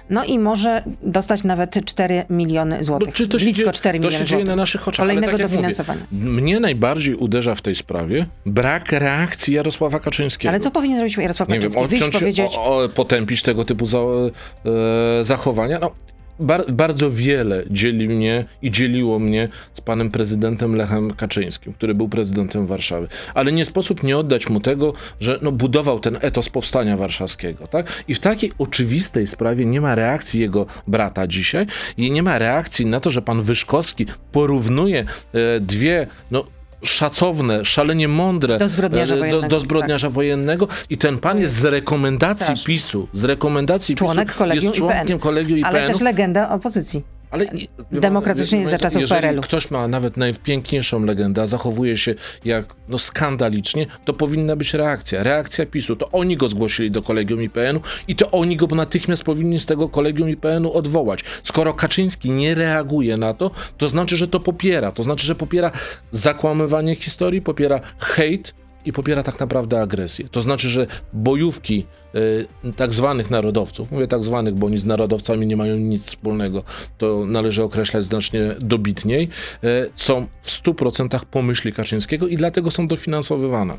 No 0.09 0.23
i 0.23 0.39
może 0.39 0.83
dostać 1.03 1.43
nawet 1.43 1.85
4 1.85 2.23
miliony 2.29 2.83
złotych. 2.83 3.07
No, 3.07 3.13
czy 3.13 3.27
to 3.27 3.39
się, 3.39 3.45
Blisko 3.45 3.63
dzieje, 3.63 3.73
4 3.73 3.99
to 3.99 4.05
miliony 4.05 4.17
się 4.17 4.25
dzieje 4.29 4.41
złotych. 4.41 4.47
na 4.47 4.55
naszych 4.55 4.87
oczach. 4.87 5.03
ale 5.03 5.07
Kolejnego 5.13 5.31
tak 5.31 5.39
jak 5.39 5.49
mówię, 5.49 5.61
dofinansowania. 5.61 6.01
Mnie 6.11 6.59
najbardziej 6.59 7.15
uderza 7.15 7.55
w 7.55 7.61
tej 7.61 7.75
sprawie 7.75 8.25
brak 8.45 8.91
reakcji 8.91 9.53
Jarosława 9.53 9.99
Kaczyńskiego. 9.99 10.49
Ale 10.49 10.59
co 10.59 10.71
powinien 10.71 10.97
zrobić 10.97 11.17
Jarosław 11.17 11.49
nie 11.49 11.59
wiem, 11.59 11.71
Kaczyński? 11.71 11.89
Wyjść, 11.89 12.03
odciąć, 12.03 12.21
powiedzieć, 12.21 12.57
o, 12.57 12.83
o, 12.83 12.89
potępić 12.89 13.43
tego 13.43 13.65
typu 13.65 13.85
za, 13.85 13.97
e, 13.99 15.23
zachowania. 15.23 15.79
No, 15.79 15.91
bar, 16.39 16.71
bardzo 16.71 17.11
wiele 17.11 17.63
dzieli 17.69 18.09
mnie 18.09 18.45
i 18.61 18.71
dzieliło 18.71 19.19
mnie 19.19 19.49
z 19.73 19.81
panem 19.81 20.11
prezydentem 20.11 20.75
Lechem 20.75 21.13
Kaczyńskim, 21.13 21.73
który 21.73 21.95
był 21.95 22.09
prezydentem 22.09 22.65
Warszawy. 22.65 23.07
Ale 23.33 23.51
nie 23.51 23.65
sposób 23.65 24.03
nie 24.03 24.17
oddać 24.17 24.49
mu 24.49 24.59
tego, 24.59 24.93
że 25.19 25.39
no, 25.41 25.51
budował 25.51 25.99
ten 25.99 26.17
etos 26.21 26.49
powstania 26.49 26.97
warszawskiego. 26.97 27.67
Tak? 27.67 28.03
I 28.07 28.13
w 28.13 28.19
takiej 28.19 28.51
oczywistej 28.57 29.27
sprawie 29.27 29.65
nie 29.65 29.81
ma 29.81 29.95
reakcji 29.95 30.39
jego 30.39 30.65
brata 30.87 31.27
dzisiaj 31.27 31.65
i 31.97 32.11
nie 32.11 32.23
ma 32.23 32.39
reakcji 32.39 32.85
na 32.85 32.99
to, 32.99 33.09
że 33.09 33.21
pan 33.21 33.41
Wyszkowski 33.41 34.05
porównuje 34.31 34.99
e, 35.33 35.59
dwie 35.59 36.07
no, 36.31 36.45
szacowne, 36.83 37.65
szalenie 37.65 38.07
mądre 38.07 38.57
Do 38.57 38.69
zbrodniarza 38.69 39.15
e, 39.15 39.17
do, 39.17 39.23
wojennego, 39.25 39.47
do 39.47 39.59
zbrodniarza 39.59 40.09
wojennego 40.09 40.67
i 40.89 40.97
ten 40.97 41.19
pan 41.19 41.39
jest 41.39 41.55
z 41.55 41.65
rekomendacji 41.65 42.45
Straszne. 42.45 42.65
PiSu, 42.65 43.07
z 43.13 43.23
rekomendacji 43.23 43.95
członek 43.95 44.27
PiSu, 44.27 44.39
kolegium 44.39 44.65
jest 44.65 44.77
członkiem 44.77 45.07
IPN. 45.07 45.19
kolegium 45.19 45.59
IPN. 45.59 45.75
ale 45.75 45.87
też 45.87 46.01
legenda 46.01 46.49
opozycji. 46.49 47.12
Ale 47.33 47.45
nie- 47.45 47.99
Demokratycznie 48.01 48.59
wie- 48.59 48.67
za 48.67 48.79
czasów 48.79 49.01
jeżeli 49.01 49.21
PRL-u. 49.21 49.41
ktoś 49.41 49.71
ma 49.71 49.87
nawet 49.87 50.17
najpiękniejszą 50.17 51.05
legendę, 51.05 51.47
zachowuje 51.47 51.97
się 51.97 52.15
jak 52.45 52.75
no, 52.89 52.99
skandalicznie, 52.99 53.85
to 54.05 54.13
powinna 54.13 54.55
być 54.55 54.73
reakcja. 54.73 55.23
Reakcja 55.23 55.65
PiSu. 55.65 55.95
To 55.95 56.09
oni 56.11 56.37
go 56.37 56.49
zgłosili 56.49 56.91
do 56.91 57.01
kolegium 57.01 57.41
IPN-u 57.41 57.81
i 58.07 58.15
to 58.15 58.31
oni 58.31 58.57
go 58.57 58.67
natychmiast 58.67 59.23
powinni 59.23 59.59
z 59.59 59.65
tego 59.65 59.89
kolegium 59.89 60.29
IPN-u 60.29 60.73
odwołać. 60.73 61.19
Skoro 61.43 61.73
Kaczyński 61.73 62.31
nie 62.31 62.55
reaguje 62.55 63.17
na 63.17 63.33
to, 63.33 63.51
to 63.77 63.89
znaczy, 63.89 64.17
że 64.17 64.27
to 64.27 64.39
popiera. 64.39 64.91
To 64.91 65.03
znaczy, 65.03 65.25
że 65.27 65.35
popiera 65.35 65.71
zakłamywanie 66.11 66.95
historii, 66.95 67.41
popiera 67.41 67.79
hejt 67.99 68.53
i 68.85 68.93
popiera 68.93 69.23
tak 69.23 69.39
naprawdę 69.39 69.81
agresję. 69.81 70.29
To 70.29 70.41
znaczy, 70.41 70.69
że 70.69 70.85
bojówki 71.13 71.85
y, 72.15 72.73
tak 72.75 72.93
zwanych 72.93 73.29
narodowców, 73.29 73.91
mówię 73.91 74.07
tak 74.07 74.23
zwanych, 74.23 74.53
bo 74.53 74.67
oni 74.67 74.77
z 74.77 74.85
narodowcami 74.85 75.47
nie 75.47 75.57
mają 75.57 75.77
nic 75.77 76.05
wspólnego, 76.05 76.63
to 76.97 77.25
należy 77.25 77.63
określać 77.63 78.03
znacznie 78.03 78.55
dobitniej, 78.59 79.29
y, 79.63 79.89
są 79.95 80.27
w 80.41 80.49
100% 80.49 81.25
pomyśli 81.25 81.73
Kaczyńskiego 81.73 82.27
i 82.27 82.37
dlatego 82.37 82.71
są 82.71 82.87
dofinansowywane. 82.87 83.77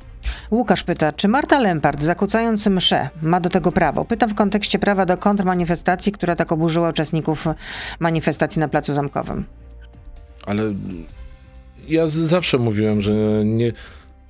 Łukasz 0.51 0.83
pyta, 0.83 1.13
czy 1.13 1.29
Marta 1.29 1.61
Lempart, 1.61 2.03
zakłócając 2.03 2.67
mszę, 2.67 3.09
ma 3.23 3.41
do 3.41 3.51
tego 3.51 3.73
prawo? 3.73 4.05
Pytam 4.05 4.31
w 4.31 4.35
kontekście 4.35 4.79
prawa 4.79 5.07
do 5.07 5.19
kontrmanifestacji, 5.19 6.13
która 6.13 6.37
tak 6.37 6.53
oburzyła 6.53 6.89
uczestników 6.89 7.47
manifestacji 8.01 8.61
na 8.61 8.69
Placu 8.69 8.95
Zamkowym. 8.95 9.45
Ale 10.47 10.75
ja 11.89 12.07
zawsze 12.07 12.59
mówiłem, 12.59 13.01
że 13.01 13.13
nie, 13.45 13.73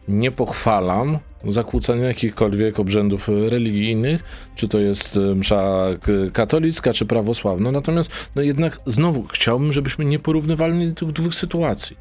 nie 0.08 0.30
pochwalam 0.30 1.18
zakłócania 1.48 2.04
jakichkolwiek 2.04 2.80
obrzędów 2.80 3.28
religijnych, 3.28 4.24
czy 4.54 4.68
to 4.68 4.78
jest 4.78 5.16
e, 5.16 5.20
msza 5.20 5.86
katolicka, 6.32 6.92
czy 6.92 7.06
prawosławna. 7.06 7.72
Natomiast 7.72 8.10
no 8.36 8.42
jednak 8.42 8.78
znowu 8.86 9.22
chciałbym, 9.22 9.72
żebyśmy 9.72 10.04
nie 10.04 10.18
porównywali 10.18 10.94
tych 10.94 11.12
dwóch 11.12 11.34
sytuacji. 11.34 11.96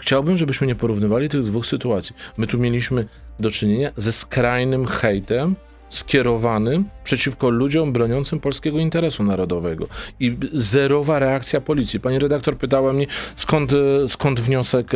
Chciałbym, 0.00 0.36
żebyśmy 0.36 0.66
nie 0.66 0.74
porównywali 0.74 1.28
tych 1.28 1.42
dwóch 1.42 1.66
sytuacji. 1.66 2.16
My 2.36 2.46
tu 2.46 2.58
mieliśmy 2.58 3.06
do 3.40 3.50
czynienia 3.50 3.92
ze 3.96 4.12
skrajnym 4.12 4.86
hejtem 4.86 5.56
skierowanym 5.88 6.84
przeciwko 7.04 7.50
ludziom 7.50 7.92
broniącym 7.92 8.40
polskiego 8.40 8.78
interesu 8.78 9.22
narodowego. 9.22 9.86
I 10.20 10.36
zerowa 10.52 11.18
reakcja 11.18 11.60
policji. 11.60 12.00
Pani 12.00 12.18
redaktor 12.18 12.58
pytała 12.58 12.92
mnie, 12.92 13.06
skąd, 13.36 13.72
skąd 14.08 14.40
wniosek, 14.40 14.92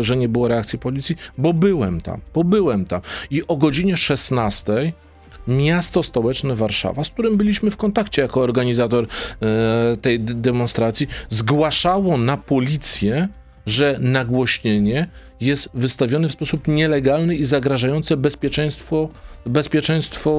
że 0.00 0.16
nie 0.16 0.28
było 0.28 0.48
reakcji 0.48 0.78
policji? 0.78 1.16
Bo 1.38 1.52
byłem 1.52 2.00
tam, 2.00 2.20
bo 2.34 2.44
byłem 2.44 2.84
tam. 2.84 3.00
I 3.30 3.46
o 3.46 3.56
godzinie 3.56 3.96
16 3.96 4.92
miasto 5.48 6.02
stołeczne 6.02 6.54
Warszawa, 6.54 7.04
z 7.04 7.10
którym 7.10 7.36
byliśmy 7.36 7.70
w 7.70 7.76
kontakcie 7.76 8.22
jako 8.22 8.40
organizator 8.40 9.06
e, 9.42 9.96
tej 9.96 10.20
demonstracji, 10.20 11.08
zgłaszało 11.28 12.18
na 12.18 12.36
policję, 12.36 13.28
że 13.66 13.98
nagłośnienie 14.00 15.08
jest 15.42 15.68
wystawione 15.74 16.28
w 16.28 16.32
sposób 16.32 16.68
nielegalny 16.68 17.34
i 17.34 17.44
zagrażające 17.44 18.16
bezpieczeństwo, 18.16 19.08
bezpieczeństwo 19.46 20.30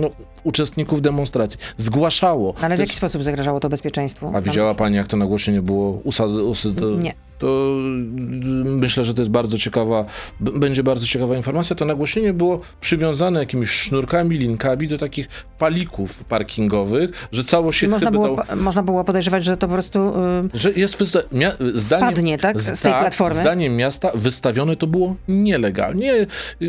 no, 0.00 0.10
uczestników 0.44 1.02
demonstracji. 1.02 1.60
Zgłaszało. 1.76 2.54
Ale 2.62 2.76
w 2.76 2.78
jaki 2.78 2.90
jest- 2.90 2.96
sposób 2.96 3.22
zagrażało 3.22 3.60
to 3.60 3.68
bezpieczeństwu? 3.68 4.30
A 4.34 4.40
widziała 4.40 4.74
pani, 4.74 4.96
jak 4.96 5.06
to 5.06 5.16
nagłośnienie 5.16 5.62
było 5.62 5.90
usad... 6.04 6.30
usad... 6.30 6.72
Nie. 7.02 7.14
To 7.38 7.46
y, 7.46 8.64
myślę, 8.64 9.04
że 9.04 9.14
to 9.14 9.20
jest 9.20 9.30
bardzo 9.30 9.58
ciekawa, 9.58 10.04
będzie 10.40 10.82
bardzo 10.82 11.06
ciekawa 11.06 11.36
informacja. 11.36 11.76
To 11.76 11.84
nagłośnienie 11.84 12.32
było 12.32 12.60
przywiązane 12.80 13.40
jakimiś 13.40 13.70
sznurkami, 13.70 14.38
linkami 14.38 14.88
do 14.88 14.98
takich 14.98 15.28
palików 15.58 16.24
parkingowych, 16.24 17.28
że 17.32 17.44
cało 17.44 17.72
się 17.72 17.88
Można 17.88 18.10
było, 18.10 18.36
można 18.56 18.82
było 18.82 19.04
podejrzewać, 19.04 19.44
że 19.44 19.56
to 19.56 19.66
po 19.68 19.74
prostu... 19.74 19.98
y, 20.54 20.58
że 20.58 20.72
jest 20.72 20.98
wysta- 21.00 21.22
mia- 21.32 21.56
zdaniem, 21.74 22.08
Spadnie, 22.14 22.38
tak, 22.38 22.60
z 22.60 22.82
tej 22.82 22.92
tak, 22.92 23.00
platformy? 23.00 23.40
Zdaniem 23.40 23.76
miasta 23.76 24.10
wystawione 24.30 24.76
to 24.76 24.86
było 24.86 25.16
nielegalnie. 25.28 26.12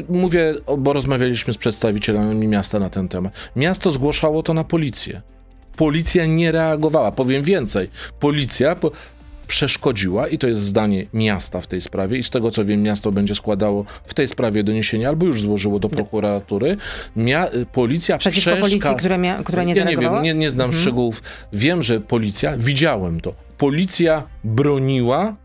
Mówię, 0.09 0.53
bo 0.77 0.93
rozmawialiśmy 0.93 1.53
z 1.53 1.57
przedstawicielami 1.57 2.47
miasta 2.47 2.79
na 2.79 2.89
ten 2.89 3.07
temat. 3.07 3.33
Miasto 3.55 3.91
zgłaszało 3.91 4.43
to 4.43 4.53
na 4.53 4.63
policję. 4.63 5.21
Policja 5.75 6.25
nie 6.25 6.51
reagowała. 6.51 7.11
Powiem 7.11 7.43
więcej. 7.43 7.89
Policja 8.19 8.75
po- 8.75 8.91
przeszkodziła 9.47 10.27
i 10.27 10.37
to 10.37 10.47
jest 10.47 10.61
zdanie 10.61 11.05
miasta 11.13 11.61
w 11.61 11.67
tej 11.67 11.81
sprawie 11.81 12.17
i 12.17 12.23
z 12.23 12.29
tego 12.29 12.51
co 12.51 12.65
wiem 12.65 12.81
miasto 12.83 13.11
będzie 13.11 13.35
składało 13.35 13.85
w 14.03 14.13
tej 14.13 14.27
sprawie 14.27 14.63
doniesienie 14.63 15.07
albo 15.07 15.25
już 15.25 15.41
złożyło 15.41 15.79
do 15.79 15.89
prokuratury. 15.89 16.77
Mia- 17.17 17.65
policja 17.65 18.17
przeciwko 18.17 18.51
przeszka- 18.51 18.61
policji, 18.61 18.95
która, 18.97 19.17
mia, 19.17 19.43
która 19.43 19.63
nie 19.63 19.73
ja 19.73 19.83
nie 19.83 19.97
wiem, 19.97 20.21
nie, 20.23 20.33
nie 20.33 20.51
znam 20.51 20.65
Mhm. 20.65 20.81
szczegółów. 20.81 21.23
Wiem, 21.53 21.83
że 21.83 21.99
policja, 22.01 22.57
widziałem 22.57 23.21
to. 23.21 23.33
Policja 23.57 24.23
broniła 24.43 25.35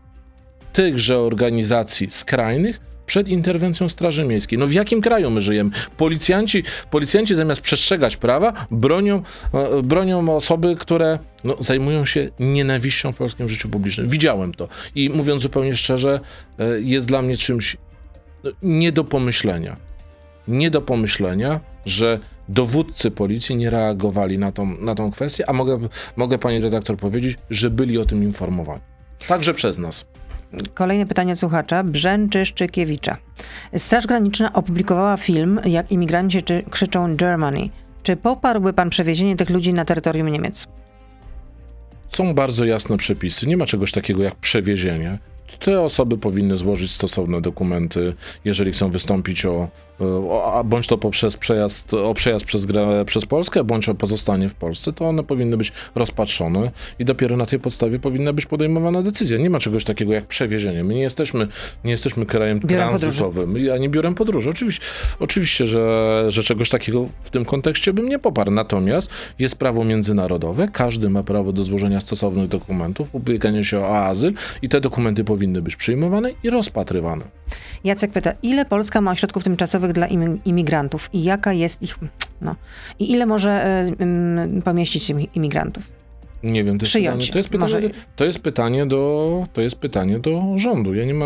tychże 0.73 1.19
organizacji 1.19 2.07
skrajnych 2.09 2.79
przed 3.05 3.29
interwencją 3.29 3.89
Straży 3.89 4.23
Miejskiej. 4.23 4.59
No 4.59 4.67
w 4.67 4.73
jakim 4.73 5.01
kraju 5.01 5.29
my 5.29 5.41
żyjemy? 5.41 5.69
Policjanci, 5.97 6.63
policjanci 6.91 7.35
zamiast 7.35 7.61
przestrzegać 7.61 8.17
prawa, 8.17 8.53
bronią, 8.71 9.23
e, 9.53 9.81
bronią 9.83 10.35
osoby, 10.35 10.75
które 10.79 11.19
no, 11.43 11.55
zajmują 11.59 12.05
się 12.05 12.29
nienawiścią 12.39 13.11
w 13.11 13.17
polskim 13.17 13.49
życiu 13.49 13.69
publicznym. 13.69 14.09
Widziałem 14.09 14.53
to. 14.53 14.67
I 14.95 15.09
mówiąc 15.09 15.41
zupełnie 15.41 15.75
szczerze, 15.75 16.19
e, 16.59 16.81
jest 16.81 17.07
dla 17.07 17.21
mnie 17.21 17.37
czymś 17.37 17.77
no, 18.43 18.51
nie 18.63 18.91
do 18.91 19.03
pomyślenia. 19.03 19.77
Nie 20.47 20.71
do 20.71 20.81
pomyślenia, 20.81 21.59
że 21.85 22.19
dowódcy 22.49 23.11
policji 23.11 23.55
nie 23.55 23.69
reagowali 23.69 24.37
na 24.37 24.51
tą, 24.51 24.65
na 24.65 24.95
tą 24.95 25.11
kwestię, 25.11 25.49
a 25.49 25.53
mogę, 25.53 25.79
mogę 26.15 26.37
pani 26.37 26.59
redaktor 26.59 26.97
powiedzieć, 26.97 27.37
że 27.49 27.69
byli 27.69 27.97
o 27.97 28.05
tym 28.05 28.23
informowani. 28.23 28.81
Także 29.27 29.53
przez 29.53 29.77
nas. 29.77 30.05
Kolejne 30.73 31.05
pytanie 31.05 31.35
słuchacza. 31.35 31.83
Brzęczy 31.83 32.45
Szczykiewicza. 32.45 33.17
Straż 33.77 34.07
Graniczna 34.07 34.53
opublikowała 34.53 35.17
film, 35.17 35.59
jak 35.65 35.91
imigranci 35.91 36.43
krzyczą 36.69 37.15
Germany. 37.15 37.69
Czy 38.03 38.15
poparłby 38.15 38.73
pan 38.73 38.89
przewiezienie 38.89 39.35
tych 39.35 39.49
ludzi 39.49 39.73
na 39.73 39.85
terytorium 39.85 40.29
Niemiec? 40.29 40.67
Są 42.07 42.33
bardzo 42.33 42.65
jasne 42.65 42.97
przepisy. 42.97 43.47
Nie 43.47 43.57
ma 43.57 43.65
czegoś 43.65 43.91
takiego 43.91 44.23
jak 44.23 44.35
przewiezienie. 44.35 45.19
Te 45.59 45.81
osoby 45.81 46.17
powinny 46.17 46.57
złożyć 46.57 46.91
stosowne 46.91 47.41
dokumenty, 47.41 48.13
jeżeli 48.45 48.71
chcą 48.71 48.89
wystąpić 48.89 49.45
o 49.45 49.67
a 50.53 50.63
bądź 50.63 50.87
to 50.87 50.97
poprzez 50.97 51.37
przejazd, 51.37 51.93
o 51.93 52.13
przejazd 52.13 52.45
przez, 52.45 52.65
gra- 52.65 53.05
przez 53.05 53.25
Polskę, 53.25 53.63
bądź 53.63 53.89
o 53.89 53.95
pozostanie 53.95 54.49
w 54.49 54.55
Polsce, 54.55 54.93
to 54.93 55.05
one 55.05 55.23
powinny 55.23 55.57
być 55.57 55.71
rozpatrzone 55.95 56.71
i 56.99 57.05
dopiero 57.05 57.37
na 57.37 57.45
tej 57.45 57.59
podstawie 57.59 57.99
powinna 57.99 58.33
być 58.33 58.45
podejmowana 58.45 59.01
decyzja. 59.01 59.37
Nie 59.37 59.49
ma 59.49 59.59
czegoś 59.59 59.85
takiego 59.85 60.13
jak 60.13 60.25
przewiezienie. 60.25 60.83
My 60.83 60.93
nie 60.93 61.01
jesteśmy, 61.01 61.47
nie 61.83 61.91
jesteśmy 61.91 62.25
krajem 62.25 62.59
Biurem 62.59 62.87
tranzytowym, 62.87 63.55
ani 63.73 63.89
biurem 63.89 64.15
podróży. 64.15 64.49
Oczywiście, 64.49 64.85
oczywiście 65.19 65.67
że, 65.67 66.25
że 66.27 66.43
czegoś 66.43 66.69
takiego 66.69 67.07
w 67.21 67.29
tym 67.29 67.45
kontekście 67.45 67.93
bym 67.93 68.09
nie 68.09 68.19
poparł. 68.19 68.51
Natomiast 68.51 69.09
jest 69.39 69.55
prawo 69.55 69.83
międzynarodowe, 69.83 70.67
każdy 70.73 71.09
ma 71.09 71.23
prawo 71.23 71.51
do 71.53 71.63
złożenia 71.63 72.01
stosownych 72.01 72.47
dokumentów, 72.47 73.15
ubiegania 73.15 73.63
się 73.63 73.79
o 73.79 74.05
azyl 74.05 74.33
i 74.61 74.69
te 74.69 74.81
dokumenty 74.81 75.23
powinny 75.23 75.61
być 75.61 75.75
przyjmowane 75.75 76.29
i 76.43 76.49
rozpatrywane. 76.49 77.25
Jacek 77.83 78.11
pyta, 78.11 78.33
ile 78.43 78.65
Polska 78.65 79.01
ma 79.01 79.11
ośrodków 79.11 79.43
tymczasowych 79.43 79.82
dla 79.87 80.07
imi- 80.07 80.37
imigrantów 80.45 81.09
i 81.13 81.23
jaka 81.23 81.53
jest 81.53 81.81
ich, 81.81 81.99
no, 82.41 82.55
i 82.99 83.11
ile 83.11 83.25
może 83.25 83.51
e, 83.51 83.91
mm, 83.99 84.61
pomieścić 84.61 85.09
im- 85.09 85.33
imigrantów? 85.35 86.02
Nie 86.43 86.63
wiem, 86.63 86.79
to 86.79 86.85
jest, 86.85 86.93
pytanie, 86.93 87.27
to, 87.31 87.37
jest 87.37 87.49
pytanie, 87.49 87.73
Może- 87.73 87.89
do, 87.89 87.95
to 88.15 88.25
jest 88.25 88.39
pytanie 88.39 88.85
do 88.85 89.23
to 89.53 89.61
jest 89.61 89.75
pytanie 89.75 90.19
do 90.19 90.43
rządu. 90.55 90.93
Ja 90.93 91.05
nie, 91.05 91.13
ma, 91.13 91.25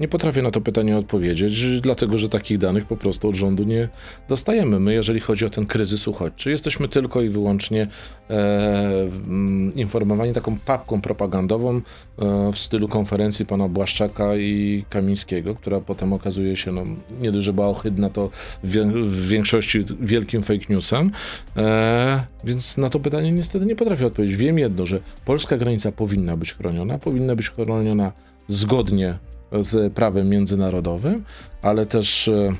nie 0.00 0.08
potrafię 0.08 0.42
na 0.42 0.50
to 0.50 0.60
pytanie 0.60 0.96
odpowiedzieć, 0.96 1.80
dlatego 1.80 2.18
że 2.18 2.28
takich 2.28 2.58
danych 2.58 2.84
po 2.84 2.96
prostu 2.96 3.28
od 3.28 3.34
rządu 3.34 3.64
nie 3.64 3.88
dostajemy. 4.28 4.80
My, 4.80 4.94
jeżeli 4.94 5.20
chodzi 5.20 5.46
o 5.46 5.50
ten 5.50 5.66
kryzys 5.66 6.08
uchodźczy, 6.08 6.50
jesteśmy 6.50 6.88
tylko 6.88 7.22
i 7.22 7.28
wyłącznie 7.28 7.86
e, 8.30 9.00
mm, 9.26 9.74
informowani 9.74 10.32
taką 10.32 10.58
papką 10.58 11.00
propagandową 11.00 11.76
e, 11.76 12.52
w 12.52 12.58
stylu 12.58 12.88
konferencji 12.88 13.46
pana 13.46 13.68
Błaszczaka 13.68 14.36
i 14.36 14.84
Kamińskiego, 14.90 15.54
która 15.54 15.80
potem 15.80 16.12
okazuje 16.12 16.56
się, 16.56 16.72
no, 16.72 16.84
nie 17.20 17.32
dość, 17.32 17.44
że 17.44 17.52
była 17.52 17.66
ohydna, 17.66 18.10
to 18.10 18.30
w, 18.64 18.76
w 19.04 19.28
większości 19.28 19.78
wielkim 20.00 20.42
fake 20.42 20.64
newsem. 20.68 21.10
E, 21.56 22.24
więc 22.44 22.76
na 22.76 22.90
to 22.90 23.00
pytanie 23.00 23.32
niestety 23.32 23.66
nie 23.66 23.76
potrafię 23.76 24.06
odpowiedzieć. 24.06 24.36
Wiem 24.36 24.57
jedno, 24.58 24.86
że 24.86 25.00
polska 25.24 25.56
granica 25.56 25.92
powinna 25.92 26.36
być 26.36 26.54
chroniona, 26.54 26.98
powinna 26.98 27.36
być 27.36 27.50
chroniona 27.50 28.12
zgodnie 28.46 29.18
z 29.60 29.92
prawem 29.92 30.28
międzynarodowym, 30.28 31.24
ale 31.62 31.86
też 31.86 32.28
e, 32.28 32.52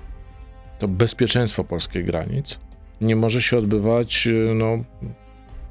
to 0.78 0.88
bezpieczeństwo 0.88 1.64
polskich 1.64 2.05
granic 2.05 2.59
nie 3.01 3.16
może 3.16 3.42
się 3.42 3.59
odbywać 3.59 4.26
e, 4.26 4.55
no, 4.55 4.78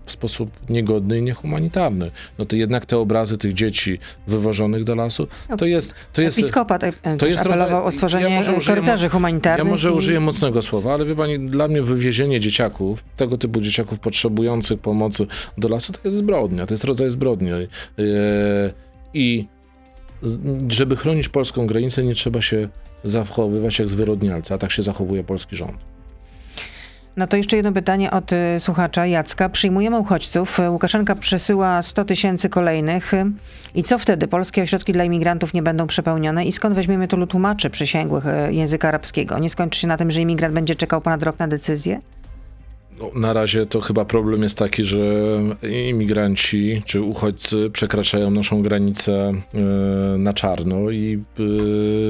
w 0.08 0.12
sposób 0.12 0.52
niegodny 0.70 1.18
i 1.18 1.22
niehumanitarny. 1.22 2.12
No 2.38 2.46
to 2.46 2.56
jednak 2.56 2.86
te 2.86 2.98
obrazy 2.98 3.38
tych 3.38 3.54
dzieci 3.54 4.00
wywożonych 4.28 4.84
do 4.84 4.96
lasu, 4.96 5.28
to 5.58 5.66
jest... 5.66 5.94
To 6.14 6.22
jest 6.22 6.40
Episkopat 6.40 6.84
e, 6.84 6.92
to 7.04 7.18
też 7.18 7.30
jest 7.30 7.42
apelował 7.46 7.82
rodzaj- 7.82 7.88
o 7.88 7.92
stworzenie 7.92 8.24
ja 8.30 8.36
może 8.36 8.54
użyję 8.54 8.76
korytarzy 8.76 9.10
humanitarnych. 9.10 9.66
ja 9.66 9.72
może 9.72 9.90
i- 9.90 9.94
użyję 9.94 10.20
mocnego 10.20 10.62
słowa, 10.62 10.94
ale 10.94 11.06
wie 11.06 11.16
pani, 11.16 11.40
dla 11.40 11.68
mnie 11.68 11.82
wywiezienie 11.82 12.40
dzieciaków, 12.40 13.04
tego 13.18 13.38
typu 13.38 13.62
dzieciaków 13.62 14.00
potrzebujących 14.00 14.80
pomocy 14.80 15.28
do 15.58 15.68
lasu, 15.68 15.94
to 15.94 16.00
jest 16.04 16.18
zbrodnia, 16.18 16.66
to 16.66 16.74
jest 16.74 16.84
rodzaj 16.84 17.10
zbrodni. 17.10 17.50
Eee, 17.52 17.68
I 19.14 19.48
żeby 20.70 20.96
chronić 20.96 21.30
polską 21.30 21.68
granicę, 21.68 22.04
nie 22.04 22.14
trzeba 22.14 22.42
się 22.42 22.70
zachowywać 23.04 23.80
jak 23.80 23.90
zwyrodnialca, 23.90 24.56
a 24.56 24.58
tak 24.58 24.72
się 24.72 24.84
zachowuje 24.84 25.24
polski 25.24 25.56
rząd. 25.56 25.78
No 27.18 27.28
to 27.28 27.38
jeszcze 27.38 27.56
jedno 27.56 27.72
pytanie 27.72 28.12
od 28.12 28.34
y, 28.34 28.60
słuchacza 28.60 29.06
Jacka. 29.06 29.50
Przyjmujemy 29.50 30.00
uchodźców. 30.00 30.60
Łukaszenka 30.70 31.16
przesyła 31.16 31.82
100 31.82 32.06
tysięcy 32.06 32.50
kolejnych. 32.50 33.12
I 33.76 33.84
co 33.84 33.98
wtedy? 33.98 34.28
Polskie 34.28 34.64
ośrodki 34.64 34.94
dla 34.94 35.04
imigrantów 35.04 35.54
nie 35.54 35.62
będą 35.62 35.88
przepełnione? 35.88 36.46
I 36.46 36.52
skąd 36.52 36.76
weźmiemy 36.76 37.08
tylu 37.08 37.28
tłumaczy 37.28 37.70
przysięgłych 37.70 38.26
y, 38.26 38.54
języka 38.54 38.88
arabskiego? 38.88 39.40
Nie 39.40 39.50
skończy 39.50 39.80
się 39.80 39.88
na 39.88 39.98
tym, 39.98 40.12
że 40.12 40.22
imigrant 40.22 40.56
będzie 40.56 40.76
czekał 40.76 41.02
ponad 41.02 41.24
rok 41.24 41.40
na 41.40 41.48
decyzję? 41.48 42.00
No, 43.00 43.12
na 43.16 43.34
razie 43.34 43.66
to 43.66 43.82
chyba 43.82 44.06
problem 44.06 44.44
jest 44.44 44.58
taki, 44.58 44.84
że 44.84 45.00
imigranci 45.90 46.82
czy 46.86 47.02
uchodźcy 47.02 47.70
przekraczają 47.74 48.32
naszą 48.32 48.62
granicę 48.62 49.34
e, 49.54 50.18
na 50.18 50.34
czarno 50.34 50.90
i, 50.90 51.24
e, 51.40 51.44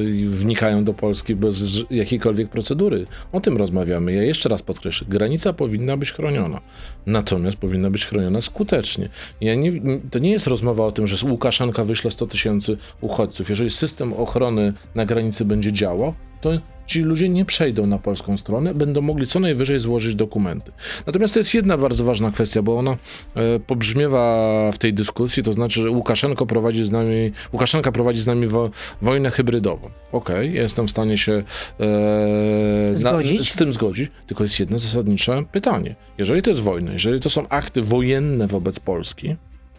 i 0.09 0.25
wnikają 0.25 0.83
do 0.83 0.93
Polski 0.93 1.35
bez 1.35 1.79
jakiejkolwiek 1.91 2.49
procedury. 2.49 3.05
O 3.31 3.41
tym 3.41 3.57
rozmawiamy. 3.57 4.13
Ja 4.13 4.23
jeszcze 4.23 4.49
raz 4.49 4.61
podkreślę, 4.61 5.07
granica 5.09 5.53
powinna 5.53 5.97
być 5.97 6.11
chroniona. 6.11 6.61
Natomiast 7.05 7.57
powinna 7.57 7.89
być 7.89 8.05
chroniona 8.05 8.41
skutecznie. 8.41 9.09
Ja 9.41 9.55
nie, 9.55 9.71
to 10.11 10.19
nie 10.19 10.31
jest 10.31 10.47
rozmowa 10.47 10.85
o 10.85 10.91
tym, 10.91 11.07
że 11.07 11.27
Łukaszenka 11.27 11.83
wyśle 11.83 12.11
100 12.11 12.27
tysięcy 12.27 12.77
uchodźców. 13.01 13.49
Jeżeli 13.49 13.69
system 13.69 14.13
ochrony 14.13 14.73
na 14.95 15.05
granicy 15.05 15.45
będzie 15.45 15.71
działał, 15.71 16.13
to 16.41 16.51
ci 16.87 17.01
ludzie 17.01 17.29
nie 17.29 17.45
przejdą 17.45 17.87
na 17.87 17.97
polską 17.97 18.37
stronę, 18.37 18.73
będą 18.73 19.01
mogli 19.01 19.27
co 19.27 19.39
najwyżej 19.39 19.79
złożyć 19.79 20.15
dokumenty. 20.15 20.71
Natomiast 21.05 21.33
to 21.33 21.39
jest 21.39 21.53
jedna 21.53 21.77
bardzo 21.77 22.03
ważna 22.03 22.31
kwestia, 22.31 22.61
bo 22.61 22.77
ona 22.77 22.91
e, 23.35 23.59
pobrzmiewa 23.59 24.71
w 24.71 24.77
tej 24.77 24.93
dyskusji, 24.93 25.43
to 25.43 25.53
znaczy, 25.53 25.81
że 25.81 25.89
Łukaszenko 25.91 26.45
prowadzi 26.45 26.83
z 26.83 26.91
nami, 26.91 27.31
Łukaszenka 27.53 27.91
prowadzi 27.91 28.21
z 28.21 28.27
nami 28.27 28.47
wo, 28.47 28.69
wojnę 29.01 29.31
hybrydową. 29.31 29.89
Okej, 30.11 30.53
ja 30.53 30.61
jestem 30.61 30.87
w 30.87 30.91
stanie 30.91 31.17
się 31.17 31.43
e, 31.79 32.95
Zgodzić. 32.95 33.51
z 33.51 33.55
tym 33.55 33.73
zgodzić, 33.73 34.11
tylko 34.27 34.43
jest 34.43 34.59
jedno 34.59 34.79
zasadnicze 34.79 35.43
pytanie. 35.51 35.95
Jeżeli 36.17 36.41
to 36.41 36.49
jest 36.49 36.61
wojna, 36.61 36.93
jeżeli 36.93 37.19
to 37.19 37.29
są 37.29 37.47
akty 37.47 37.81
wojenne 37.81 38.47
wobec 38.47 38.79
Polski, 38.79 39.35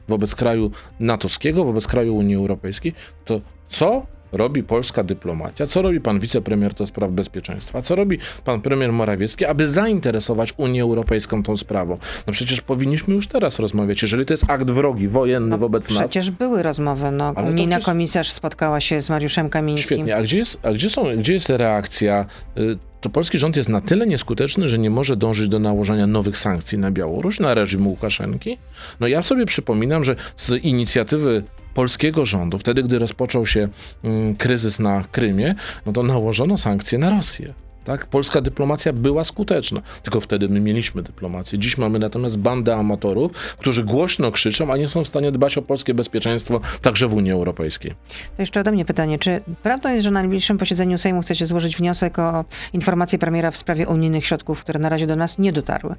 wobec 0.09 0.35
kraju 0.35 0.71
natowskiego, 1.01 1.65
wobec 1.65 1.87
kraju 1.87 2.17
Unii 2.17 2.35
Europejskiej, 2.35 2.93
to 3.25 3.41
co 3.69 4.07
robi 4.33 4.63
polska 4.63 5.03
dyplomacja, 5.05 5.67
co 5.67 5.83
robi 5.83 6.01
pan 6.01 6.19
wicepremier 6.21 6.75
do 6.75 6.87
spraw 6.87 7.11
bezpieczeństwa, 7.11 7.83
co 7.83 7.95
robi 7.95 8.19
pan 8.45 8.61
premier 8.61 8.93
Morawiecki, 8.93 9.45
aby 9.47 9.69
zainteresować 9.69 10.55
Unię 10.57 10.83
Europejską 10.83 11.43
tą 11.43 11.57
sprawą? 11.57 11.99
No 12.27 12.33
przecież 12.33 12.61
powinniśmy 12.61 13.15
już 13.15 13.27
teraz 13.27 13.59
rozmawiać, 13.59 14.03
jeżeli 14.03 14.27
to 14.27 14.33
jest 14.33 14.45
akt 14.51 14.71
wrogi, 14.71 15.09
wojenny 15.09 15.59
wobec 15.59 15.91
nas, 15.91 15.99
No, 15.99 16.05
Przecież 16.05 16.31
były 16.31 16.63
rozmowy. 16.63 17.11
No, 17.11 17.33
Ale 17.37 17.51
unijna 17.51 17.71
przecież- 17.77 17.87
komisarz 17.87 18.31
spotkała 18.31 18.81
się 18.81 19.01
z 19.01 19.11
Mariuszem 19.11 19.51
Kamińskim. 19.51 19.97
Świetnie. 19.97 20.17
A 20.17 20.23
gdzie 20.23 20.39
jest, 20.39 20.59
a 20.67 20.73
gdzie 20.73 20.91
są, 20.91 21.17
gdzie 21.17 21.33
jest 21.33 21.49
reakcja? 21.49 22.27
Y, 22.59 22.79
To 23.01 23.11
polski 23.11 23.39
rząd 23.39 23.57
jest 23.57 23.69
na 23.69 23.81
tyle 23.81 24.07
nieskuteczny, 24.07 24.69
że 24.69 24.79
nie 24.79 24.91
może 24.91 25.17
dążyć 25.17 25.49
do 25.49 25.59
nałożenia 25.59 26.07
nowych 26.07 26.39
sankcji 26.39 26.79
na 26.79 26.91
Białoruś, 26.91 27.41
na 27.41 27.55
reżim 27.55 27.87
Łukaszenki. 27.87 28.59
No 29.01 29.07
ja 29.07 29.23
sobie 29.23 29.47
przypominam, 29.47 30.05
że 30.05 30.17
z 30.37 30.65
inicjatywy 30.65 31.43
polskiego 31.75 32.25
rządu, 32.25 32.59
wtedy 32.59 32.83
gdy 32.83 32.99
rozpoczął 32.99 33.47
się 33.47 33.69
mm, 34.05 34.37
kryzys 34.37 34.79
na 34.79 35.05
Krymie, 35.13 35.55
no 35.87 35.93
to 35.93 36.03
nałożono 36.03 36.57
sankcje 36.57 36.99
na 36.99 37.11
Rosję. 37.11 37.55
Tak? 37.89 38.07
Polska 38.07 38.41
dyplomacja 38.41 38.93
była 38.93 39.25
skuteczna, 39.25 39.83
tylko 40.03 40.21
wtedy 40.21 40.49
my 40.49 40.61
mieliśmy 40.61 41.03
dyplomację. 41.03 41.59
Dziś 41.59 41.79
mamy 41.79 41.99
natomiast 41.99 42.39
bandę 42.39 42.77
amatorów, 42.77 43.33
którzy 43.33 43.85
głośno 43.85 44.31
krzyczą, 44.31 44.73
a 44.73 44.77
nie 44.77 44.89
są 44.89 45.05
w 45.05 45.09
stanie 45.09 45.33
dbać 45.33 45.59
o 45.59 45.63
polskie 45.63 45.95
bezpieczeństwo 45.95 46.61
także 46.83 47.09
w 47.09 47.15
Unii 47.15 47.33
Europejskiej. 47.33 47.95
To 48.37 48.43
jeszcze 48.43 48.61
ode 48.61 48.73
mnie 48.73 48.85
pytanie. 48.85 49.19
Czy 49.19 49.41
prawdą 49.63 49.89
jest, 49.89 50.05
że 50.05 50.11
na 50.11 50.21
najbliższym 50.21 50.59
posiedzeniu 50.59 50.99
Sejmu 50.99 51.23
chcecie 51.23 51.47
złożyć 51.47 51.77
wniosek 51.77 52.19
o 52.19 52.45
informację 52.73 53.19
premiera 53.19 53.51
w 53.51 53.57
sprawie 53.57 53.89
unijnych 53.89 54.27
środków, 54.27 54.61
które 54.61 54.81
na 54.81 54.89
razie 54.89 55.07
do 55.07 55.17
nas 55.17 55.39
nie 55.39 55.53
dotarły? 55.53 55.95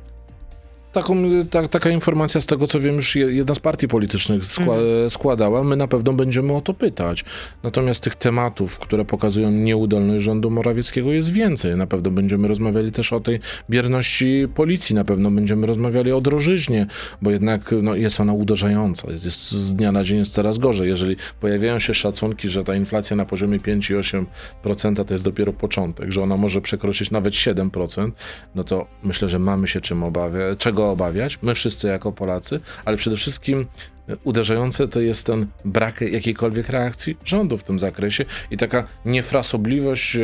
Taką, 0.93 1.15
ta, 1.49 1.67
taka 1.67 1.89
informacja 1.89 2.41
z 2.41 2.45
tego, 2.45 2.67
co 2.67 2.79
wiem, 2.79 2.95
już 2.95 3.15
je- 3.15 3.31
jedna 3.31 3.55
z 3.55 3.59
partii 3.59 3.87
politycznych 3.87 4.45
skła, 4.45 4.75
składała. 5.09 5.63
My 5.63 5.75
na 5.75 5.87
pewno 5.87 6.13
będziemy 6.13 6.53
o 6.55 6.61
to 6.61 6.73
pytać. 6.73 7.25
Natomiast 7.63 8.03
tych 8.03 8.15
tematów, 8.15 8.79
które 8.79 9.05
pokazują 9.05 9.51
nieudolność 9.51 10.23
rządu 10.23 10.49
Morawieckiego 10.51 11.11
jest 11.11 11.31
więcej. 11.31 11.75
Na 11.75 11.87
pewno 11.87 12.11
będziemy 12.11 12.47
rozmawiali 12.47 12.91
też 12.91 13.13
o 13.13 13.19
tej 13.19 13.39
bierności 13.69 14.47
policji, 14.55 14.95
na 14.95 15.03
pewno 15.05 15.31
będziemy 15.31 15.67
rozmawiali 15.67 16.11
o 16.11 16.21
drożyźnie, 16.21 16.87
bo 17.21 17.31
jednak 17.31 17.75
no, 17.81 17.95
jest 17.95 18.19
ona 18.19 18.33
uderzająca. 18.33 19.07
Jest, 19.11 19.51
z 19.51 19.75
dnia 19.75 19.91
na 19.91 20.03
dzień 20.03 20.19
jest 20.19 20.33
coraz 20.33 20.57
gorzej. 20.57 20.87
Jeżeli 20.87 21.15
pojawiają 21.39 21.79
się 21.79 21.93
szacunki, 21.93 22.49
że 22.49 22.63
ta 22.63 22.75
inflacja 22.75 23.15
na 23.15 23.25
poziomie 23.25 23.59
5,8% 23.59 25.05
to 25.05 25.13
jest 25.13 25.23
dopiero 25.23 25.53
początek, 25.53 26.11
że 26.11 26.23
ona 26.23 26.37
może 26.37 26.61
przekroczyć 26.61 27.11
nawet 27.11 27.33
7%, 27.33 28.11
no 28.55 28.63
to 28.63 28.87
myślę, 29.03 29.29
że 29.29 29.39
mamy 29.39 29.67
się 29.67 29.81
czym 29.81 30.03
obawiać, 30.03 30.59
czego 30.59 30.78
go 30.79 30.91
obawiać, 30.91 31.39
my 31.41 31.55
wszyscy 31.55 31.87
jako 31.87 32.11
Polacy, 32.11 32.59
ale 32.85 32.97
przede 32.97 33.15
wszystkim 33.15 33.65
e, 34.09 34.17
uderzające 34.23 34.87
to 34.87 34.99
jest 34.99 35.25
ten 35.25 35.47
brak 35.65 36.01
jakiejkolwiek 36.01 36.69
reakcji 36.69 37.17
rządu 37.25 37.57
w 37.57 37.63
tym 37.63 37.79
zakresie 37.79 38.25
i 38.51 38.57
taka 38.57 38.83
niefrasobliwość 39.05 40.15
e, 40.15 40.21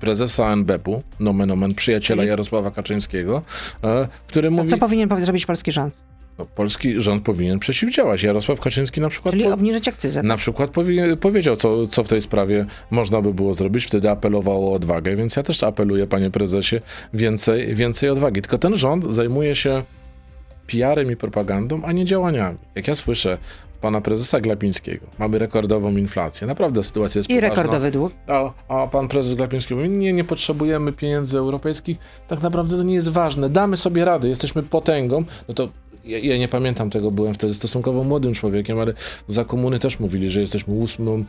prezesa 0.00 0.52
NBP-u, 0.52 1.02
nomen 1.20 1.50
omen, 1.50 1.74
przyjaciela 1.74 2.20
Czyli- 2.22 2.28
Jarosława 2.28 2.70
Kaczyńskiego, 2.70 3.42
e, 3.84 4.08
który 4.28 4.50
mówi, 4.50 4.70
co 4.70 4.78
powinien 4.78 5.08
zrobić 5.20 5.46
polski 5.46 5.72
rząd? 5.72 5.94
No, 6.38 6.46
polski 6.46 7.00
rząd 7.00 7.22
powinien 7.22 7.58
przeciwdziałać. 7.58 8.22
Jarosław 8.22 8.60
Kaczyński 8.60 9.00
na 9.00 9.08
przykład... 9.08 9.32
Czyli 9.32 9.44
po- 9.44 9.54
obniżyć 9.54 9.88
akcyzę. 9.88 10.22
na 10.22 10.36
przykład 10.36 10.70
powie, 10.70 11.16
powiedział, 11.16 11.56
co, 11.56 11.86
co 11.86 12.04
w 12.04 12.08
tej 12.08 12.20
sprawie 12.20 12.66
można 12.90 13.22
by 13.22 13.34
było 13.34 13.54
zrobić. 13.54 13.84
Wtedy 13.84 14.10
apelował 14.10 14.68
o 14.68 14.72
odwagę, 14.72 15.16
więc 15.16 15.36
ja 15.36 15.42
też 15.42 15.62
apeluję, 15.62 16.06
panie 16.06 16.30
prezesie, 16.30 16.80
więcej, 17.14 17.74
więcej 17.74 18.10
odwagi. 18.10 18.42
Tylko 18.42 18.58
ten 18.58 18.76
rząd 18.76 19.14
zajmuje 19.14 19.54
się 19.54 19.82
PR-em 20.66 21.12
i 21.12 21.16
propagandą, 21.16 21.82
a 21.84 21.92
nie 21.92 22.04
działaniami. 22.04 22.58
Jak 22.74 22.88
ja 22.88 22.94
słyszę 22.94 23.38
pana 23.80 24.00
prezesa 24.00 24.40
Glapińskiego, 24.40 25.06
mamy 25.18 25.38
rekordową 25.38 25.96
inflację. 25.96 26.46
Naprawdę 26.46 26.82
sytuacja 26.82 27.18
jest 27.18 27.30
I 27.30 27.34
poważna. 27.34 27.48
rekordowy 27.48 27.90
dług. 27.90 28.12
A, 28.26 28.52
a 28.68 28.86
pan 28.86 29.08
prezes 29.08 29.34
Glapiński 29.34 29.74
mówi, 29.74 29.88
nie, 29.88 30.12
nie 30.12 30.24
potrzebujemy 30.24 30.92
pieniędzy 30.92 31.38
europejskich, 31.38 31.98
tak 32.28 32.42
naprawdę 32.42 32.76
to 32.76 32.82
nie 32.82 32.94
jest 32.94 33.08
ważne, 33.08 33.48
damy 33.48 33.76
sobie 33.76 34.04
radę, 34.04 34.28
jesteśmy 34.28 34.62
potęgą, 34.62 35.24
no 35.48 35.54
to 35.54 35.68
ja, 36.06 36.18
ja 36.18 36.38
nie 36.38 36.48
pamiętam 36.48 36.90
tego, 36.90 37.10
byłem 37.10 37.34
wtedy 37.34 37.54
stosunkowo 37.54 38.04
młodym 38.04 38.34
człowiekiem, 38.34 38.78
ale 38.78 38.94
za 39.28 39.44
komuny 39.44 39.78
też 39.78 40.00
mówili, 40.00 40.30
że 40.30 40.40
jesteśmy 40.40 40.74
ósmą, 40.74 41.24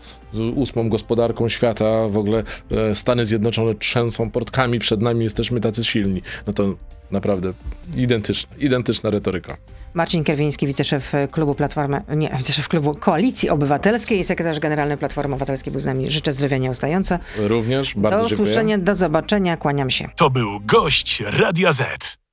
ósmą 0.56 0.90
gospodarką 0.90 1.50
świata, 1.50 2.08
w 2.08 2.18
ogóle 2.18 2.44
e, 2.72 2.96
Stany 2.96 3.26
Zjednoczone 3.26 3.76
trzęsą 3.76 4.32
portkami 4.32 4.80
przed 4.80 5.02
nami, 5.02 5.24
jesteśmy 5.24 5.62
tacy 5.62 5.84
silni. 5.84 6.22
No 6.48 6.54
to 6.54 6.76
naprawdę 7.12 7.54
identyczna, 7.96 8.56
identyczna 8.60 9.10
retoryka. 9.10 9.58
Marcin 9.94 10.24
Kierwiński, 10.24 10.68
wiceszef 10.68 11.12
klubu 11.32 11.56
Platformy, 11.56 12.02
nie, 12.16 12.30
wiceszef 12.38 12.68
klubu 12.68 12.96
Koalicji 12.96 13.50
Obywatelskiej 13.50 14.20
i 14.20 14.24
sekretarz 14.24 14.60
generalny 14.60 14.98
Platformy 14.98 15.34
Obywatelskiej 15.36 15.72
był 15.72 15.80
z 15.80 15.86
nami. 15.86 16.12
Życzę 16.12 16.34
zdrowia 16.34 16.58
nieustająco. 16.58 17.20
Również 17.38 17.96
bardzo 17.96 18.24
Do 18.24 18.30
dziękuję. 18.30 18.44
usłyszenia, 18.50 18.78
do 18.78 18.96
zobaczenia, 18.96 19.58
kłaniam 19.58 19.90
się. 19.90 20.10
To 20.16 20.30
był 20.30 20.60
gość 20.66 21.24
Radia 21.26 21.74
Z. 21.74 22.18